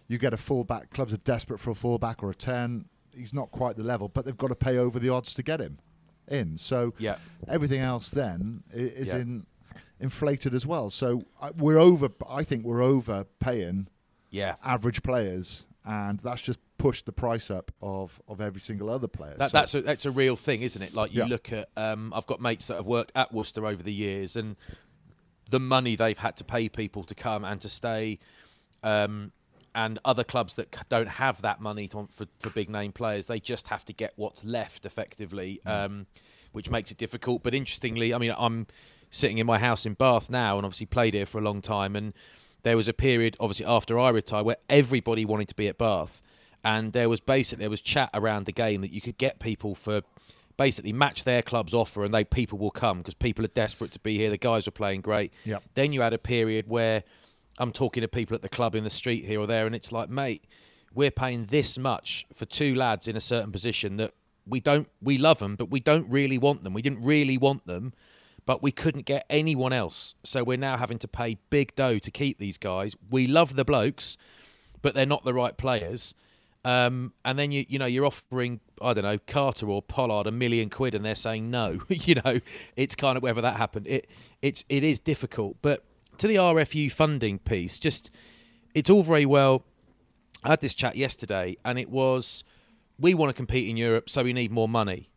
you 0.07 0.17
get 0.17 0.33
a 0.33 0.37
fullback. 0.37 0.89
Clubs 0.91 1.13
are 1.13 1.17
desperate 1.17 1.59
for 1.59 1.71
a 1.71 1.75
fullback 1.75 2.23
or 2.23 2.29
a 2.31 2.35
ten. 2.35 2.85
He's 3.15 3.33
not 3.33 3.51
quite 3.51 3.75
the 3.77 3.83
level, 3.83 4.07
but 4.09 4.25
they've 4.25 4.37
got 4.37 4.47
to 4.49 4.55
pay 4.55 4.77
over 4.77 4.99
the 4.99 5.09
odds 5.09 5.33
to 5.35 5.43
get 5.43 5.59
him 5.59 5.79
in. 6.27 6.57
So 6.57 6.93
Yeah. 6.97 7.17
everything 7.47 7.79
else 7.81 8.09
then 8.09 8.63
is 8.71 9.09
Yeah. 9.09 9.17
in 9.17 9.45
inflated 9.99 10.53
as 10.53 10.65
well. 10.65 10.89
So 10.91 11.23
uh, 11.41 11.51
we're 11.57 11.79
over. 11.79 12.09
I 12.29 12.43
think 12.43 12.63
we're 12.63 12.83
overpaying 12.83 13.87
yeah. 14.29 14.55
average 14.63 15.01
players, 15.03 15.65
and 15.87 16.19
that's 16.19 16.41
just 16.41 16.59
pushed 16.77 17.05
the 17.07 17.11
price 17.11 17.49
up 17.49 17.71
of, 17.81 18.21
of 18.27 18.39
every 18.41 18.61
single 18.61 18.89
other 18.89 19.07
player. 19.07 19.33
That, 19.37 19.49
So- 19.51 19.57
that's 19.57 19.73
a, 19.75 19.81
that's 19.81 20.05
a 20.05 20.11
real 20.11 20.35
thing, 20.35 20.61
isn't 20.61 20.81
it? 20.81 20.93
Like 20.93 21.13
you 21.13 21.21
Yeah. 21.23 21.27
look 21.29 21.51
at, 21.51 21.69
um, 21.75 22.13
I've 22.15 22.27
got 22.27 22.39
mates 22.41 22.67
that 22.67 22.75
have 22.75 22.85
worked 22.85 23.11
at 23.15 23.33
Worcester 23.33 23.65
over 23.65 23.81
the 23.81 23.93
years, 23.93 24.35
and 24.35 24.55
the 25.49 25.59
money 25.59 25.95
they've 25.95 26.17
had 26.17 26.35
to 26.37 26.43
pay 26.43 26.67
people 26.69 27.03
to 27.05 27.15
come 27.15 27.43
and 27.45 27.59
to 27.61 27.69
stay, 27.69 28.19
um, 28.83 29.31
and 29.73 29.97
other 30.05 30.23
clubs 30.23 30.55
that 30.55 30.75
don't 30.89 31.07
have 31.07 31.41
that 31.43 31.61
money 31.61 31.87
to, 31.87 32.07
for 32.11 32.25
for 32.39 32.49
big 32.49 32.69
name 32.69 32.91
players, 32.91 33.27
they 33.27 33.39
just 33.39 33.67
have 33.67 33.85
to 33.85 33.93
get 33.93 34.11
what's 34.15 34.43
left 34.43 34.85
effectively, 34.85 35.61
um, 35.65 36.05
which 36.51 36.69
makes 36.69 36.91
it 36.91 36.97
difficult. 36.97 37.43
But 37.43 37.53
interestingly, 37.53 38.13
I 38.13 38.17
mean, 38.17 38.33
I'm 38.37 38.67
sitting 39.09 39.37
in 39.37 39.45
my 39.45 39.57
house 39.59 39.85
in 39.85 39.93
Bath 39.93 40.29
now, 40.29 40.57
and 40.57 40.65
obviously 40.65 40.87
played 40.87 41.13
here 41.13 41.25
for 41.27 41.37
a 41.37 41.41
long 41.41 41.61
time, 41.61 41.95
and 41.95 42.13
there 42.67 42.77
was 42.77 42.87
a 42.87 42.93
period, 42.93 43.37
obviously 43.39 43.65
after 43.65 43.97
I 43.97 44.09
retired, 44.09 44.45
where 44.45 44.57
everybody 44.69 45.25
wanted 45.25 45.47
to 45.49 45.55
be 45.55 45.67
at 45.67 45.77
Bath. 45.77 46.21
And 46.63 46.93
there 46.93 47.07
was 47.07 47.21
basically 47.21 47.63
there 47.63 47.69
was 47.69 47.81
chat 47.81 48.09
around 48.13 48.45
the 48.45 48.51
game 48.51 48.81
that 48.81 48.91
you 48.91 48.99
could 49.01 49.17
get 49.17 49.39
people 49.39 49.73
for 49.73 50.01
basically 50.57 50.91
match 50.91 51.23
their 51.23 51.41
club's 51.41 51.73
offer 51.73 52.03
and 52.03 52.13
they 52.13 52.23
people 52.23 52.57
will 52.57 52.71
come 52.71 52.97
because 52.97 53.13
people 53.13 53.45
are 53.45 53.49
desperate 53.49 53.91
to 53.91 53.99
be 53.99 54.17
here. 54.17 54.29
The 54.29 54.37
guys 54.37 54.67
are 54.67 54.71
playing 54.71 55.01
great. 55.01 55.31
Yep. 55.45 55.63
then 55.75 55.93
you 55.93 56.01
had 56.01 56.13
a 56.13 56.17
period 56.17 56.67
where 56.67 57.03
i'm 57.59 57.71
talking 57.71 58.01
to 58.01 58.07
people 58.07 58.35
at 58.35 58.41
the 58.41 58.49
club 58.49 58.75
in 58.75 58.83
the 58.83 58.89
street 58.89 59.25
here 59.25 59.39
or 59.39 59.47
there 59.47 59.65
and 59.65 59.73
it's 59.73 59.91
like 59.91 60.09
mate 60.09 60.45
we're 60.93 61.11
paying 61.11 61.45
this 61.45 61.77
much 61.77 62.25
for 62.33 62.45
two 62.45 62.75
lads 62.75 63.07
in 63.07 63.15
a 63.15 63.21
certain 63.21 63.51
position 63.51 63.97
that 63.97 64.13
we 64.47 64.59
don't 64.59 64.87
we 65.01 65.17
love 65.17 65.39
them 65.39 65.55
but 65.55 65.69
we 65.69 65.79
don't 65.79 66.09
really 66.09 66.37
want 66.37 66.63
them. 66.63 66.73
We 66.73 66.81
didn't 66.81 67.03
really 67.03 67.37
want 67.37 67.65
them 67.67 67.93
but 68.47 68.63
we 68.63 68.71
couldn't 68.71 69.05
get 69.05 69.27
anyone 69.29 69.71
else 69.71 70.15
so 70.23 70.43
we're 70.43 70.57
now 70.57 70.75
having 70.75 70.97
to 70.97 71.07
pay 71.07 71.37
big 71.51 71.75
dough 71.75 71.99
to 71.99 72.09
keep 72.09 72.39
these 72.39 72.57
guys 72.57 72.95
we 73.11 73.27
love 73.27 73.55
the 73.55 73.63
blokes 73.63 74.17
but 74.81 74.95
they're 74.95 75.05
not 75.05 75.23
the 75.23 75.33
right 75.33 75.57
players. 75.57 76.13
Um, 76.65 77.13
and 77.23 77.37
then 77.37 77.51
you 77.51 77.65
you 77.67 77.79
know 77.79 77.85
you're 77.85 78.05
offering 78.05 78.59
I 78.81 78.93
don't 78.93 79.03
know 79.03 79.17
Carter 79.27 79.69
or 79.69 79.81
Pollard 79.81 80.27
a 80.27 80.31
million 80.31 80.69
quid, 80.69 80.95
and 80.95 81.05
they're 81.05 81.15
saying 81.15 81.49
no. 81.49 81.81
you 81.89 82.15
know, 82.15 82.39
it's 82.75 82.95
kind 82.95 83.17
of 83.17 83.23
whether 83.23 83.41
that 83.41 83.57
happened. 83.57 83.87
It 83.87 84.09
it's 84.41 84.63
it 84.69 84.83
is 84.83 84.99
difficult. 84.99 85.57
But 85.61 85.83
to 86.17 86.27
the 86.27 86.35
RFU 86.35 86.91
funding 86.91 87.39
piece, 87.39 87.79
just 87.79 88.11
it's 88.73 88.89
all 88.89 89.03
very 89.03 89.25
well. 89.25 89.63
I 90.43 90.49
had 90.49 90.61
this 90.61 90.73
chat 90.73 90.95
yesterday, 90.95 91.57
and 91.63 91.79
it 91.79 91.89
was 91.89 92.43
we 92.99 93.13
want 93.13 93.29
to 93.29 93.33
compete 93.33 93.69
in 93.69 93.77
Europe, 93.77 94.09
so 94.09 94.23
we 94.23 94.33
need 94.33 94.51
more 94.51 94.69
money. 94.69 95.09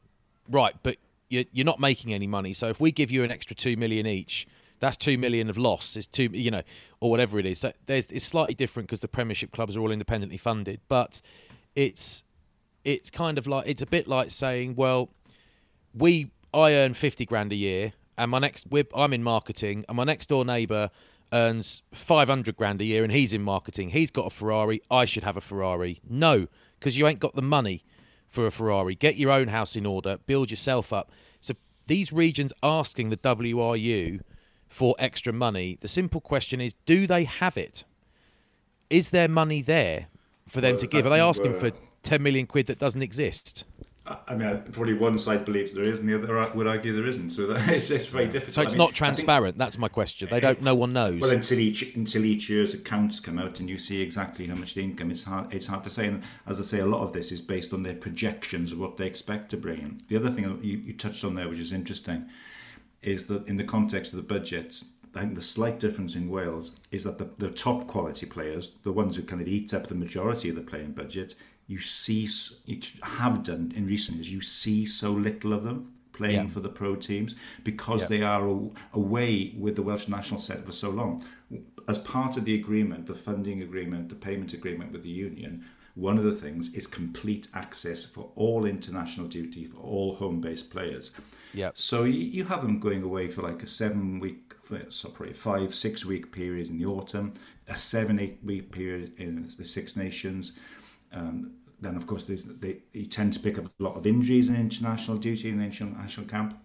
Right, 0.48 0.74
but 0.82 0.96
you're, 1.30 1.44
you're 1.52 1.64
not 1.64 1.80
making 1.80 2.12
any 2.12 2.26
money. 2.26 2.52
So 2.52 2.68
if 2.68 2.80
we 2.80 2.92
give 2.92 3.10
you 3.10 3.24
an 3.24 3.30
extra 3.30 3.56
two 3.56 3.76
million 3.76 4.06
each, 4.06 4.46
that's 4.80 4.96
two 4.96 5.16
million 5.16 5.48
of 5.48 5.56
loss. 5.56 5.96
It's 5.96 6.06
two, 6.06 6.30
you 6.32 6.50
know, 6.50 6.62
or 7.00 7.10
whatever 7.10 7.38
it 7.38 7.46
is. 7.46 7.60
So 7.60 7.72
there's 7.86 8.06
it's 8.06 8.24
slightly 8.24 8.54
different 8.54 8.88
because 8.88 9.00
the 9.00 9.08
Premiership 9.08 9.52
clubs 9.52 9.76
are 9.76 9.80
all 9.80 9.90
independently 9.90 10.36
funded, 10.36 10.80
but 10.88 11.22
it's 11.74 12.24
it's 12.84 13.10
kind 13.10 13.38
of 13.38 13.46
like 13.46 13.66
it's 13.66 13.82
a 13.82 13.86
bit 13.86 14.08
like 14.08 14.30
saying, 14.30 14.74
well, 14.74 15.10
we 15.94 16.30
I 16.52 16.74
earn 16.74 16.94
fifty 16.94 17.24
grand 17.24 17.52
a 17.52 17.56
year, 17.56 17.92
and 18.18 18.30
my 18.30 18.38
next 18.38 18.66
I'm 18.94 19.12
in 19.12 19.22
marketing, 19.22 19.84
and 19.88 19.96
my 19.96 20.04
next 20.04 20.28
door 20.28 20.44
neighbour 20.44 20.90
earns 21.32 21.82
five 21.92 22.28
hundred 22.28 22.56
grand 22.56 22.80
a 22.80 22.84
year, 22.84 23.04
and 23.04 23.12
he's 23.12 23.32
in 23.32 23.42
marketing. 23.42 23.90
He's 23.90 24.10
got 24.10 24.26
a 24.26 24.30
Ferrari. 24.30 24.82
I 24.90 25.04
should 25.04 25.22
have 25.22 25.36
a 25.36 25.40
Ferrari. 25.40 26.00
No, 26.08 26.48
because 26.78 26.98
you 26.98 27.06
ain't 27.06 27.20
got 27.20 27.36
the 27.36 27.42
money 27.42 27.84
for 28.30 28.46
a 28.46 28.50
Ferrari. 28.50 28.94
Get 28.94 29.16
your 29.16 29.30
own 29.30 29.48
house 29.48 29.76
in 29.76 29.84
order. 29.84 30.18
Build 30.26 30.50
yourself 30.50 30.92
up. 30.92 31.10
So 31.40 31.54
these 31.86 32.12
regions 32.12 32.52
asking 32.62 33.10
the 33.10 33.16
WRU 33.18 34.20
for 34.68 34.94
extra 34.98 35.32
money. 35.32 35.76
The 35.80 35.88
simple 35.88 36.20
question 36.20 36.60
is, 36.60 36.74
do 36.86 37.06
they 37.06 37.24
have 37.24 37.56
it? 37.56 37.84
Is 38.88 39.10
there 39.10 39.28
money 39.28 39.60
there 39.62 40.06
for 40.46 40.60
them 40.60 40.72
Well, 40.74 40.80
to 40.80 40.86
give? 40.86 41.06
Are 41.06 41.10
they 41.10 41.20
asking 41.20 41.58
for 41.58 41.66
uh, 41.66 41.70
ten 42.02 42.22
million 42.22 42.46
quid 42.46 42.66
that 42.68 42.78
doesn't 42.78 43.02
exist? 43.02 43.64
I 44.26 44.34
mean, 44.34 44.62
probably 44.72 44.94
one 44.94 45.18
side 45.18 45.44
believes 45.44 45.74
there 45.74 45.84
is, 45.84 46.00
and 46.00 46.08
the 46.08 46.14
other 46.14 46.52
would 46.54 46.66
argue 46.66 46.94
there 46.94 47.06
isn't. 47.06 47.30
So 47.30 47.46
that, 47.48 47.68
it's, 47.72 47.90
it's 47.90 48.06
very 48.06 48.26
difficult. 48.26 48.54
So 48.54 48.62
it's 48.62 48.70
I 48.70 48.72
mean, 48.74 48.78
not 48.78 48.84
I 48.84 48.86
think- 48.86 48.96
transparent. 48.96 49.58
That's 49.58 49.78
my 49.78 49.88
question. 49.88 50.28
They 50.30 50.40
don't. 50.40 50.60
No 50.62 50.74
one 50.74 50.92
knows. 50.92 51.20
Well, 51.20 51.30
until 51.30 51.58
each 51.58 51.94
until 51.94 52.24
each 52.24 52.48
year's 52.48 52.74
accounts 52.74 53.20
come 53.20 53.38
out 53.38 53.60
and 53.60 53.68
you 53.68 53.78
see 53.78 54.00
exactly 54.00 54.46
how 54.46 54.54
much 54.54 54.74
the 54.74 54.82
income, 54.82 55.10
is, 55.10 55.24
hard. 55.24 55.52
It's 55.52 55.66
hard 55.66 55.84
to 55.84 55.90
say. 55.90 56.06
And 56.06 56.22
as 56.46 56.58
I 56.60 56.62
say, 56.62 56.80
a 56.80 56.86
lot 56.86 57.02
of 57.02 57.12
this 57.12 57.32
is 57.32 57.42
based 57.42 57.72
on 57.72 57.82
their 57.82 57.94
projections 57.94 58.72
of 58.72 58.78
what 58.78 58.96
they 58.96 59.06
expect 59.06 59.50
to 59.50 59.56
bring 59.56 59.80
in. 59.80 60.02
The 60.08 60.16
other 60.16 60.30
thing 60.30 60.44
that 60.44 60.64
you, 60.64 60.78
you 60.78 60.92
touched 60.92 61.24
on 61.24 61.34
there, 61.34 61.48
which 61.48 61.58
is 61.58 61.72
interesting, 61.72 62.28
is 63.02 63.26
that 63.26 63.46
in 63.46 63.56
the 63.56 63.64
context 63.64 64.12
of 64.12 64.16
the 64.16 64.34
budget, 64.34 64.82
I 65.14 65.20
think 65.20 65.34
the 65.34 65.42
slight 65.42 65.80
difference 65.80 66.14
in 66.14 66.28
Wales 66.30 66.76
is 66.90 67.04
that 67.04 67.18
the, 67.18 67.28
the 67.38 67.50
top 67.50 67.86
quality 67.86 68.26
players, 68.26 68.70
the 68.84 68.92
ones 68.92 69.16
who 69.16 69.22
kind 69.22 69.42
of 69.42 69.48
eat 69.48 69.74
up 69.74 69.88
the 69.88 69.94
majority 69.94 70.50
of 70.50 70.54
the 70.54 70.62
playing 70.62 70.92
budget, 70.92 71.34
you 71.70 71.78
see, 71.78 72.28
you 72.66 72.80
have 73.04 73.44
done 73.44 73.72
in 73.76 73.86
recent 73.86 74.16
years, 74.16 74.32
you 74.32 74.40
see 74.40 74.84
so 74.84 75.12
little 75.12 75.52
of 75.52 75.62
them 75.62 75.92
playing 76.12 76.34
yeah. 76.34 76.46
for 76.48 76.58
the 76.58 76.68
pro 76.68 76.96
teams 76.96 77.36
because 77.62 78.02
yeah. 78.02 78.08
they 78.08 78.22
are 78.24 78.44
away 78.92 79.54
with 79.56 79.76
the 79.76 79.82
Welsh 79.82 80.08
national 80.08 80.40
set 80.40 80.66
for 80.66 80.72
so 80.72 80.90
long. 80.90 81.24
As 81.86 81.96
part 81.98 82.36
of 82.36 82.44
the 82.44 82.56
agreement, 82.56 83.06
the 83.06 83.14
funding 83.14 83.62
agreement, 83.62 84.08
the 84.08 84.16
payment 84.16 84.52
agreement 84.52 84.90
with 84.90 85.04
the 85.04 85.10
union, 85.10 85.64
one 85.94 86.18
of 86.18 86.24
the 86.24 86.32
things 86.32 86.74
is 86.74 86.88
complete 86.88 87.46
access 87.54 88.04
for 88.04 88.32
all 88.34 88.64
international 88.64 89.28
duty 89.28 89.64
for 89.64 89.78
all 89.78 90.16
home-based 90.16 90.70
players. 90.70 91.12
Yeah. 91.54 91.70
So 91.74 92.02
you, 92.02 92.18
you 92.18 92.44
have 92.46 92.62
them 92.62 92.80
going 92.80 93.04
away 93.04 93.28
for 93.28 93.42
like 93.42 93.62
a 93.62 93.68
seven-week, 93.68 94.54
sorry, 94.88 95.32
five, 95.32 95.72
six-week 95.72 96.32
period 96.32 96.68
in 96.68 96.78
the 96.78 96.86
autumn, 96.86 97.34
a 97.68 97.76
seven, 97.76 98.18
eight-week 98.18 98.72
period 98.72 99.12
in 99.18 99.48
the 99.56 99.64
Six 99.64 99.94
Nations. 99.94 100.52
Um, 101.12 101.54
then, 101.80 101.96
of 101.96 102.06
course, 102.06 102.24
they, 102.24 102.80
you 102.92 103.06
tend 103.06 103.32
to 103.34 103.40
pick 103.40 103.58
up 103.58 103.66
a 103.66 103.82
lot 103.82 103.96
of 103.96 104.06
injuries 104.06 104.48
in 104.48 104.56
international 104.56 105.16
duty 105.16 105.48
in 105.48 105.62
international 105.62 106.26
camp. 106.26 106.58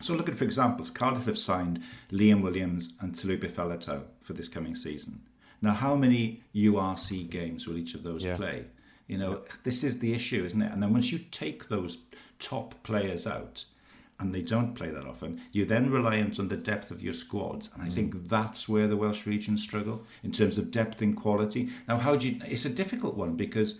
So, 0.00 0.14
looking 0.14 0.34
for 0.34 0.44
examples, 0.44 0.90
Cardiff 0.90 1.24
have 1.26 1.38
signed 1.38 1.82
Liam 2.10 2.42
Williams 2.42 2.94
and 3.00 3.12
Taulupe 3.12 3.50
Faletau 3.50 4.02
for 4.20 4.34
this 4.34 4.48
coming 4.48 4.74
season. 4.74 5.22
Now, 5.62 5.72
how 5.72 5.96
many 5.96 6.42
URC 6.54 7.30
games 7.30 7.66
will 7.66 7.78
each 7.78 7.94
of 7.94 8.02
those 8.02 8.24
yeah. 8.24 8.36
play? 8.36 8.66
You 9.06 9.18
know, 9.18 9.32
yeah. 9.32 9.54
this 9.62 9.82
is 9.82 10.00
the 10.00 10.12
issue, 10.12 10.44
isn't 10.44 10.60
it? 10.60 10.70
And 10.70 10.82
then 10.82 10.92
once 10.92 11.12
you 11.12 11.18
take 11.30 11.68
those 11.68 11.98
top 12.38 12.82
players 12.82 13.26
out, 13.26 13.64
and 14.18 14.32
they 14.32 14.42
don't 14.42 14.74
play 14.74 14.88
that 14.90 15.06
often, 15.06 15.40
you're 15.52 15.66
then 15.66 15.90
reliant 15.90 16.40
on 16.40 16.48
the 16.48 16.56
depth 16.56 16.90
of 16.90 17.02
your 17.02 17.12
squads. 17.12 17.70
And 17.74 17.82
I 17.82 17.88
mm. 17.88 17.92
think 17.92 18.28
that's 18.28 18.68
where 18.68 18.86
the 18.86 18.96
Welsh 18.96 19.26
regions 19.26 19.62
struggle 19.62 20.04
in 20.22 20.32
terms 20.32 20.56
of 20.56 20.70
depth 20.70 21.02
and 21.02 21.16
quality. 21.16 21.68
Now, 21.86 21.98
how 21.98 22.16
do 22.16 22.28
you? 22.28 22.40
It's 22.46 22.64
a 22.64 22.70
difficult 22.70 23.16
one 23.16 23.36
because 23.36 23.74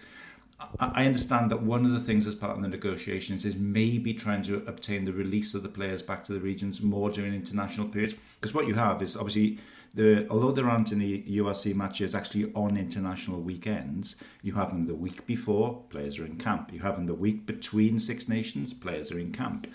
I 0.81 1.05
understand 1.05 1.51
that 1.51 1.63
one 1.63 1.85
of 1.85 1.91
the 1.91 2.01
things 2.01 2.27
as 2.27 2.35
part 2.35 2.57
of 2.57 2.63
the 2.63 2.69
negotiations 2.69 3.45
is 3.45 3.57
maybe 3.57 4.15
trying 4.15 4.43
to 4.43 4.65
obtain 4.67 5.05
the 5.05 5.13
release 5.13 5.53
of 5.55 5.63
the 5.63 5.69
players 5.69 6.01
back 6.01 6.25
to 6.25 6.33
the 6.33 6.41
regions 6.41 6.81
more 6.81 7.11
during 7.11 7.35
international 7.35 7.89
periods. 7.89 8.15
Because 8.41 8.55
what 8.55 8.67
you 8.67 8.75
have 8.75 9.03
is 9.03 9.17
obviously 9.17 9.59
the 9.93 10.27
although 10.31 10.53
there 10.53 10.69
aren't 10.69 10.93
any 10.93 11.23
URC 11.23 11.75
matches 11.75 12.15
actually 12.15 12.53
on 12.55 12.77
international 12.77 13.41
weekends, 13.41 14.17
you 14.43 14.55
have 14.55 14.71
them 14.71 14.87
the 14.87 14.95
week 14.95 15.27
before, 15.27 15.83
players 15.91 16.19
are 16.19 16.25
in 16.25 16.37
camp. 16.37 16.73
You 16.73 16.81
have 16.81 16.97
them 16.97 17.07
the 17.07 17.15
week 17.15 17.45
between 17.45 17.99
Six 17.99 18.29
Nations, 18.29 18.73
players 18.73 19.13
are 19.13 19.19
in 19.19 19.33
camp. 19.33 19.67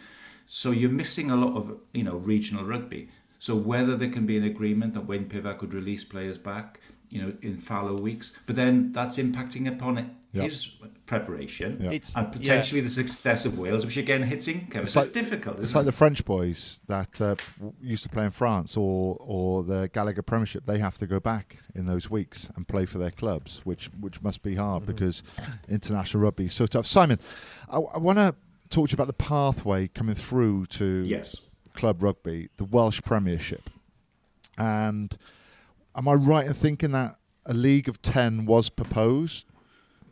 So 0.48 0.72
you're 0.72 0.90
missing 0.90 1.30
a 1.30 1.36
lot 1.36 1.56
of 1.56 1.78
you 1.94 2.04
know 2.04 2.18
regional 2.18 2.66
rugby. 2.66 3.10
So 3.38 3.56
whether 3.56 3.96
there 3.96 4.10
can 4.10 4.26
be 4.26 4.38
an 4.38 4.44
agreement 4.44 4.94
that 4.94 5.08
Wayne 5.08 5.26
Pivac 5.28 5.60
could 5.60 5.74
release 5.74 6.06
players 6.06 6.38
back, 6.38 6.80
you 7.10 7.22
know, 7.22 7.34
in 7.42 7.56
fallow 7.56 8.00
weeks, 8.00 8.32
but 8.46 8.56
then 8.56 8.92
that's 8.92 9.18
impacting 9.18 9.68
upon 9.68 9.98
it, 9.98 10.06
yep. 10.34 10.46
his 10.46 10.66
preparation 11.06 11.80
yep. 11.82 12.04
and 12.16 12.32
potentially 12.32 12.80
yeah. 12.80 12.86
the 12.86 12.90
success 12.90 13.46
of 13.46 13.58
Wales, 13.58 13.86
which 13.86 13.98
again 13.98 14.24
hits 14.24 14.48
income. 14.48 14.82
It's, 14.82 14.90
it's 14.90 14.96
like, 14.96 15.12
difficult. 15.12 15.60
it's 15.60 15.74
it? 15.74 15.76
like 15.76 15.86
the 15.86 15.92
French 15.92 16.24
boys 16.26 16.82
that 16.88 17.20
uh, 17.22 17.36
used 17.82 18.04
to 18.04 18.10
play 18.10 18.26
in 18.26 18.32
France 18.32 18.78
or 18.78 19.18
or 19.20 19.64
the 19.64 19.90
Gallagher 19.94 20.22
Premiership. 20.22 20.66
They 20.66 20.80
have 20.80 20.98
to 20.98 21.08
go 21.08 21.20
back 21.20 21.58
in 21.76 21.86
those 21.86 22.10
weeks 22.10 22.50
and 22.56 22.68
play 22.68 22.86
for 22.86 22.98
their 22.98 23.12
clubs, 23.12 23.62
which 23.64 23.90
which 24.00 24.22
must 24.22 24.42
be 24.42 24.56
hard 24.56 24.84
mm-hmm. 24.84 24.94
because 24.94 25.24
international 25.70 26.24
rugby 26.24 26.46
is 26.46 26.54
so 26.54 26.66
tough. 26.66 26.86
Simon, 26.86 27.20
I, 27.70 27.78
I 27.78 27.98
want 27.98 28.18
to 28.18 28.36
talk 28.70 28.90
to 28.90 28.94
you 28.94 28.96
about 28.96 29.08
the 29.08 29.14
pathway 29.14 29.88
coming 29.88 30.16
through 30.16 30.66
to 30.68 31.04
yes. 31.06 31.42
club 31.74 32.02
rugby, 32.02 32.50
the 32.58 32.64
Welsh 32.64 33.02
Premiership, 33.04 33.70
and 34.58 35.18
Am 35.96 36.08
I 36.08 36.14
right 36.14 36.48
in 36.48 36.54
thinking 36.54 36.92
that 36.94 37.18
a 37.46 37.54
league 37.54 37.90
of 37.90 38.02
ten 38.02 38.46
was 38.46 38.70
proposed 38.70 39.46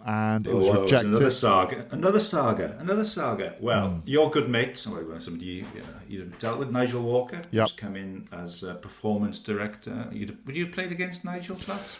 and 0.05 0.47
it 0.47 0.53
was 0.53 0.67
oh, 0.67 0.81
rejected? 0.83 1.07
another 1.09 1.29
saga. 1.29 1.85
Another 1.91 2.19
saga. 2.19 2.77
Another 2.79 3.05
saga. 3.05 3.55
Well, 3.59 3.89
mm. 3.89 4.01
your 4.05 4.29
good 4.29 4.49
mate, 4.49 4.77
somebody 4.77 5.45
you, 5.45 5.65
you 6.07 6.31
dealt 6.39 6.59
with, 6.59 6.71
Nigel 6.71 7.01
Walker, 7.01 7.41
yep. 7.51 7.69
who's 7.69 7.71
come 7.73 7.95
in 7.95 8.27
as 8.31 8.63
a 8.63 8.75
performance 8.75 9.39
director. 9.39 10.07
You'd, 10.11 10.37
would 10.45 10.55
you 10.55 10.65
have 10.65 10.73
played 10.73 10.91
against 10.91 11.25
Nigel 11.25 11.55
Flats? 11.55 11.99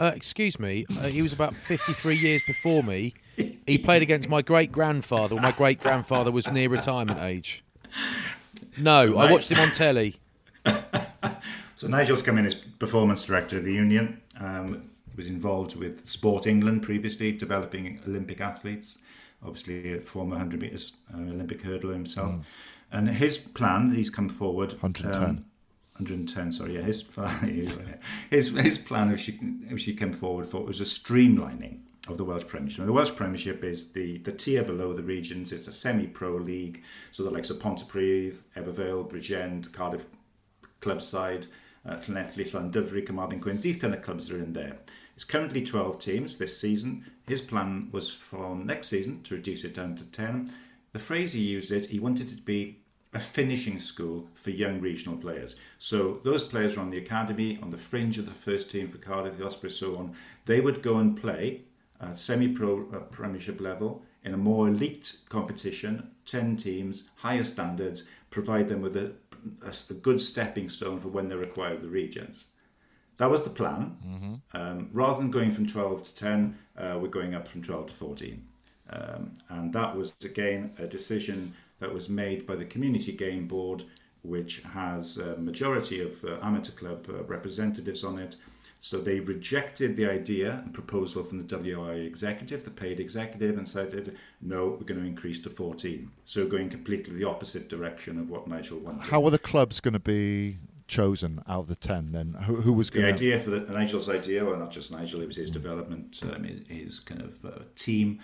Uh, 0.00 0.12
excuse 0.14 0.60
me, 0.60 0.86
uh, 1.00 1.08
he 1.08 1.22
was 1.22 1.32
about 1.32 1.54
53 1.54 2.16
years 2.16 2.42
before 2.46 2.84
me. 2.84 3.14
He 3.66 3.78
played 3.78 4.02
against 4.02 4.28
my 4.28 4.42
great 4.42 4.70
grandfather. 4.70 5.36
My 5.36 5.52
great 5.52 5.80
grandfather 5.80 6.30
was 6.30 6.46
near 6.48 6.68
retirement 6.68 7.20
age. 7.20 7.64
No, 8.76 9.16
I 9.16 9.30
watched 9.30 9.50
him 9.50 9.58
on 9.58 9.70
telly. 9.70 10.16
So 11.78 11.86
Nigel's 11.86 12.22
come 12.22 12.38
in 12.38 12.44
as 12.44 12.54
performance 12.56 13.22
director 13.22 13.56
of 13.56 13.62
the 13.62 13.72
union. 13.72 14.20
Um, 14.40 14.82
he 14.82 14.87
was 15.18 15.28
involved 15.28 15.76
with 15.76 16.08
Sport 16.08 16.46
England 16.46 16.82
previously, 16.82 17.32
developing 17.32 18.00
Olympic 18.06 18.40
athletes. 18.40 18.98
Obviously, 19.44 19.94
a 19.94 20.00
former 20.00 20.30
100 20.30 20.62
meters 20.62 20.94
uh, 21.12 21.18
Olympic 21.18 21.62
hurdler 21.62 21.92
himself. 21.92 22.30
Mm. 22.30 22.44
And 22.90 23.08
his 23.10 23.36
plan, 23.36 23.90
he's 23.90 24.08
come 24.08 24.30
forward. 24.30 24.72
110. 24.80 25.22
Um, 25.22 25.44
110, 25.98 26.52
sorry, 26.52 26.76
yeah. 26.76 26.82
His, 26.82 27.02
his, 28.30 28.48
his 28.56 28.78
plan, 28.78 29.10
which 29.10 29.24
he, 29.24 29.32
which 29.32 29.84
he 29.84 29.94
came 29.94 30.12
forward 30.12 30.46
for, 30.46 30.60
it 30.60 30.66
was 30.66 30.80
a 30.80 30.84
streamlining 30.84 31.80
of 32.06 32.16
the 32.16 32.24
Welsh 32.24 32.46
Premiership. 32.46 32.86
the 32.86 32.92
Welsh 32.92 33.14
Premiership 33.14 33.62
is 33.64 33.92
the, 33.92 34.18
the 34.18 34.32
tier 34.32 34.62
below 34.62 34.94
the 34.94 35.02
regions. 35.02 35.52
It's 35.52 35.66
a 35.66 35.72
semi-pro 35.72 36.36
league, 36.36 36.82
so 37.10 37.22
the 37.22 37.30
likes 37.30 37.50
of 37.50 37.58
Pontypridd, 37.58 38.40
Ebbw 38.56 38.72
Vale, 38.72 39.04
Bridgend, 39.04 39.72
Cardiff 39.72 40.06
club 40.80 41.02
side, 41.02 41.46
uh, 41.84 41.96
Llanelli, 41.96 42.48
Llandyfri, 42.48 43.04
Carmarthen 43.04 43.40
Quins, 43.40 43.62
these 43.62 43.76
kind 43.76 43.94
of 43.94 44.02
clubs 44.02 44.30
are 44.30 44.38
in 44.38 44.52
there. 44.52 44.78
It's 45.18 45.24
currently 45.24 45.64
12 45.64 45.98
teams 45.98 46.38
this 46.38 46.60
season. 46.60 47.04
His 47.26 47.40
plan 47.40 47.88
was 47.90 48.08
for 48.08 48.54
next 48.54 48.86
season 48.86 49.20
to 49.24 49.34
reduce 49.34 49.64
it 49.64 49.74
down 49.74 49.96
to 49.96 50.04
10. 50.04 50.54
The 50.92 51.00
phrase 51.00 51.32
he 51.32 51.40
used 51.40 51.72
is 51.72 51.88
he 51.88 51.98
wanted 51.98 52.30
it 52.30 52.36
to 52.36 52.42
be 52.42 52.78
a 53.12 53.18
finishing 53.18 53.80
school 53.80 54.28
for 54.34 54.50
young 54.50 54.80
regional 54.80 55.18
players. 55.18 55.56
So 55.76 56.20
those 56.22 56.44
players 56.44 56.76
are 56.76 56.82
on 56.82 56.90
the 56.90 56.98
academy, 56.98 57.58
on 57.60 57.70
the 57.70 57.76
fringe 57.76 58.16
of 58.18 58.26
the 58.26 58.32
first 58.32 58.70
team 58.70 58.86
for 58.86 58.98
Cardiff, 58.98 59.38
the 59.38 59.44
Ospreys, 59.44 59.74
so 59.74 59.96
on. 59.96 60.14
They 60.44 60.60
would 60.60 60.82
go 60.82 60.98
and 60.98 61.20
play 61.20 61.62
at 62.00 62.16
semi-pro 62.16 62.88
uh, 62.94 62.98
premiership 63.10 63.60
level 63.60 64.04
in 64.22 64.34
a 64.34 64.36
more 64.36 64.68
elite 64.68 65.22
competition, 65.28 66.12
10 66.26 66.54
teams, 66.54 67.10
higher 67.16 67.42
standards, 67.42 68.04
provide 68.30 68.68
them 68.68 68.82
with 68.82 68.96
a 68.96 69.14
a, 69.64 69.74
a, 69.90 69.94
good 69.94 70.20
stepping 70.20 70.68
stone 70.68 70.98
for 70.98 71.08
when 71.08 71.28
they 71.28 71.36
require 71.36 71.76
the 71.76 71.88
regions. 71.88 72.46
That 73.18 73.30
was 73.30 73.42
the 73.42 73.50
plan. 73.50 73.96
Mm-hmm. 74.06 74.34
Um, 74.56 74.90
rather 74.92 75.18
than 75.18 75.30
going 75.30 75.50
from 75.50 75.66
12 75.66 76.02
to 76.04 76.14
10, 76.14 76.58
uh, 76.76 76.98
we're 77.00 77.08
going 77.08 77.34
up 77.34 77.46
from 77.46 77.62
12 77.62 77.88
to 77.88 77.94
14. 77.94 78.44
Um, 78.90 79.34
and 79.48 79.72
that 79.74 79.96
was, 79.96 80.14
again, 80.24 80.72
a 80.78 80.86
decision 80.86 81.54
that 81.80 81.92
was 81.92 82.08
made 82.08 82.46
by 82.46 82.56
the 82.56 82.64
Community 82.64 83.12
Game 83.12 83.46
Board, 83.46 83.84
which 84.22 84.62
has 84.72 85.18
a 85.18 85.36
majority 85.36 86.00
of 86.00 86.24
uh, 86.24 86.38
amateur 86.42 86.72
club 86.72 87.06
uh, 87.08 87.22
representatives 87.24 88.02
on 88.02 88.18
it 88.18 88.36
so 88.80 89.00
they 89.00 89.20
rejected 89.20 89.96
the 89.96 90.08
idea 90.08 90.62
and 90.64 90.72
proposal 90.72 91.24
from 91.24 91.44
the 91.44 91.56
WRA 91.56 91.96
executive, 91.96 92.64
the 92.64 92.70
paid 92.70 93.00
executive, 93.00 93.58
and 93.58 93.68
said, 93.68 94.14
no, 94.40 94.68
we're 94.68 94.86
going 94.86 95.00
to 95.00 95.06
increase 95.06 95.40
to 95.40 95.50
14. 95.50 96.10
So 96.24 96.46
going 96.46 96.68
completely 96.68 97.16
the 97.16 97.24
opposite 97.24 97.68
direction 97.68 98.18
of 98.18 98.30
what 98.30 98.46
Nigel 98.46 98.78
wanted. 98.78 99.08
How 99.08 99.24
are 99.24 99.30
the 99.30 99.38
clubs 99.38 99.80
going 99.80 99.94
to 99.94 99.98
be 99.98 100.58
chosen 100.88 101.42
out 101.46 101.60
of 101.60 101.68
the 101.68 101.76
10 101.76 102.12
then? 102.12 102.32
Who, 102.44 102.56
who 102.56 102.72
was 102.72 102.90
going 102.90 103.06
The 103.06 103.12
idea 103.12 103.38
for 103.38 103.50
the, 103.50 103.60
Nigel's 103.60 104.08
idea, 104.08 104.44
well, 104.44 104.56
not 104.56 104.72
just 104.72 104.90
Nigel, 104.90 105.20
it 105.20 105.26
was 105.26 105.36
his 105.36 105.50
development, 105.50 106.20
um, 106.24 106.42
his, 106.42 106.66
his, 106.68 107.00
kind 107.00 107.22
of 107.22 107.44
uh, 107.44 107.50
team, 107.76 108.18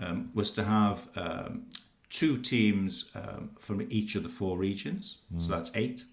um, 0.00 0.30
was 0.34 0.50
to 0.52 0.64
have 0.64 1.08
um, 1.16 1.66
two 2.10 2.38
teams 2.38 3.10
um, 3.14 3.50
from 3.58 3.86
each 3.90 4.16
of 4.16 4.22
the 4.22 4.28
four 4.28 4.58
regions. 4.58 5.18
Mm. 5.32 5.42
So 5.42 5.52
that's 5.52 5.70
eight 5.74 6.04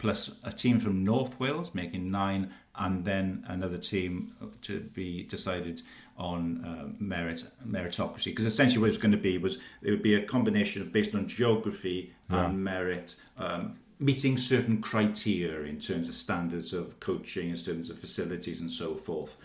plus 0.00 0.30
a 0.42 0.50
team 0.50 0.80
from 0.80 1.04
North 1.04 1.38
Wales, 1.38 1.74
making 1.74 2.10
nine, 2.10 2.52
and 2.74 3.04
then 3.04 3.44
another 3.46 3.76
team 3.76 4.32
to 4.62 4.80
be 4.80 5.24
decided 5.24 5.82
on 6.16 6.64
uh, 6.64 6.88
merit 6.98 7.44
meritocracy. 7.66 8.26
Because 8.26 8.46
essentially, 8.46 8.80
what 8.80 8.86
it 8.86 8.90
was 8.90 8.98
going 8.98 9.12
to 9.12 9.18
be 9.18 9.36
was 9.36 9.58
it 9.82 9.90
would 9.90 10.02
be 10.02 10.14
a 10.14 10.24
combination 10.24 10.80
of 10.80 10.90
based 10.90 11.14
on 11.14 11.28
geography 11.28 12.12
yeah. 12.30 12.46
and 12.46 12.64
merit. 12.64 13.14
Um, 13.36 13.78
meeting 14.00 14.36
certain 14.38 14.80
criteria 14.80 15.68
in 15.68 15.78
terms 15.78 16.08
of 16.08 16.14
standards 16.14 16.72
of 16.72 16.98
coaching, 16.98 17.50
in 17.50 17.56
terms 17.56 17.90
of 17.90 17.98
facilities, 17.98 18.60
and 18.60 18.70
so 18.70 18.94
forth. 18.94 19.36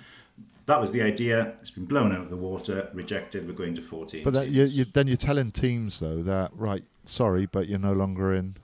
That 0.65 0.81
was 0.81 0.91
the 0.91 1.03
idea. 1.03 1.53
It's 1.59 1.69
been 1.69 1.85
blown 1.85 2.11
out 2.11 2.21
of 2.21 2.29
the 2.31 2.37
water, 2.37 2.89
rejected. 2.93 3.47
We're 3.47 3.53
going 3.53 3.75
to 3.75 3.81
14. 3.81 4.23
But 4.23 4.33
that, 4.33 4.49
you, 4.49 4.63
you, 4.63 4.85
then 4.85 5.07
you're 5.07 5.17
telling 5.17 5.51
teams, 5.51 5.99
though, 5.99 6.23
that, 6.23 6.51
right, 6.55 6.83
sorry, 7.03 7.45
but 7.45 7.67
you're 7.67 7.77
no 7.77 7.93
longer 7.93 8.33
in 8.33 8.55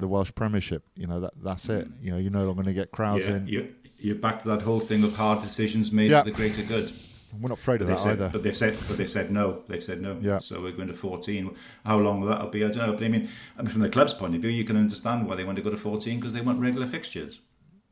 the 0.00 0.08
Welsh 0.08 0.32
Premiership. 0.34 0.82
You 0.94 1.06
know 1.06 1.20
that 1.20 1.32
that's 1.42 1.68
it. 1.68 1.88
Mm. 1.88 2.04
You 2.04 2.10
know 2.12 2.18
you're 2.18 2.30
no 2.30 2.44
longer 2.44 2.62
going 2.62 2.74
to 2.74 2.80
get 2.80 2.90
crowds 2.90 3.26
yeah, 3.26 3.36
in. 3.36 3.46
You're, 3.46 3.66
you're 3.98 4.14
back 4.14 4.38
to 4.40 4.48
that 4.48 4.62
whole 4.62 4.80
thing 4.80 5.04
of 5.04 5.16
hard 5.16 5.42
decisions 5.42 5.92
made 5.92 6.10
yeah. 6.10 6.22
for 6.22 6.30
the 6.30 6.36
greater 6.36 6.62
good. 6.62 6.92
We're 7.38 7.48
not 7.48 7.58
afraid 7.58 7.80
of 7.82 7.86
that 7.88 7.98
said, 8.00 8.12
either. 8.12 8.30
But 8.32 8.42
they've 8.42 8.56
said, 8.56 8.76
but 8.88 8.96
they've 8.96 9.08
said 9.08 9.30
no. 9.30 9.62
They've 9.68 9.82
said 9.82 10.00
no. 10.00 10.18
Yeah. 10.20 10.38
So 10.38 10.60
we're 10.60 10.72
going 10.72 10.88
to 10.88 10.94
14. 10.94 11.54
How 11.84 11.98
long 11.98 12.20
will 12.20 12.28
that'll 12.28 12.48
be, 12.48 12.64
I 12.64 12.68
don't 12.68 12.86
know. 12.86 12.92
But 12.94 13.04
I 13.04 13.08
mean, 13.08 13.28
I 13.58 13.62
mean, 13.62 13.70
from 13.70 13.82
the 13.82 13.88
club's 13.88 14.14
point 14.14 14.34
of 14.34 14.40
view, 14.42 14.50
you 14.50 14.64
can 14.64 14.76
understand 14.76 15.28
why 15.28 15.36
they 15.36 15.44
want 15.44 15.56
to 15.56 15.62
go 15.62 15.70
to 15.70 15.76
14 15.76 16.18
because 16.18 16.32
they 16.32 16.40
want 16.40 16.60
regular 16.60 16.86
fixtures. 16.86 17.40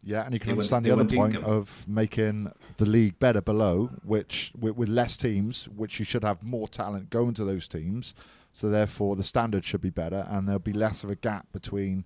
Yeah, 0.03 0.25
and 0.25 0.33
you 0.33 0.41
can 0.41 0.49
They 0.49 0.53
understand 0.53 0.87
won't- 0.87 0.97
the 0.99 1.05
other 1.05 1.17
point 1.17 1.35
income. 1.35 1.51
of 1.51 1.85
making 1.89 2.53
the 2.79 2.87
league 2.87 3.19
better 3.19 3.41
below, 3.41 3.91
which 4.05 4.53
with, 4.59 4.77
with 4.77 4.89
less 4.89 5.17
teams, 5.17 5.69
which 5.69 5.99
you 5.99 6.05
should 6.05 6.23
have 6.25 6.43
more 6.43 6.69
talent 6.69 7.11
going 7.11 7.35
to 7.35 7.45
those 7.45 7.69
teams. 7.69 8.15
So 8.53 8.71
therefore, 8.71 9.17
the 9.17 9.23
standard 9.23 9.65
should 9.65 9.83
be 9.83 9.91
better, 9.91 10.27
and 10.31 10.47
there'll 10.49 10.59
be 10.61 10.73
less 10.73 11.05
of 11.05 11.11
a 11.11 11.15
gap 11.17 11.47
between 11.53 12.05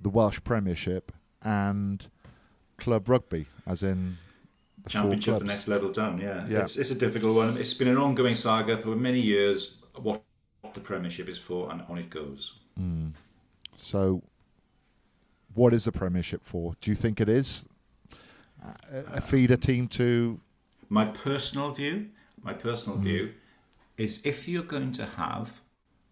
the 0.00 0.08
Welsh 0.10 0.40
Premiership 0.44 1.10
and 1.42 2.06
club 2.76 3.08
rugby, 3.08 3.46
as 3.66 3.82
in 3.82 4.16
the 4.86 4.90
Championship, 4.90 5.38
the 5.40 5.44
next 5.44 5.68
level 5.68 5.90
down. 5.90 6.18
Yeah, 6.18 6.46
Yeah. 6.46 6.60
It's, 6.60 6.76
it's 6.76 6.90
a 6.90 6.94
difficult 6.94 7.34
one. 7.34 7.56
It's 7.56 7.74
been 7.74 7.88
an 7.88 7.96
ongoing 7.96 8.36
saga 8.36 8.76
for 8.76 8.94
many 8.94 9.20
years. 9.20 9.78
What 10.00 10.22
the 10.74 10.80
Premiership 10.80 11.28
is 11.28 11.38
for, 11.38 11.70
and 11.72 11.82
on 11.88 11.98
it 11.98 12.08
goes. 12.08 12.54
Hmm. 12.76 13.08
So, 13.74 14.22
what 15.54 15.74
is 15.74 15.84
the 15.84 15.92
Premiership 15.92 16.42
for? 16.44 16.74
Do 16.80 16.90
you 16.90 16.94
think 16.94 17.20
it 17.20 17.28
is 17.28 17.66
a, 18.62 19.16
a 19.16 19.20
feeder 19.20 19.56
team 19.56 19.88
to? 19.88 20.40
My 20.88 21.06
personal 21.06 21.72
view, 21.72 22.10
my 22.40 22.52
personal 22.52 22.96
hmm. 22.96 23.04
view, 23.04 23.34
is 23.96 24.20
if 24.24 24.46
you're 24.46 24.62
going 24.62 24.92
to 24.92 25.06
have 25.06 25.62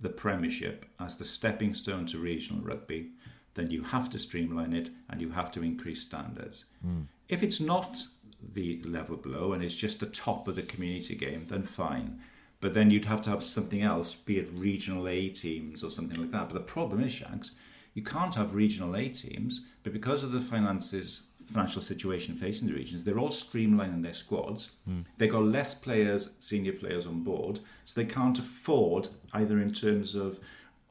the 0.01 0.09
Premiership 0.09 0.87
as 0.99 1.17
the 1.17 1.25
stepping 1.25 1.75
stone 1.75 2.07
to 2.07 2.19
regional 2.19 2.63
rugby, 2.63 3.11
then 3.55 3.71
you 3.71 3.83
have 3.83 4.11
to 4.11 4.19
streamline 4.19 4.73
it 4.73 4.91
and 5.09 5.21
you 5.21 5.31
have 5.31 5.53
to 5.53 5.63
increase 5.63 6.03
standards. 6.03 6.65
Hmm. 6.83 7.03
If 7.29 7.43
it's 7.45 7.61
not 7.61 8.05
the 8.53 8.83
level 8.83 9.17
below 9.17 9.53
and 9.53 9.63
it's 9.63 9.75
just 9.75 10.01
the 10.01 10.07
top 10.07 10.49
of 10.49 10.57
the 10.57 10.63
community 10.63 11.15
game, 11.15 11.47
then 11.49 11.63
fine. 11.63 12.21
But 12.61 12.75
then 12.75 12.91
you'd 12.91 13.05
have 13.05 13.21
to 13.23 13.31
have 13.31 13.45
something 13.45 13.83
else, 13.83 14.15
be 14.15 14.39
it 14.39 14.49
regional 14.53 15.07
A 15.09 15.29
teams 15.29 15.85
or 15.85 15.91
something 15.91 16.19
like 16.19 16.31
that. 16.31 16.49
But 16.49 16.55
the 16.55 16.61
problem 16.61 17.03
is, 17.03 17.13
Shanks, 17.13 17.51
you 17.93 18.03
can't 18.03 18.35
have 18.35 18.55
regional 18.55 18.97
A 18.97 19.09
teams, 19.09 19.61
but 19.83 19.93
because 19.93 20.25
of 20.25 20.33
the 20.33 20.41
finances, 20.41 21.25
financial 21.45 21.83
situation 21.83 22.35
facing 22.35 22.69
the 22.69 22.75
regions, 22.75 23.05
they're 23.05 23.19
all 23.19 23.29
streamlining 23.29 24.03
their 24.03 24.15
squads. 24.15 24.71
Hmm. 24.87 25.01
They've 25.17 25.31
got 25.31 25.45
less 25.45 25.75
players, 25.75 26.31
senior 26.39 26.73
players 26.73 27.07
on 27.07 27.23
board, 27.23 27.61
so 27.85 28.01
they 28.01 28.07
can't 28.07 28.39
afford 28.39 29.09
either 29.33 29.61
in 29.61 29.73
terms 29.73 30.15
of 30.15 30.41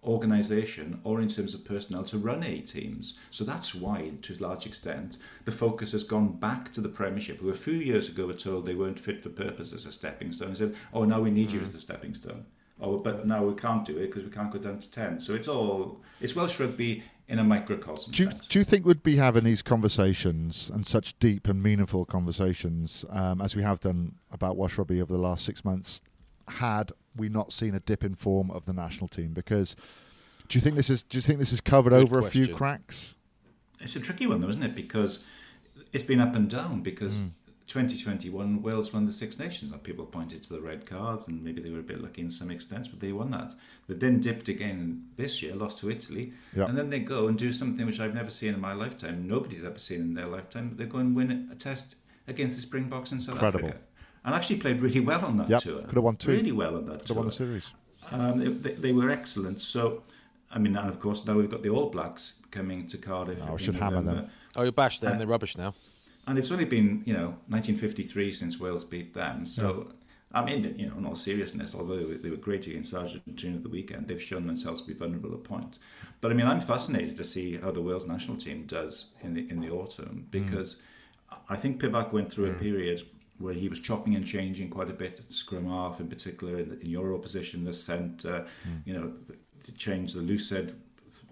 organisation 0.05 0.99
or 1.03 1.21
in 1.21 1.27
terms 1.27 1.53
of 1.53 1.63
personnel 1.63 2.03
to 2.05 2.17
run 2.17 2.43
A 2.43 2.59
teams. 2.59 3.17
So 3.31 3.43
that's 3.43 3.73
why, 3.73 4.11
to 4.21 4.33
a 4.33 4.43
large 4.43 4.65
extent, 4.65 5.17
the 5.45 5.51
focus 5.51 5.91
has 5.93 6.03
gone 6.03 6.33
back 6.33 6.71
to 6.73 6.81
the 6.81 6.89
Premiership, 6.89 7.39
who 7.39 7.49
a 7.49 7.53
few 7.53 7.73
years 7.73 8.09
ago 8.09 8.27
were 8.27 8.33
told 8.33 8.65
they 8.65 8.75
weren't 8.75 8.99
fit 8.99 9.21
for 9.21 9.29
purpose 9.29 9.73
as 9.73 9.85
a 9.85 9.91
stepping 9.91 10.31
stone. 10.31 10.49
They 10.49 10.55
said, 10.55 10.75
oh, 10.93 11.05
now 11.05 11.21
we 11.21 11.31
need 11.31 11.51
you 11.51 11.61
as 11.61 11.71
the 11.71 11.79
stepping 11.79 12.13
stone. 12.13 12.45
Oh, 12.81 12.97
but 12.97 13.25
now 13.25 13.45
we 13.45 13.53
can't 13.53 13.85
do 13.85 13.97
it 13.97 14.07
because 14.07 14.23
we 14.23 14.29
can't 14.29 14.51
go 14.51 14.59
down 14.59 14.79
to 14.79 14.89
10. 14.89 15.19
So 15.19 15.33
it's 15.33 15.47
all, 15.47 16.01
it's 16.19 16.35
Welsh 16.35 16.59
rugby 16.59 17.03
in 17.27 17.39
a 17.39 17.43
microcosm. 17.43 18.11
Do 18.11 18.23
you, 18.23 18.31
do 18.49 18.59
you 18.59 18.65
think 18.65 18.85
we'd 18.85 19.03
be 19.03 19.15
having 19.15 19.43
these 19.43 19.61
conversations 19.61 20.69
and 20.73 20.85
such 20.85 21.17
deep 21.19 21.47
and 21.47 21.63
meaningful 21.63 22.05
conversations 22.05 23.05
um, 23.09 23.41
as 23.41 23.55
we 23.55 23.61
have 23.61 23.79
done 23.79 24.15
about 24.31 24.57
Welsh 24.57 24.77
rugby 24.77 25.01
over 25.01 25.13
the 25.13 25.19
last 25.19 25.45
six 25.45 25.63
months 25.63 26.01
had 26.47 26.91
we 27.17 27.29
not 27.29 27.51
seen 27.53 27.73
a 27.75 27.79
dip 27.79 28.03
in 28.03 28.15
form 28.15 28.49
of 28.51 28.65
the 28.65 28.73
national 28.73 29.07
team? 29.07 29.33
Because 29.33 29.75
do 30.47 30.57
you 30.57 30.61
think 30.61 30.75
this 30.75 30.89
is 30.89 31.03
do 31.03 31.17
you 31.17 31.21
think 31.21 31.39
this 31.39 31.53
is 31.53 31.61
covered 31.61 31.91
Good 31.91 32.01
over 32.03 32.19
a 32.19 32.23
few 32.23 32.47
cracks? 32.53 33.15
It's 33.79 33.95
a 33.95 33.99
tricky 33.99 34.27
one, 34.27 34.41
though, 34.41 34.49
isn't 34.49 34.63
it? 34.63 34.75
Because 34.75 35.23
it's 35.91 36.03
been 36.03 36.21
up 36.21 36.35
and 36.35 36.49
down. 36.49 36.81
Because 36.81 37.19
Hmm. 37.19 37.27
2021, 37.67 38.61
Wales 38.61 38.93
won 38.93 39.05
the 39.05 39.11
Six 39.11 39.39
Nations. 39.39 39.71
And 39.71 39.81
people 39.81 40.05
pointed 40.05 40.43
to 40.43 40.53
the 40.53 40.61
red 40.61 40.85
cards, 40.85 41.27
and 41.27 41.43
maybe 41.43 41.61
they 41.61 41.69
were 41.71 41.79
a 41.79 41.83
bit 41.83 42.01
lucky 42.01 42.21
in 42.21 42.29
some 42.29 42.51
extent, 42.51 42.87
but 42.91 42.99
they 42.99 43.11
won 43.11 43.31
that. 43.31 43.55
They 43.87 43.95
then 43.95 44.19
dipped 44.19 44.47
again 44.47 45.05
this 45.15 45.41
year, 45.41 45.55
lost 45.55 45.77
to 45.79 45.89
Italy, 45.89 46.33
Yeah. 46.55 46.65
and 46.65 46.77
then 46.77 46.89
they 46.89 46.99
go 46.99 47.27
and 47.27 47.37
do 47.37 47.51
something 47.51 47.85
which 47.85 47.99
I've 47.99 48.13
never 48.13 48.29
seen 48.29 48.53
in 48.53 48.59
my 48.61 48.73
lifetime. 48.73 49.27
Nobody's 49.27 49.63
ever 49.63 49.79
seen 49.79 50.01
in 50.01 50.13
their 50.13 50.27
lifetime. 50.27 50.75
They 50.75 50.85
go 50.85 50.99
and 50.99 51.15
win 51.15 51.49
a 51.51 51.55
test 51.55 51.95
against 52.27 52.55
the 52.57 52.61
Springboks 52.61 53.11
in 53.11 53.19
South 53.19 53.35
Incredible. 53.35 53.69
Africa, 53.69 53.83
and 54.25 54.33
actually 54.35 54.57
played 54.57 54.81
really 54.81 54.99
well 54.99 55.23
on 55.25 55.37
that 55.37 55.49
Yep, 55.49 55.61
tour. 55.61 55.81
could 55.83 55.95
have 55.95 56.03
won 56.03 56.15
two. 56.15 56.31
Really 56.31 56.51
well 56.51 56.75
on 56.77 56.85
that 56.85 56.99
Could 56.99 57.07
tour. 57.07 57.15
have 57.15 57.17
won 57.17 57.25
the 57.27 57.31
series. 57.33 57.71
Um, 58.11 58.39
they, 58.39 58.47
they, 58.47 58.73
they 58.75 58.91
were 58.91 59.09
excellent. 59.09 59.59
So, 59.61 60.03
I 60.51 60.59
mean, 60.59 60.75
and 60.75 60.89
of 60.89 60.99
course 60.99 61.25
now 61.25 61.35
we've 61.35 61.49
got 61.49 61.63
the 61.63 61.69
All 61.69 61.89
Blacks 61.89 62.41
coming 62.51 62.87
to 62.87 62.97
Cardiff. 62.97 63.39
Oh, 63.43 63.47
we 63.47 63.51
in 63.53 63.57
should 63.57 63.75
hammer 63.75 63.97
them. 63.97 64.05
November. 64.05 64.29
Oh, 64.55 64.63
you 64.63 64.71
bash 64.71 64.99
them. 64.99 65.13
Uh, 65.13 65.17
They're 65.17 65.27
rubbish 65.27 65.57
now. 65.57 65.73
And 66.27 66.37
it's 66.37 66.51
only 66.51 66.65
been, 66.65 67.01
you 67.05 67.13
know, 67.13 67.27
1953 67.49 68.31
since 68.33 68.59
Wales 68.59 68.83
beat 68.83 69.13
them. 69.13 69.45
So, 69.45 69.87
I 70.31 70.43
mean, 70.43 70.73
you 70.77 70.87
know, 70.87 70.97
in 70.97 71.05
all 71.05 71.15
seriousness, 71.15 71.75
although 71.75 71.97
they 71.97 72.05
were, 72.05 72.15
they 72.15 72.29
were 72.29 72.37
great 72.37 72.65
against 72.67 72.93
Argentina 72.93 73.57
at 73.57 73.63
the 73.63 73.69
weekend, 73.69 74.07
they've 74.07 74.21
shown 74.21 74.47
themselves 74.47 74.81
to 74.81 74.87
be 74.87 74.93
vulnerable 74.93 75.33
at 75.33 75.43
points. 75.43 75.79
But 76.21 76.31
I 76.31 76.33
mean, 76.35 76.47
I'm 76.47 76.61
fascinated 76.61 77.17
to 77.17 77.25
see 77.25 77.57
how 77.57 77.71
the 77.71 77.81
Wales 77.81 78.07
national 78.07 78.37
team 78.37 78.63
does 78.65 79.07
in 79.21 79.33
the 79.33 79.49
in 79.49 79.59
the 79.59 79.69
autumn 79.69 80.27
because 80.31 80.77
I 81.49 81.55
think 81.57 81.81
Pivac 81.81 82.13
went 82.13 82.31
through 82.31 82.51
a 82.51 82.53
period 82.53 83.01
where 83.39 83.53
he 83.53 83.67
was 83.67 83.79
chopping 83.79 84.15
and 84.15 84.25
changing 84.25 84.69
quite 84.69 84.89
a 84.89 84.93
bit 84.93 85.19
at 85.19 85.31
scrum 85.31 85.65
half, 85.65 85.99
in 85.99 86.07
particular 86.07 86.59
in, 86.59 86.79
in 86.81 86.89
Euro 86.89 87.17
position, 87.17 87.65
the 87.65 87.73
centre, 87.73 88.45
you 88.85 88.93
know, 88.93 89.13
to 89.63 89.73
change 89.73 90.13
the 90.13 90.21
loose 90.21 90.49
head 90.49 90.73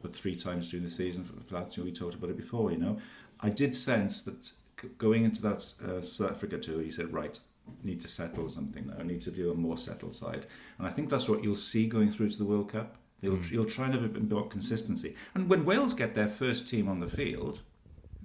th- 0.02 0.14
three 0.16 0.36
times 0.36 0.70
during 0.70 0.84
the 0.84 0.89
season 0.91 1.24
for, 1.24 1.34
Lazio. 1.54 1.84
We 1.84 1.91
talked 1.91 2.16
about 2.16 2.30
it 2.30 2.38
before, 2.38 2.72
you 2.72 2.78
know. 2.78 2.97
I 3.39 3.49
did 3.49 3.76
sense 3.76 4.24
that 4.24 4.43
c- 4.43 4.89
going 4.97 5.24
into 5.26 5.41
that 5.43 5.74
uh, 5.88 6.02
South 6.02 6.32
Africa 6.32 6.58
tour, 6.58 6.82
he 6.82 6.91
said, 6.91 7.14
right, 7.14 7.39
need 7.84 8.02
to 8.02 8.08
settle 8.08 8.49
something 8.49 8.88
now. 8.88 8.95
I 8.99 9.04
need 9.04 9.22
to 9.22 9.32
do 9.32 9.52
a 9.52 9.56
more 9.56 9.78
settled 9.78 10.16
side. 10.16 10.45
And 10.78 10.88
I 10.88 10.89
think 10.89 11.10
that's 11.10 11.30
what 11.30 11.43
you'll 11.43 11.56
see 11.56 11.88
going 11.88 12.10
through 12.12 12.30
to 12.32 12.38
the 12.38 12.45
World 12.45 12.72
Cup. 12.72 12.97
They'll, 13.22 13.38
You'll 13.38 13.66
try 13.66 13.86
and 13.86 13.93
have 13.93 14.04
a 14.04 14.08
bit 14.08 14.30
more 14.30 14.47
consistency. 14.47 15.16
And 15.36 15.49
when 15.49 15.64
Wales 15.66 15.93
get 15.93 16.16
their 16.16 16.28
first 16.28 16.68
team 16.68 16.88
on 16.89 16.99
the 16.99 17.08
field, 17.08 17.62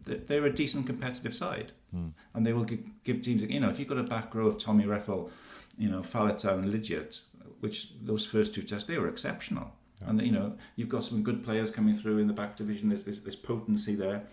they're 0.07 0.47
a 0.47 0.53
decent 0.53 0.87
competitive 0.87 1.35
side, 1.35 1.73
hmm. 1.91 2.09
and 2.35 2.47
they 2.47 2.53
will 2.53 2.65
give, 2.65 2.81
give 3.05 3.21
teams. 3.21 3.43
You 3.43 3.61
know, 3.61 3.69
if 3.69 3.79
you've 3.79 3.89
got 3.89 3.99
a 3.99 4.03
back 4.05 4.35
row 4.35 4.47
of 4.47 4.59
Tommy 4.59 4.85
Reffell, 4.85 5.31
you 5.77 5.91
know, 5.91 6.01
Faletau 6.01 6.59
and 6.59 6.73
Lydiate, 6.73 7.21
which 7.61 7.93
those 8.03 8.25
first 8.25 8.55
two 8.55 8.63
tests 8.63 8.87
they 8.89 8.99
were 8.99 9.09
exceptional, 9.09 9.73
and 10.07 10.21
you 10.23 10.33
know 10.33 10.57
you've 10.77 10.89
got 10.89 11.05
some 11.05 11.23
good 11.23 11.43
players 11.45 11.71
coming 11.71 11.95
through 11.95 12.19
in 12.19 12.27
the 12.27 12.33
back 12.33 12.57
division. 12.57 12.89
There's 12.89 13.05
this, 13.05 13.21
this 13.21 13.37
potency 13.37 13.95
there, 13.95 14.25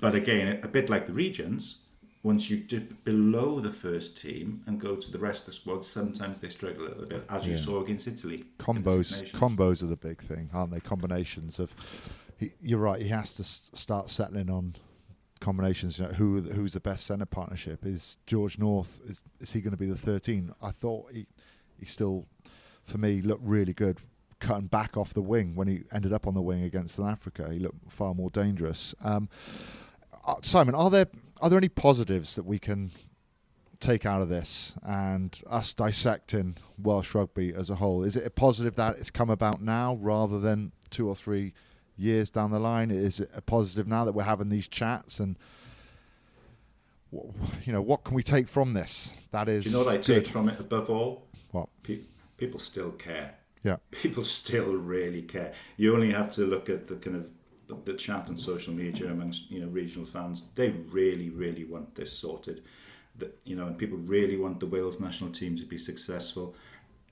but 0.00 0.14
again, 0.14 0.60
a 0.62 0.68
bit 0.68 0.90
like 0.90 1.06
the 1.06 1.12
regions. 1.12 1.78
Once 2.24 2.48
you 2.48 2.56
dip 2.56 3.02
below 3.02 3.58
the 3.58 3.72
first 3.72 4.16
team 4.16 4.62
and 4.66 4.80
go 4.80 4.94
to 4.94 5.10
the 5.10 5.18
rest 5.18 5.40
of 5.40 5.46
the 5.46 5.52
squad, 5.52 5.82
sometimes 5.82 6.38
they 6.40 6.48
struggle 6.48 6.86
a 6.86 6.90
little 6.90 7.04
bit, 7.06 7.24
as 7.28 7.48
you 7.48 7.54
Yeah. 7.54 7.58
saw 7.58 7.82
against 7.82 8.06
Italy. 8.06 8.44
in 8.68 8.82
the 8.84 9.02
Six 9.02 9.32
Combos, 9.32 9.56
combos 9.56 9.82
are 9.82 9.86
the 9.86 9.96
big 9.96 10.22
thing, 10.22 10.48
aren't 10.54 10.70
they? 10.70 10.78
Combinations 10.78 11.58
of. 11.58 11.74
He, 12.36 12.52
you're 12.62 12.78
right. 12.78 13.02
He 13.02 13.08
has 13.08 13.34
to 13.34 13.42
start 13.42 14.08
settling 14.08 14.50
on 14.50 14.76
combinations. 15.42 15.98
You 15.98 16.06
know, 16.06 16.12
who 16.12 16.40
who's 16.40 16.72
the 16.72 16.80
best 16.80 17.06
centre 17.06 17.26
partnership? 17.26 17.84
Is 17.84 18.16
George 18.26 18.58
North? 18.58 19.00
Is 19.06 19.22
is 19.40 19.52
he 19.52 19.60
going 19.60 19.72
to 19.72 19.76
be 19.76 19.86
the 19.86 19.96
13? 19.96 20.54
I 20.62 20.70
thought 20.70 21.12
he 21.12 21.26
he 21.78 21.84
still, 21.84 22.26
for 22.84 22.96
me, 22.96 23.20
looked 23.20 23.44
really 23.44 23.74
good. 23.74 23.98
Cutting 24.40 24.66
back 24.66 24.96
off 24.96 25.14
the 25.14 25.22
wing 25.22 25.54
when 25.54 25.68
he 25.68 25.82
ended 25.92 26.12
up 26.12 26.26
on 26.26 26.34
the 26.34 26.40
wing 26.40 26.62
against 26.62 26.96
South 26.96 27.08
Africa, 27.08 27.48
he 27.52 27.58
looked 27.58 27.92
far 27.92 28.14
more 28.14 28.30
dangerous. 28.30 28.94
Um, 29.02 29.28
uh, 30.24 30.34
Simon, 30.42 30.74
are 30.74 30.90
there 30.90 31.06
are 31.40 31.50
there 31.50 31.58
any 31.58 31.68
positives 31.68 32.36
that 32.36 32.44
we 32.44 32.58
can 32.58 32.92
take 33.80 34.06
out 34.06 34.22
of 34.22 34.28
this 34.28 34.76
and 34.84 35.40
us 35.48 35.74
dissecting 35.74 36.56
Welsh 36.78 37.14
rugby 37.14 37.52
as 37.52 37.68
a 37.68 37.76
whole? 37.76 38.04
Is 38.04 38.16
it 38.16 38.24
a 38.26 38.30
positive 38.30 38.76
that 38.76 38.98
it's 38.98 39.10
come 39.10 39.28
about 39.28 39.60
now 39.60 39.98
rather 40.00 40.38
than 40.38 40.72
two 40.90 41.08
or 41.08 41.16
three 41.16 41.52
years 41.96 42.30
down 42.30 42.50
the 42.50 42.58
line? 42.58 42.90
Is 42.90 43.20
it 43.20 43.30
a 43.34 43.40
positive 43.40 43.86
now 43.86 44.04
that 44.04 44.12
we're 44.12 44.22
having 44.24 44.48
these 44.48 44.68
chats 44.68 45.20
and 45.20 45.36
you 47.64 47.72
know 47.72 47.82
what 47.82 48.04
can 48.04 48.14
we 48.14 48.22
take 48.22 48.48
from 48.48 48.72
this? 48.72 49.12
That 49.30 49.48
is 49.48 49.64
Do 49.64 49.70
you 49.70 49.76
know 49.76 49.84
what 49.84 49.94
I 49.94 49.96
good. 49.98 50.02
take 50.02 50.26
from 50.26 50.48
it 50.48 50.58
above 50.58 50.88
all? 50.88 51.26
What? 51.50 51.68
Pe- 51.82 52.00
people 52.36 52.58
still 52.58 52.90
care. 52.92 53.34
Yeah. 53.62 53.76
People 53.90 54.24
still 54.24 54.74
really 54.74 55.22
care. 55.22 55.52
You 55.76 55.94
only 55.94 56.10
have 56.10 56.32
to 56.32 56.40
look 56.46 56.68
at 56.68 56.88
the 56.88 56.96
kind 56.96 57.16
of 57.16 57.84
the, 57.84 57.94
chat 57.94 58.28
on 58.28 58.36
social 58.36 58.74
media 58.74 59.10
amongst 59.10 59.50
you 59.50 59.60
know 59.60 59.68
regional 59.68 60.06
fans. 60.06 60.50
They 60.54 60.70
really, 60.70 61.30
really 61.30 61.64
want 61.64 61.94
this 61.94 62.12
sorted. 62.16 62.62
That 63.16 63.38
you 63.44 63.56
know, 63.56 63.66
and 63.66 63.78
people 63.78 63.98
really 63.98 64.36
want 64.36 64.58
the 64.60 64.66
Wales 64.66 64.98
national 64.98 65.30
team 65.30 65.56
to 65.56 65.64
be 65.64 65.78
successful. 65.78 66.54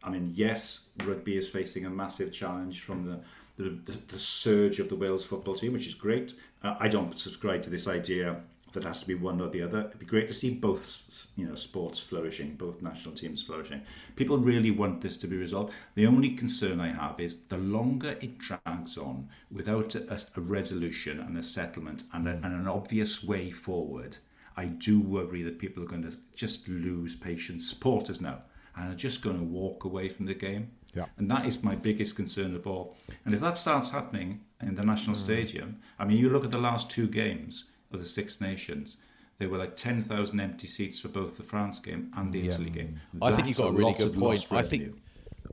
I 0.03 0.11
mean, 0.11 0.33
yes, 0.35 0.89
rugby 1.05 1.37
is 1.37 1.49
facing 1.49 1.85
a 1.85 1.91
massive 1.91 2.33
challenge 2.33 2.81
from 2.81 3.05
the 3.05 3.21
the, 3.63 3.93
the, 3.93 3.99
the 4.09 4.19
surge 4.19 4.81
of 4.81 4.89
the 4.89 4.97
Wales 4.97 5.25
football 5.25 5.55
team, 5.55 5.73
which 5.73 5.87
is 5.87 5.95
great. 5.95 6.35
Uh, 6.63 6.77
I 6.79 6.89
don't 6.89 7.19
subscribe 7.19 7.63
to 7.63 7.71
this 7.71 7.87
idea 7.87 8.41
that 8.73 8.85
has 8.85 9.01
to 9.01 9.09
be 9.09 9.15
one 9.15 9.41
or 9.41 9.49
the 9.49 9.63
other. 9.63 9.81
It'd 9.81 9.99
be 9.99 10.07
great 10.07 10.29
to 10.29 10.35
see 10.35 10.55
both, 10.55 11.29
you 11.37 11.47
know, 11.47 11.57
sports 11.57 11.99
flourishing, 11.99 12.55
both 12.55 12.83
national 12.83 13.15
teams 13.15 13.43
flourishing. 13.43 13.83
People 14.15 14.39
really 14.39 14.71
want 14.71 15.01
this 15.01 15.17
to 15.19 15.27
be 15.27 15.37
resolved. 15.37 15.73
The 15.97 16.07
only 16.07 16.31
concern 16.31 16.81
I 16.81 16.93
have 16.93 17.19
is 17.19 17.45
the 17.45 17.59
longer 17.59 18.17
it 18.21 18.39
drags 18.39 18.97
on 18.97 19.29
without 19.51 19.95
a, 19.97 20.21
a 20.37 20.41
resolution 20.41 21.19
and 21.19 21.37
a 21.37 21.43
settlement 21.43 22.05
and, 22.13 22.29
a, 22.29 22.33
and 22.33 22.45
an 22.45 22.69
obvious 22.69 23.25
way 23.25 23.51
forward, 23.51 24.19
I 24.57 24.67
do 24.67 25.01
worry 25.01 25.43
that 25.43 25.59
people 25.59 25.83
are 25.83 25.89
going 25.89 26.03
to 26.03 26.17
just 26.35 26.69
lose 26.69 27.17
patience. 27.17 27.69
Supporters 27.69 28.21
now 28.21 28.43
and 28.77 28.93
are 28.93 28.97
just 28.97 29.23
going 29.23 29.39
to 29.39 29.45
walk 29.45 29.85
away 29.85 30.09
from 30.09 30.27
the 30.27 30.35
game. 30.35 30.71
Yeah. 30.95 31.07
And 31.19 31.31
that 31.31 31.47
is 31.47 31.63
my 31.63 31.77
biggest 31.77 32.17
concern 32.17 32.55
of 32.55 32.67
all. 32.67 32.97
And 33.25 33.35
if 33.35 33.41
that 33.41 33.57
starts 33.57 33.91
happening 33.91 34.41
in 34.61 34.75
the 34.75 34.85
national 34.85 35.15
mm. 35.15 35.21
stadium, 35.21 35.81
I 35.99 36.05
mean, 36.05 36.19
you 36.19 36.31
look 36.31 36.45
at 36.45 36.51
the 36.51 36.59
last 36.59 36.91
two 36.91 37.07
games, 37.07 37.65
of 37.93 37.99
the 37.99 38.07
Six 38.07 38.41
Nations, 38.41 38.97
there 39.39 39.49
were 39.49 39.59
like 39.59 39.77
10,000 39.77 40.41
empty 40.41 40.67
seats 40.67 41.01
for 41.01 41.09
both 41.09 41.37
the 41.37 41.43
France 41.43 41.79
game 41.79 42.13
and 42.17 42.33
the 42.33 42.47
Italy 42.47 42.71
game. 42.71 43.01
I 43.23 43.33
think 43.33 43.49
you've 43.49 43.57
got 43.57 43.69
a 43.69 43.73
really 43.73 43.95
good 43.95 44.15
point. 44.15 44.47
I 44.51 44.63
think. 44.63 44.95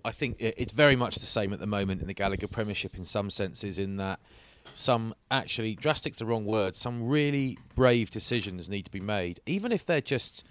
I 0.06 0.12
think 0.12 0.38
it's 0.40 0.72
very 0.72 0.96
much 0.96 1.16
the 1.16 1.26
same 1.26 1.52
at 1.52 1.60
the 1.60 1.68
moment 1.68 2.02
in 2.02 2.08
the 2.08 2.14
Gallagher 2.14 2.48
Premiership 2.48 2.96
in 2.96 3.04
some 3.04 3.30
senses, 3.30 3.80
in 3.80 3.98
that 3.98 4.20
some 4.76 5.14
actually 5.32 5.76
drastic's 5.76 6.20
the 6.20 6.26
wrong 6.26 6.46
word. 6.46 6.76
Some 6.76 7.08
really 7.08 7.58
brave 7.76 8.12
decisions 8.12 8.70
need 8.70 8.84
to 8.84 8.92
be 8.92 9.00
made, 9.00 9.42
even 9.46 9.72
if 9.72 9.86
they're 9.86 10.00
just 10.00 10.46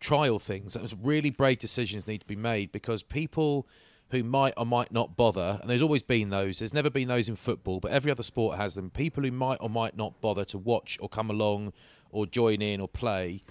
trial 0.00 0.38
things. 0.38 0.74
Those 0.74 0.94
really 1.00 1.30
brave 1.30 1.58
decisions 1.58 2.06
need 2.06 2.18
to 2.18 2.26
be 2.26 2.36
made 2.36 2.72
because 2.72 3.02
people 3.02 3.68
who 4.10 4.24
might 4.24 4.54
or 4.56 4.64
might 4.64 4.92
not 4.92 5.16
bother, 5.16 5.58
and 5.60 5.68
there's 5.68 5.82
always 5.82 6.02
been 6.02 6.30
those. 6.30 6.58
There's 6.58 6.72
never 6.72 6.90
been 6.90 7.08
those 7.08 7.28
in 7.28 7.36
football, 7.36 7.80
but 7.80 7.90
every 7.90 8.10
other 8.10 8.22
sport 8.22 8.56
has 8.56 8.74
them. 8.74 8.90
People 8.90 9.22
who 9.22 9.30
might 9.30 9.58
or 9.60 9.68
might 9.68 9.96
not 9.96 10.20
bother 10.20 10.44
to 10.46 10.58
watch 10.58 10.98
or 11.00 11.08
come 11.08 11.30
along 11.30 11.72
or 12.10 12.26
join 12.26 12.62
in 12.62 12.80
or 12.80 12.88
play 12.88 13.42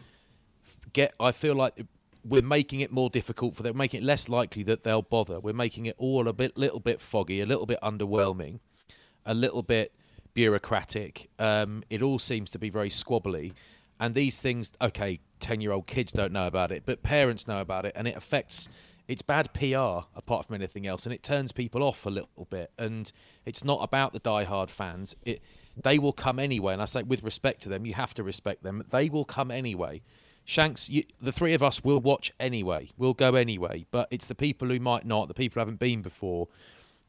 get 0.94 1.14
I 1.20 1.32
feel 1.32 1.56
like 1.56 1.86
we're 2.24 2.42
making 2.42 2.82
it 2.82 2.92
more 2.92 3.10
difficult 3.10 3.56
for 3.56 3.64
them, 3.64 3.78
making 3.78 4.02
it 4.02 4.04
less 4.04 4.28
likely 4.28 4.64
that 4.64 4.84
they'll 4.84 5.02
bother. 5.02 5.40
We're 5.40 5.54
making 5.54 5.86
it 5.86 5.96
all 5.98 6.28
a 6.28 6.34
bit 6.34 6.58
little 6.58 6.80
bit 6.80 7.00
foggy, 7.00 7.40
a 7.40 7.46
little 7.46 7.66
bit 7.66 7.80
underwhelming, 7.82 8.60
a 9.26 9.34
little 9.34 9.62
bit 9.62 9.94
bureaucratic. 10.34 11.30
Um, 11.40 11.84
it 11.90 12.02
all 12.02 12.20
seems 12.20 12.50
to 12.52 12.60
be 12.60 12.70
very 12.70 12.90
squabbly. 12.90 13.54
And 14.00 14.14
these 14.14 14.40
things, 14.40 14.72
okay, 14.82 15.20
10 15.40 15.62
year 15.62 15.72
old 15.72 15.88
kids 15.88 16.12
don't 16.12 16.34
know 16.34 16.48
about 16.48 16.72
it, 16.72 16.84
but 16.86 17.02
parents 17.02 17.48
know 17.48 17.62
about 17.62 17.86
it, 17.86 17.94
and 17.96 18.08
it 18.08 18.16
affects. 18.16 18.70
It's 19.08 19.22
bad 19.22 19.54
PR 19.54 20.06
apart 20.16 20.48
from 20.48 20.56
anything 20.56 20.86
else, 20.86 21.06
and 21.06 21.14
it 21.14 21.24
turns 21.24 21.52
people 21.52 21.82
off 21.82 22.06
a 22.06 22.10
little 22.10 22.48
bit. 22.50 22.72
And 22.78 23.12
it's 23.46 23.64
not 23.64 23.80
about 23.82 24.14
the 24.14 24.20
die-hard 24.20 24.70
fans. 24.70 25.16
It 25.24 25.42
they 25.82 26.00
will 26.00 26.14
come 26.14 26.40
anyway, 26.40 26.74
and 26.74 26.82
I 26.82 26.86
say 26.86 27.04
with 27.04 27.24
respect 27.24 27.62
to 27.64 27.70
them, 27.70 27.86
you 27.86 27.94
have 27.94 28.14
to 28.16 28.24
respect 28.24 28.64
them. 28.64 28.84
They 28.90 29.10
will 29.10 29.26
come 29.26 29.52
anyway. 29.52 30.02
Shanks, 30.44 30.90
you, 30.90 31.04
the 31.22 31.32
three 31.32 31.54
of 31.54 31.62
us 31.62 31.84
will 31.84 32.00
watch 32.00 32.34
anyway. 32.40 32.90
We'll 32.98 33.14
go 33.14 33.36
anyway. 33.36 33.86
But 33.92 34.08
it's 34.12 34.28
the 34.28 34.36
people 34.36 34.70
who 34.70 34.80
might 34.80 35.06
not, 35.06 35.28
the 35.28 35.34
people 35.34 35.56
who 35.56 35.60
haven't 35.60 35.80
been 35.80 36.02
before. 36.02 36.48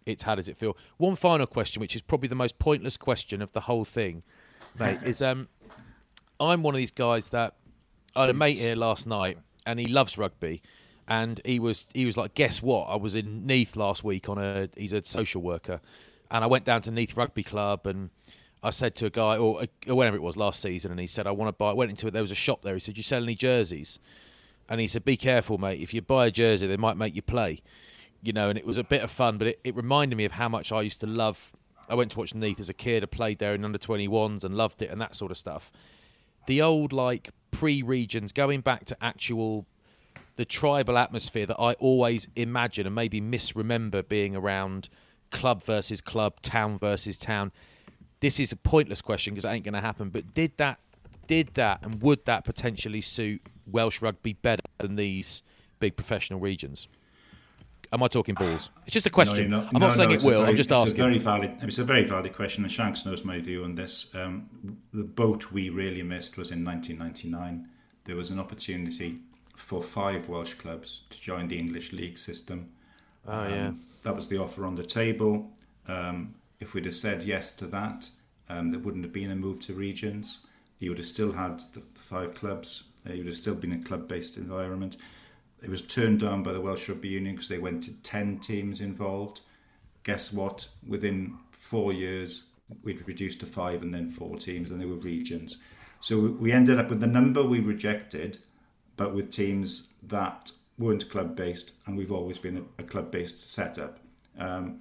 It's 0.06 0.24
how 0.24 0.34
does 0.34 0.48
it 0.48 0.56
feel? 0.56 0.76
One 0.96 1.16
final 1.16 1.46
question, 1.46 1.80
which 1.80 1.94
is 1.94 2.02
probably 2.02 2.28
the 2.28 2.34
most 2.34 2.58
pointless 2.58 2.96
question 2.96 3.40
of 3.40 3.52
the 3.52 3.60
whole 3.60 3.84
thing, 3.84 4.22
mate, 4.78 4.98
is 5.04 5.22
um, 5.22 5.48
I'm 6.40 6.62
one 6.62 6.74
of 6.74 6.78
these 6.78 6.90
guys 6.90 7.28
that 7.28 7.54
I 8.16 8.22
had 8.22 8.30
a 8.30 8.34
mate 8.34 8.58
here 8.58 8.74
last 8.74 9.06
night, 9.06 9.38
and 9.66 9.78
he 9.78 9.86
loves 9.86 10.18
rugby, 10.18 10.62
and 11.08 11.40
he 11.44 11.58
was 11.58 11.86
he 11.94 12.06
was 12.06 12.16
like, 12.16 12.34
guess 12.34 12.62
what? 12.62 12.84
I 12.84 12.96
was 12.96 13.14
in 13.14 13.46
Neath 13.46 13.74
last 13.74 14.04
week 14.04 14.28
on 14.28 14.38
a 14.38 14.68
he's 14.76 14.92
a 14.92 15.04
social 15.04 15.42
worker, 15.42 15.80
and 16.30 16.44
I 16.44 16.46
went 16.46 16.64
down 16.64 16.82
to 16.82 16.90
Neath 16.90 17.16
Rugby 17.16 17.42
Club 17.42 17.86
and. 17.86 18.10
I 18.60 18.70
said 18.70 18.96
to 18.96 19.06
a 19.06 19.10
guy, 19.10 19.36
or, 19.36 19.66
or 19.86 19.94
whenever 19.94 20.16
it 20.16 20.20
was 20.20 20.36
last 20.36 20.60
season, 20.60 20.90
and 20.90 20.98
he 20.98 21.06
said, 21.06 21.28
"I 21.28 21.30
want 21.30 21.48
to 21.48 21.52
buy." 21.52 21.70
I 21.70 21.74
went 21.74 21.90
into 21.90 22.08
it. 22.08 22.10
There 22.10 22.22
was 22.22 22.32
a 22.32 22.34
shop 22.34 22.62
there. 22.62 22.74
He 22.74 22.80
said, 22.80 22.96
"You 22.96 23.04
sell 23.04 23.22
any 23.22 23.36
jerseys?" 23.36 24.00
And 24.68 24.80
he 24.80 24.88
said, 24.88 25.04
"Be 25.04 25.16
careful, 25.16 25.58
mate. 25.58 25.80
If 25.80 25.94
you 25.94 26.02
buy 26.02 26.26
a 26.26 26.30
jersey, 26.32 26.66
they 26.66 26.76
might 26.76 26.96
make 26.96 27.14
you 27.14 27.22
play." 27.22 27.60
You 28.20 28.32
know, 28.32 28.48
and 28.48 28.58
it 28.58 28.66
was 28.66 28.76
a 28.76 28.82
bit 28.82 29.02
of 29.02 29.12
fun, 29.12 29.38
but 29.38 29.46
it, 29.46 29.60
it 29.62 29.76
reminded 29.76 30.16
me 30.16 30.24
of 30.24 30.32
how 30.32 30.48
much 30.48 30.72
I 30.72 30.82
used 30.82 30.98
to 31.02 31.06
love. 31.06 31.52
I 31.88 31.94
went 31.94 32.10
to 32.10 32.18
watch 32.18 32.34
Neath 32.34 32.58
as 32.58 32.68
a 32.68 32.74
kid. 32.74 33.04
I 33.04 33.06
played 33.06 33.38
there 33.38 33.54
in 33.54 33.64
under 33.64 33.78
21s 33.78 34.42
and 34.42 34.56
loved 34.56 34.82
it 34.82 34.90
and 34.90 35.00
that 35.00 35.14
sort 35.14 35.30
of 35.30 35.36
stuff. 35.36 35.70
The 36.48 36.60
old 36.60 36.92
like 36.92 37.30
pre-regions, 37.52 38.32
going 38.32 38.62
back 38.62 38.86
to 38.86 38.96
actual 39.00 39.66
the 40.38 40.44
tribal 40.44 40.96
atmosphere 40.96 41.46
that 41.46 41.58
I 41.58 41.72
always 41.74 42.28
imagine 42.36 42.86
and 42.86 42.94
maybe 42.94 43.20
misremember 43.20 44.04
being 44.04 44.36
around 44.36 44.88
club 45.32 45.64
versus 45.64 46.00
club, 46.00 46.40
town 46.42 46.78
versus 46.78 47.18
town. 47.18 47.50
This 48.20 48.38
is 48.38 48.52
a 48.52 48.56
pointless 48.56 49.02
question 49.02 49.34
because 49.34 49.44
it 49.44 49.48
ain't 49.48 49.64
going 49.64 49.74
to 49.74 49.80
happen. 49.80 50.10
But 50.10 50.34
did 50.34 50.56
that, 50.58 50.78
did 51.26 51.54
that, 51.54 51.80
and 51.82 52.00
would 52.02 52.24
that 52.26 52.44
potentially 52.44 53.00
suit 53.00 53.42
Welsh 53.66 54.00
rugby 54.00 54.34
better 54.34 54.62
than 54.78 54.94
these 54.94 55.42
big 55.80 55.96
professional 55.96 56.38
regions? 56.38 56.86
Am 57.92 58.00
I 58.00 58.06
talking 58.06 58.36
balls? 58.36 58.70
It's 58.86 58.94
just 58.94 59.06
a 59.06 59.10
question. 59.10 59.50
No, 59.50 59.58
you're 59.58 59.66
I'm 59.66 59.80
no, 59.80 59.88
not 59.88 59.96
saying 59.96 60.10
no, 60.10 60.14
it 60.14 60.22
will. 60.22 60.38
very- 60.38 60.50
I'm 60.50 60.56
just 60.56 60.70
it's 60.70 60.82
asking. 60.82 61.00
A 61.00 61.04
very 61.04 61.18
valid, 61.18 61.58
it's 61.62 61.78
a 61.78 61.84
very 61.84 62.04
valid 62.04 62.32
question, 62.32 62.62
and 62.62 62.72
Shanks 62.72 63.04
knows 63.04 63.24
my 63.24 63.40
view 63.40 63.64
on 63.64 63.74
this. 63.74 64.06
Um, 64.14 64.48
the 64.94 65.02
boat 65.02 65.50
we 65.50 65.68
really 65.68 66.04
missed 66.04 66.36
was 66.36 66.52
in 66.52 66.64
1999. 66.64 67.68
There 68.04 68.14
was 68.14 68.30
an 68.30 68.38
opportunity 68.38 69.18
for 69.58 69.82
five 69.82 70.28
Welsh 70.28 70.54
clubs 70.54 71.02
to 71.10 71.20
join 71.20 71.48
the 71.48 71.58
English 71.58 71.92
league 71.92 72.16
system. 72.16 72.70
Oh, 73.26 73.48
yeah. 73.48 73.72
That 74.04 74.14
was 74.14 74.28
the 74.28 74.38
offer 74.38 74.64
on 74.64 74.76
the 74.76 74.84
table. 74.84 75.50
Um, 75.88 76.36
if 76.60 76.74
we'd 76.74 76.84
have 76.84 76.94
said 76.94 77.24
yes 77.24 77.52
to 77.52 77.66
that, 77.66 78.10
um, 78.48 78.70
there 78.70 78.80
wouldn't 78.80 79.04
have 79.04 79.12
been 79.12 79.30
a 79.30 79.36
move 79.36 79.60
to 79.62 79.74
regions. 79.74 80.38
You 80.78 80.90
would 80.90 80.98
have 80.98 81.06
still 81.06 81.32
had 81.32 81.58
the, 81.74 81.80
the 81.80 82.00
five 82.00 82.34
clubs. 82.34 82.84
Uh, 83.06 83.12
you 83.12 83.18
would 83.18 83.26
have 83.26 83.36
still 83.36 83.56
been 83.56 83.72
a 83.72 83.82
club-based 83.82 84.36
environment. 84.36 84.96
It 85.60 85.68
was 85.68 85.82
turned 85.82 86.20
down 86.20 86.44
by 86.44 86.52
the 86.52 86.60
Welsh 86.60 86.88
Rugby 86.88 87.08
Union 87.08 87.34
because 87.34 87.48
they 87.48 87.58
went 87.58 87.82
to 87.84 87.92
10 87.94 88.38
teams 88.38 88.80
involved. 88.80 89.40
Guess 90.04 90.32
what? 90.32 90.68
Within 90.86 91.36
four 91.50 91.92
years, 91.92 92.44
we'd 92.84 93.06
reduced 93.08 93.40
to 93.40 93.46
five 93.46 93.82
and 93.82 93.92
then 93.92 94.08
four 94.08 94.36
teams, 94.36 94.70
and 94.70 94.80
they 94.80 94.86
were 94.86 94.94
regions. 94.94 95.58
So 96.00 96.20
we 96.20 96.52
ended 96.52 96.78
up 96.78 96.90
with 96.90 97.00
the 97.00 97.08
number 97.08 97.42
we 97.42 97.58
rejected, 97.58 98.38
but 98.98 99.14
with 99.14 99.30
teams 99.30 99.88
that 100.06 100.52
weren't 100.78 101.08
club 101.10 101.34
based, 101.34 101.72
and 101.86 101.96
we've 101.98 102.12
always 102.12 102.38
been 102.38 102.56
a, 102.58 102.82
a 102.82 102.84
club 102.84 103.10
based 103.10 103.38
setup. 103.50 103.98
Um, 104.38 104.80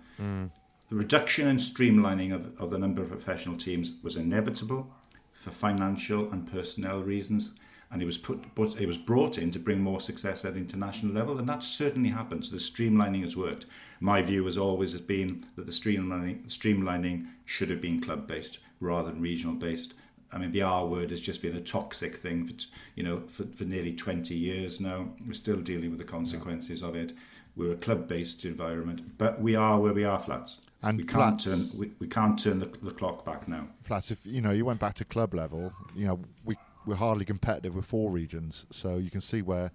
The 0.89 0.95
reduction 0.95 1.47
and 1.47 1.59
streamlining 1.59 2.33
of, 2.33 2.57
of 2.61 2.69
the 2.69 2.77
number 2.77 3.01
of 3.01 3.09
professional 3.09 3.57
teams 3.57 3.91
was 4.03 4.15
inevitable 4.15 4.87
for 5.33 5.51
financial 5.51 6.31
and 6.31 6.49
personnel 6.49 7.01
reasons, 7.03 7.53
and 7.91 8.01
it 8.01 8.05
was 8.05 8.17
put, 8.17 8.55
but 8.55 8.79
it 8.79 8.87
was 8.87 8.97
brought 8.97 9.37
in 9.37 9.51
to 9.51 9.59
bring 9.59 9.81
more 9.81 9.99
success 9.99 10.45
at 10.45 10.55
international 10.55 11.13
level, 11.13 11.37
and 11.39 11.49
that 11.49 11.63
certainly 11.63 12.11
happened. 12.11 12.45
So 12.45 12.55
the 12.55 12.61
streamlining 12.61 13.23
has 13.23 13.35
worked. 13.35 13.65
My 13.99 14.21
view 14.21 14.45
has 14.45 14.57
always 14.57 14.93
been 15.01 15.45
that 15.55 15.65
the 15.65 15.73
streamlining, 15.73 16.45
streamlining 16.47 17.27
should 17.45 17.69
have 17.69 17.81
been 17.81 17.99
club 17.99 18.25
based 18.25 18.59
rather 18.79 19.11
than 19.11 19.21
regional 19.21 19.55
based. 19.55 19.93
I 20.31 20.37
mean, 20.37 20.51
the 20.51 20.61
R 20.61 20.85
word 20.85 21.11
has 21.11 21.21
just 21.21 21.41
been 21.41 21.55
a 21.55 21.61
toxic 21.61 22.15
thing 22.15 22.45
for, 22.45 22.53
you 22.95 23.03
know, 23.03 23.21
for, 23.27 23.45
for 23.55 23.63
nearly 23.63 23.93
20 23.93 24.35
years 24.35 24.79
now. 24.81 25.09
We're 25.25 25.33
still 25.33 25.61
dealing 25.61 25.89
with 25.89 25.99
the 25.99 26.05
consequences 26.05 26.81
of 26.81 26.95
it. 26.95 27.13
We're 27.55 27.73
a 27.73 27.77
club-based 27.77 28.45
environment, 28.45 29.17
but 29.17 29.41
we 29.41 29.55
are 29.55 29.79
where 29.79 29.93
we 29.93 30.03
are, 30.03 30.19
flats. 30.19 30.57
And 30.83 30.97
we 30.99 31.05
can't 31.05 31.41
Flats- 31.41 31.69
turn 31.71 31.79
we, 31.79 31.91
we 31.99 32.07
can't 32.07 32.37
turn 32.37 32.59
the, 32.59 32.67
the 32.83 32.91
clock 32.91 33.25
back 33.25 33.47
now. 33.47 33.67
Flats, 33.83 34.11
if 34.11 34.19
you 34.25 34.41
know 34.41 34.51
you 34.51 34.63
went 34.63 34.79
back 34.79 34.93
to 34.95 35.05
club 35.05 35.33
level, 35.33 35.73
you 35.95 36.05
know 36.05 36.19
we 36.45 36.55
we're 36.85 36.95
hardly 36.95 37.25
competitive 37.25 37.73
with 37.75 37.85
four 37.85 38.11
regions, 38.11 38.65
so 38.69 38.97
you 38.97 39.09
can 39.09 39.21
see 39.21 39.41
where 39.41 39.71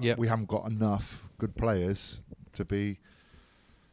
Yep. 0.00 0.18
we 0.18 0.26
haven't 0.28 0.48
got 0.48 0.66
enough 0.70 1.28
good 1.38 1.54
players 1.56 2.20
to 2.52 2.64
be 2.64 2.98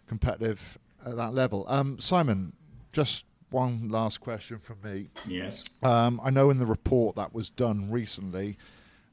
competitive 0.08 0.78
at 1.06 1.16
that 1.16 1.34
level. 1.34 1.66
Um, 1.68 2.00
Simon, 2.00 2.54
just 2.92 3.26
one 3.56 3.88
last 3.88 4.20
question 4.20 4.60
from 4.60 4.76
me. 4.84 5.08
Yes. 5.26 5.64
Um, 5.82 6.20
I 6.22 6.30
know 6.30 6.50
in 6.50 6.60
the 6.60 6.66
report 6.66 7.16
that 7.16 7.34
was 7.34 7.50
done 7.50 7.90
recently, 7.90 8.58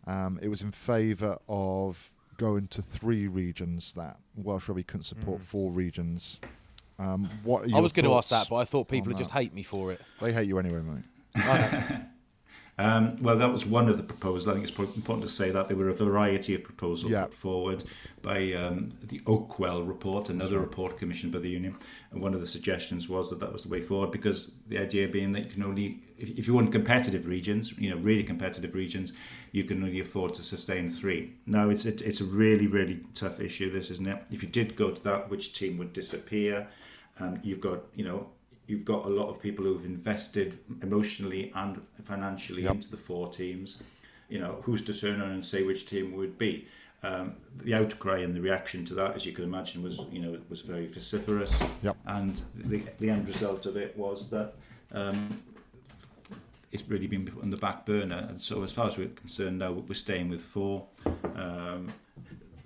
um, 0.05 0.40
it 0.43 0.49
was 0.49 0.62
in 0.62 0.72
favour 0.72 1.38
of 1.49 2.11
going 2.38 2.66
to 2.68 2.82
three 2.82 3.28
regions. 3.28 3.93
That 3.93 4.16
Welsh 4.36 4.68
Rugby 4.68 4.82
couldn't 4.82 5.05
support 5.05 5.43
four 5.43 5.70
regions. 5.70 6.40
Um, 6.99 7.30
what 7.45 7.70
are 7.70 7.76
I 7.76 7.80
was 7.80 7.93
going 7.93 8.05
to 8.05 8.14
ask 8.14 8.30
that, 8.30 8.49
but 8.51 8.57
I 8.57 8.64
thought 8.64 8.88
people 8.88 9.12
on 9.12 9.14
would 9.14 9.18
just 9.18 9.30
hate 9.30 9.55
me 9.55 9.62
for 9.62 9.93
it. 9.93 10.01
They 10.20 10.32
hate 10.32 10.49
you 10.49 10.59
anyway, 10.59 10.82
mate. 10.82 11.05
Um, 12.79 13.16
well, 13.20 13.37
that 13.37 13.53
was 13.53 13.66
one 13.66 13.89
of 13.91 13.99
the 13.99 14.03
proposals. 14.03 14.49
I 14.49 14.55
think 14.55 14.66
it's 14.66 14.79
important 14.79 15.29
to 15.29 15.33
say 15.33 15.51
that 15.51 15.68
there 15.68 15.77
were 15.77 15.91
a 15.91 15.95
variety 15.95 16.55
of 16.55 16.64
proposals 16.64 17.12
Yeah. 17.12 17.25
put 17.25 17.35
forward 17.35 17.85
by 18.23 18.55
um, 18.55 18.89
the 19.03 19.18
Oakwell 19.20 19.87
report, 19.87 20.31
another 20.31 20.59
report 20.59 20.97
commissioned 20.97 21.33
by 21.33 21.41
the 21.41 21.51
union. 21.51 21.77
And 22.11 22.23
one 22.23 22.33
of 22.33 22.41
the 22.41 22.47
suggestions 22.47 23.11
was 23.11 23.29
that 23.29 23.41
that 23.41 23.53
was 23.53 23.64
the 23.64 23.68
way 23.68 23.83
forward 23.83 24.11
because 24.11 24.53
the 24.68 24.79
idea 24.79 25.07
being 25.07 25.33
that 25.33 25.45
you 25.45 25.51
can 25.51 25.62
only, 25.62 26.01
if, 26.18 26.31
if 26.31 26.49
you 26.49 26.55
want 26.55 26.73
competitive 26.73 27.27
regions, 27.27 27.77
you 27.79 27.91
know, 27.91 27.99
really 27.99 28.23
competitive 28.25 28.75
regions, 28.75 29.12
you 29.53 29.64
can 29.64 29.83
only 29.83 30.01
afford 30.01 30.33
to 30.35 30.43
sustain 30.43 30.89
three. 30.89 31.35
Now, 31.45 31.68
it's 31.68 31.85
it, 31.85 32.01
it's 32.01 32.23
a 32.23 32.25
really 32.25 32.66
really 32.68 33.01
tough 33.12 33.39
issue. 33.39 33.70
This 33.70 33.91
isn't 33.91 34.07
it? 34.09 34.23
If 34.31 34.43
you 34.43 34.49
did 34.49 34.77
go 34.77 34.91
to 34.91 35.05
that, 35.05 35.29
which 35.29 35.53
team 35.53 35.77
would 35.77 35.93
disappear? 35.93 36.68
Um, 37.20 37.39
you've 37.43 37.61
got 37.61 37.81
you 37.95 38.05
know 38.05 38.31
you've 38.67 38.85
got 38.85 39.07
a 39.07 39.09
lot 39.09 39.29
of 39.29 39.41
people 39.41 39.65
who've 39.65 39.85
invested 39.85 40.59
emotionally 40.83 41.53
and 41.55 41.81
financially 42.03 42.67
into 42.67 42.91
the 42.91 42.97
four 42.97 43.29
teams. 43.29 43.83
You 44.29 44.39
know, 44.39 44.59
who's 44.63 44.83
to 44.83 44.95
turn 44.95 45.21
around 45.21 45.33
and 45.33 45.45
say 45.45 45.63
which 45.63 45.87
team 45.87 46.13
would 46.17 46.39
be? 46.39 46.67
Um, 47.05 47.35
the 47.57 47.75
outcry 47.75 48.19
and 48.19 48.35
the 48.35 48.41
reaction 48.41 48.85
to 48.87 48.95
that, 48.95 49.17
as 49.17 49.27
you 49.27 49.33
can 49.33 49.45
imagine, 49.45 49.83
was 49.83 49.99
you 50.11 50.21
know 50.21 50.39
was 50.49 50.63
very 50.63 50.87
vociferous. 50.87 51.63
Yep. 51.83 51.97
And 52.07 52.41
the, 52.55 52.83
the 53.01 53.11
end 53.11 53.27
result 53.27 53.67
of 53.67 53.77
it 53.77 53.97
was 53.97 54.31
that 54.31 54.55
um, 54.93 55.43
it's 56.71 56.89
really 56.89 57.09
been 57.09 57.27
put 57.27 57.43
on 57.43 57.51
the 57.51 57.57
back 57.57 57.85
burner. 57.85 58.27
And 58.29 58.41
so, 58.41 58.63
as 58.63 58.73
far 58.73 58.87
as 58.87 58.97
we're 58.97 59.09
concerned 59.09 59.59
now, 59.59 59.73
we're 59.73 59.95
staying 59.95 60.29
with 60.29 60.43
four. 60.43 60.87
Um, 61.35 61.89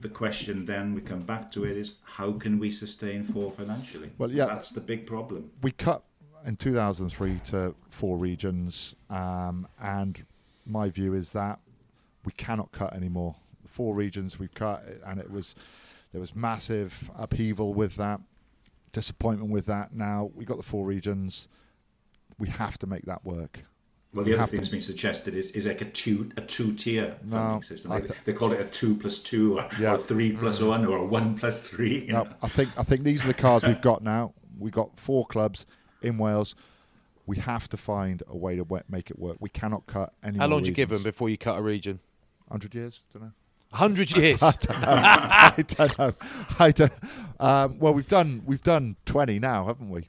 the 0.01 0.09
question 0.09 0.65
then 0.65 0.95
we 0.95 1.01
come 1.01 1.21
back 1.21 1.51
to 1.53 1.65
it 1.65 1.77
is 1.77 1.95
how 2.05 2.33
can 2.33 2.59
we 2.59 2.71
sustain 2.71 3.25
four 3.25 3.51
financially? 3.51 4.11
Well, 4.19 4.31
yeah. 4.31 4.47
that's 4.47 4.71
the 4.71 4.81
big 4.81 5.07
problem. 5.07 5.51
we 5.63 5.73
cut 5.73 6.03
in 6.45 6.57
2003 6.57 7.41
to 7.47 7.75
four 7.89 8.17
regions, 8.17 8.95
um, 9.11 9.67
and 9.81 10.25
my 10.65 10.89
view 10.91 11.15
is 11.15 11.33
that 11.33 11.59
we 12.25 12.33
cannot 12.33 12.73
cut 12.73 12.93
anymore. 12.95 13.37
The 13.63 13.69
four 13.69 13.95
regions 13.95 14.39
we've 14.39 14.55
cut, 14.55 14.85
and 15.05 15.19
it 15.19 15.31
was 15.31 15.55
there 16.13 16.21
was 16.21 16.35
massive 16.35 17.11
upheaval 17.17 17.75
with 17.75 17.97
that, 17.97 18.21
disappointment 18.93 19.51
with 19.51 19.67
that. 19.67 19.95
Now 19.95 20.31
we 20.35 20.45
got 20.45 20.57
the 20.57 20.63
four 20.63 20.87
regions. 20.87 21.49
We 22.39 22.49
have 22.49 22.79
to 22.79 22.87
make 22.87 23.07
that 23.07 23.25
work. 23.25 23.65
Well, 24.17 24.25
the 24.25 24.31
We 24.31 24.35
other 24.35 24.43
have 24.45 24.51
thing 24.51 24.61
that's 24.61 24.71
been 24.71 24.81
suggested 24.81 25.35
is, 25.35 25.51
is 25.51 25.67
like 25.67 25.83
a 25.83 25.85
two 25.85 26.31
a 26.39 26.41
two 26.41 26.73
tier 26.73 27.17
No, 27.25 27.37
funding 27.37 27.62
system. 27.62 27.93
I 27.93 28.01
They, 28.01 28.07
th- 28.09 28.21
they 28.25 28.33
call 28.33 28.51
it 28.53 28.61
a 28.61 28.64
two 28.64 28.97
plus 28.97 29.19
two, 29.19 29.59
or, 29.59 29.69
Yeah. 29.79 29.93
or 29.93 29.95
a 29.97 29.99
three 29.99 30.33
plus 30.33 30.59
Mm. 30.59 30.69
one, 30.69 30.87
or 30.87 30.97
a 30.97 31.05
one 31.05 31.37
plus 31.39 31.69
three. 31.69 32.07
You 32.07 32.12
No, 32.14 32.23
know? 32.25 32.31
I 32.43 32.49
think 32.49 32.71
I 32.79 32.83
think 32.83 33.03
these 33.05 33.25
are 33.25 33.29
the 33.29 33.35
cards 33.35 33.67
we've 33.67 33.81
got 33.93 34.03
now. 34.03 34.33
We've 34.59 34.73
got 34.73 34.99
four 34.99 35.27
clubs 35.27 35.67
in 36.01 36.17
Wales. 36.17 36.55
We 37.27 37.37
have 37.39 37.69
to 37.69 37.77
find 37.77 38.23
a 38.27 38.37
way 38.37 38.57
to 38.57 38.64
make 38.89 39.11
it 39.11 39.19
work. 39.19 39.37
We 39.39 39.51
cannot 39.51 39.87
cut 39.87 40.14
any. 40.23 40.39
How 40.39 40.47
more 40.47 40.55
long 40.57 40.62
do 40.62 40.69
you 40.71 40.75
give 40.75 40.89
them 40.89 41.03
before 41.03 41.29
you 41.29 41.37
cut 41.37 41.59
a 41.59 41.62
region? 41.62 42.01
Hundred 42.51 42.75
years? 42.75 43.01
Don't 43.12 43.23
know. 43.25 43.33
hundred 43.73 44.17
years. 44.17 44.43
I 44.43 44.53
don't 45.67 45.99
know. 45.99 46.12
I 46.59 46.71
don't. 46.71 46.93
Um, 47.39 47.79
well, 47.81 47.93
we've 47.93 48.07
done 48.07 48.43
we've 48.47 48.62
done 48.62 48.97
twenty 49.05 49.39
now, 49.39 49.67
haven't 49.67 49.91
we? 49.91 50.09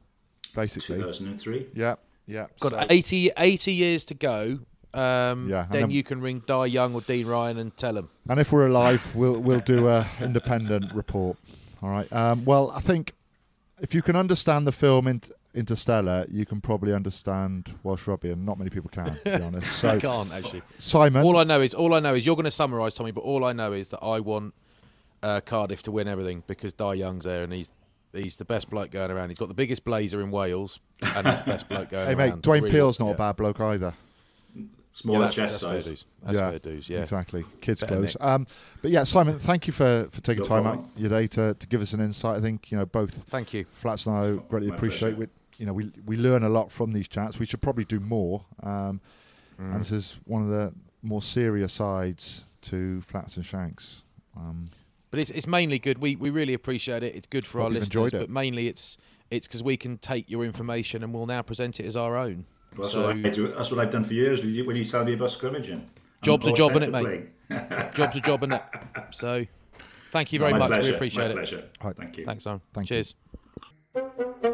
Basically. 0.55 0.95
2003. 0.95 1.68
Yeah. 1.76 1.95
Yeah. 2.28 2.47
Got 2.59 2.71
so- 2.73 2.86
80, 2.89 3.32
80 3.38 3.71
years 3.73 4.03
to 4.05 4.13
go. 4.13 4.59
Um, 4.93 5.49
Yeah, 5.49 5.65
then 5.69 5.82
then- 5.82 5.91
you 5.91 6.03
can 6.03 6.21
ring 6.21 6.41
Dai 6.45 6.65
Young 6.67 6.93
or 6.93 7.01
Dean 7.01 7.25
Ryan 7.28 7.57
and 7.57 7.75
tell 7.78 7.93
them. 7.93 8.09
And 8.30 8.39
if 8.39 8.51
we're 8.51 8.67
alive, 8.67 9.15
we'll 9.15 9.39
we'll 9.39 9.59
do 9.59 9.88
a 9.88 10.07
independent 10.21 10.93
report. 10.93 11.38
All 11.82 11.89
right. 11.89 12.11
Um, 12.11 12.45
well, 12.45 12.71
I 12.71 12.82
think 12.82 13.13
if 13.80 13.93
you 13.93 14.01
can 14.01 14.15
understand 14.15 14.65
the 14.67 14.71
film 14.71 15.07
in, 15.07 15.21
Interstellar, 15.53 16.25
you 16.30 16.45
can 16.45 16.61
probably 16.61 16.93
understand 16.93 17.73
Welsh 17.84 18.05
rugby, 18.07 18.30
and 18.30 18.45
not 18.45 18.57
many 18.59 18.69
people 18.69 18.89
can, 18.91 19.05
to 19.25 19.38
be 19.39 19.43
honest. 19.49 19.84
I 19.84 19.97
can't 19.99 20.32
actually. 20.32 20.61
Simon, 20.78 21.23
All 21.25 21.38
I 21.38 21.43
know 21.43 21.61
is 21.61 21.73
all 21.73 21.93
I 21.95 21.99
know 21.99 22.13
is 22.13 22.25
you're 22.25 22.36
going 22.36 22.45
to 22.45 22.51
summarise, 22.51 22.93
Tommy. 22.93 23.11
But 23.11 23.21
all 23.21 23.43
I 23.43 23.53
know 23.53 23.73
is 23.73 23.88
that 23.89 23.99
I 24.03 24.19
want 24.19 24.53
uh, 25.23 25.41
Cardiff 25.41 25.82
to 25.84 25.91
win 25.91 26.07
everything 26.07 26.43
because 26.45 26.73
Dai 26.73 26.93
Young's 26.93 27.25
there 27.25 27.43
and 27.43 27.51
he's 27.51 27.71
he's 28.18 28.36
the 28.38 28.45
best 28.45 28.70
bloke 28.70 28.91
going 28.91 29.11
around. 29.11 29.30
He's 29.30 29.38
got 29.38 29.47
the 29.47 29.53
biggest 29.53 29.84
blazer 29.84 30.22
in 30.22 30.32
Wales 30.32 30.80
and 31.01 31.28
he's 31.28 31.39
the 31.39 31.45
best 31.51 31.70
bloke 31.70 31.89
going 31.89 32.07
hey 32.07 32.13
around. 32.13 32.36
mate, 32.36 32.41
Dwayne 32.41 32.61
Really- 32.61 32.72
Peel's 32.72 32.99
not 32.99 33.07
yeah. 33.07 33.13
a 33.13 33.18
bad 33.18 33.36
bloke 33.36 33.59
either. 33.59 33.93
Smaller 34.91 35.20
Yeah, 35.20 35.26
that's, 35.26 35.36
chest 35.36 35.61
that's 35.61 35.63
fair 35.72 35.82
size. 35.82 35.86
dues. 35.89 36.05
That's 36.24 36.38
yeah, 36.39 36.49
fair 36.49 36.59
dues. 36.59 36.89
Yeah. 36.89 36.99
exactly. 37.01 37.45
Kids 37.61 37.82
Better 37.82 37.95
clothes. 37.97 38.18
Um, 38.20 38.47
but 38.82 38.89
yeah, 38.89 39.03
Simon, 39.03 39.38
thank 39.38 39.68
you 39.68 39.74
for, 39.74 40.07
for 40.11 40.22
taking 40.22 40.41
No 40.43 40.47
time 40.49 40.63
problem. 40.63 40.86
out 40.86 40.99
your 40.99 41.09
day 41.09 41.28
to, 41.28 41.53
to 41.53 41.68
give 41.68 41.82
us 41.82 41.93
an 41.93 41.99
insight. 41.99 42.38
I 42.38 42.41
think 42.41 42.72
you 42.72 42.78
know 42.80 42.86
both 42.88 43.13
Thank 43.30 43.53
you. 43.53 43.65
Flats 43.76 44.07
and 44.07 44.15
I 44.15 44.36
greatly 44.49 44.70
appreciate. 44.70 45.15
pleasure. 45.15 45.15
We, 45.18 45.28
you 45.59 45.65
know, 45.68 45.74
we 45.74 45.91
we 46.05 46.18
learn 46.18 46.43
a 46.43 46.49
lot 46.49 46.72
from 46.72 46.93
these 46.93 47.07
chats. 47.07 47.38
We 47.38 47.45
should 47.45 47.61
probably 47.61 47.86
do 47.86 47.99
more. 47.99 48.45
Um, 48.63 49.01
Mm. 49.59 49.72
And 49.72 49.82
this 49.82 49.91
is 49.91 50.20
one 50.26 50.43
of 50.43 50.49
the 50.49 50.72
more 51.01 51.20
serious 51.20 51.74
sides 51.74 52.45
to 52.61 53.01
Flats 53.01 53.38
and 53.38 53.43
Shanks. 53.43 54.03
Um, 54.36 54.68
But 55.12 55.20
it's 55.22 55.30
it's 55.32 55.47
mainly 55.47 55.80
good. 55.80 55.99
We 55.99 56.16
we 56.16 56.30
really 56.30 56.53
appreciate 56.53 57.03
it. 57.03 57.16
It's 57.16 57.28
good 57.28 57.45
for 57.45 57.60
Hope 57.60 57.66
our 57.68 57.72
listeners. 57.72 58.12
But 58.12 58.30
mainly 58.30 58.68
it's 58.68 58.97
it's 59.32 59.47
because 59.47 59.64
we 59.64 59.78
can 59.78 59.97
take 59.97 60.30
your 60.30 60.43
information 60.45 61.03
and 61.03 61.14
we'll 61.14 61.26
now 61.26 61.41
present 61.41 61.80
it 61.80 61.86
as 61.86 61.95
our 61.97 62.18
own. 62.18 62.45
Well, 62.76 62.84
that's, 62.84 62.91
So- 62.93 63.08
what 63.08 63.16
I 63.26 63.30
do. 63.30 63.47
that's 63.47 63.72
what 63.72 63.80
I've 63.80 63.89
done 63.91 64.03
for 64.03 64.14
years 64.14 64.41
with 64.41 64.51
you, 64.51 64.66
when 64.66 64.76
you 64.76 64.86
tell 64.86 65.03
me 65.05 65.14
about 65.14 65.32
scrimmaging. 65.32 65.80
I'm 65.82 65.89
Job's 66.24 66.47
a 66.47 66.53
job, 66.53 66.72
set 66.74 66.82
innit, 66.82 66.86
to 66.86 66.91
mate? 66.91 67.93
Job's 67.95 68.16
a 68.18 68.22
job, 68.22 68.41
innit? 68.41 68.64
So 69.14 69.45
thank 70.12 70.34
you 70.34 70.39
very 70.39 70.51
My 70.53 70.60
much. 70.60 70.70
pleasure, 70.72 70.91
We 70.91 70.95
appreciate 70.95 71.26
my 71.26 71.30
it. 71.32 71.34
pleasure. 71.34 71.64
Right. 71.84 71.95
Thank 71.95 72.18
you. 72.18 72.26
Thanks, 72.26 72.43
Simon. 72.43 72.62
Thank 72.74 72.89
you. 72.91 74.53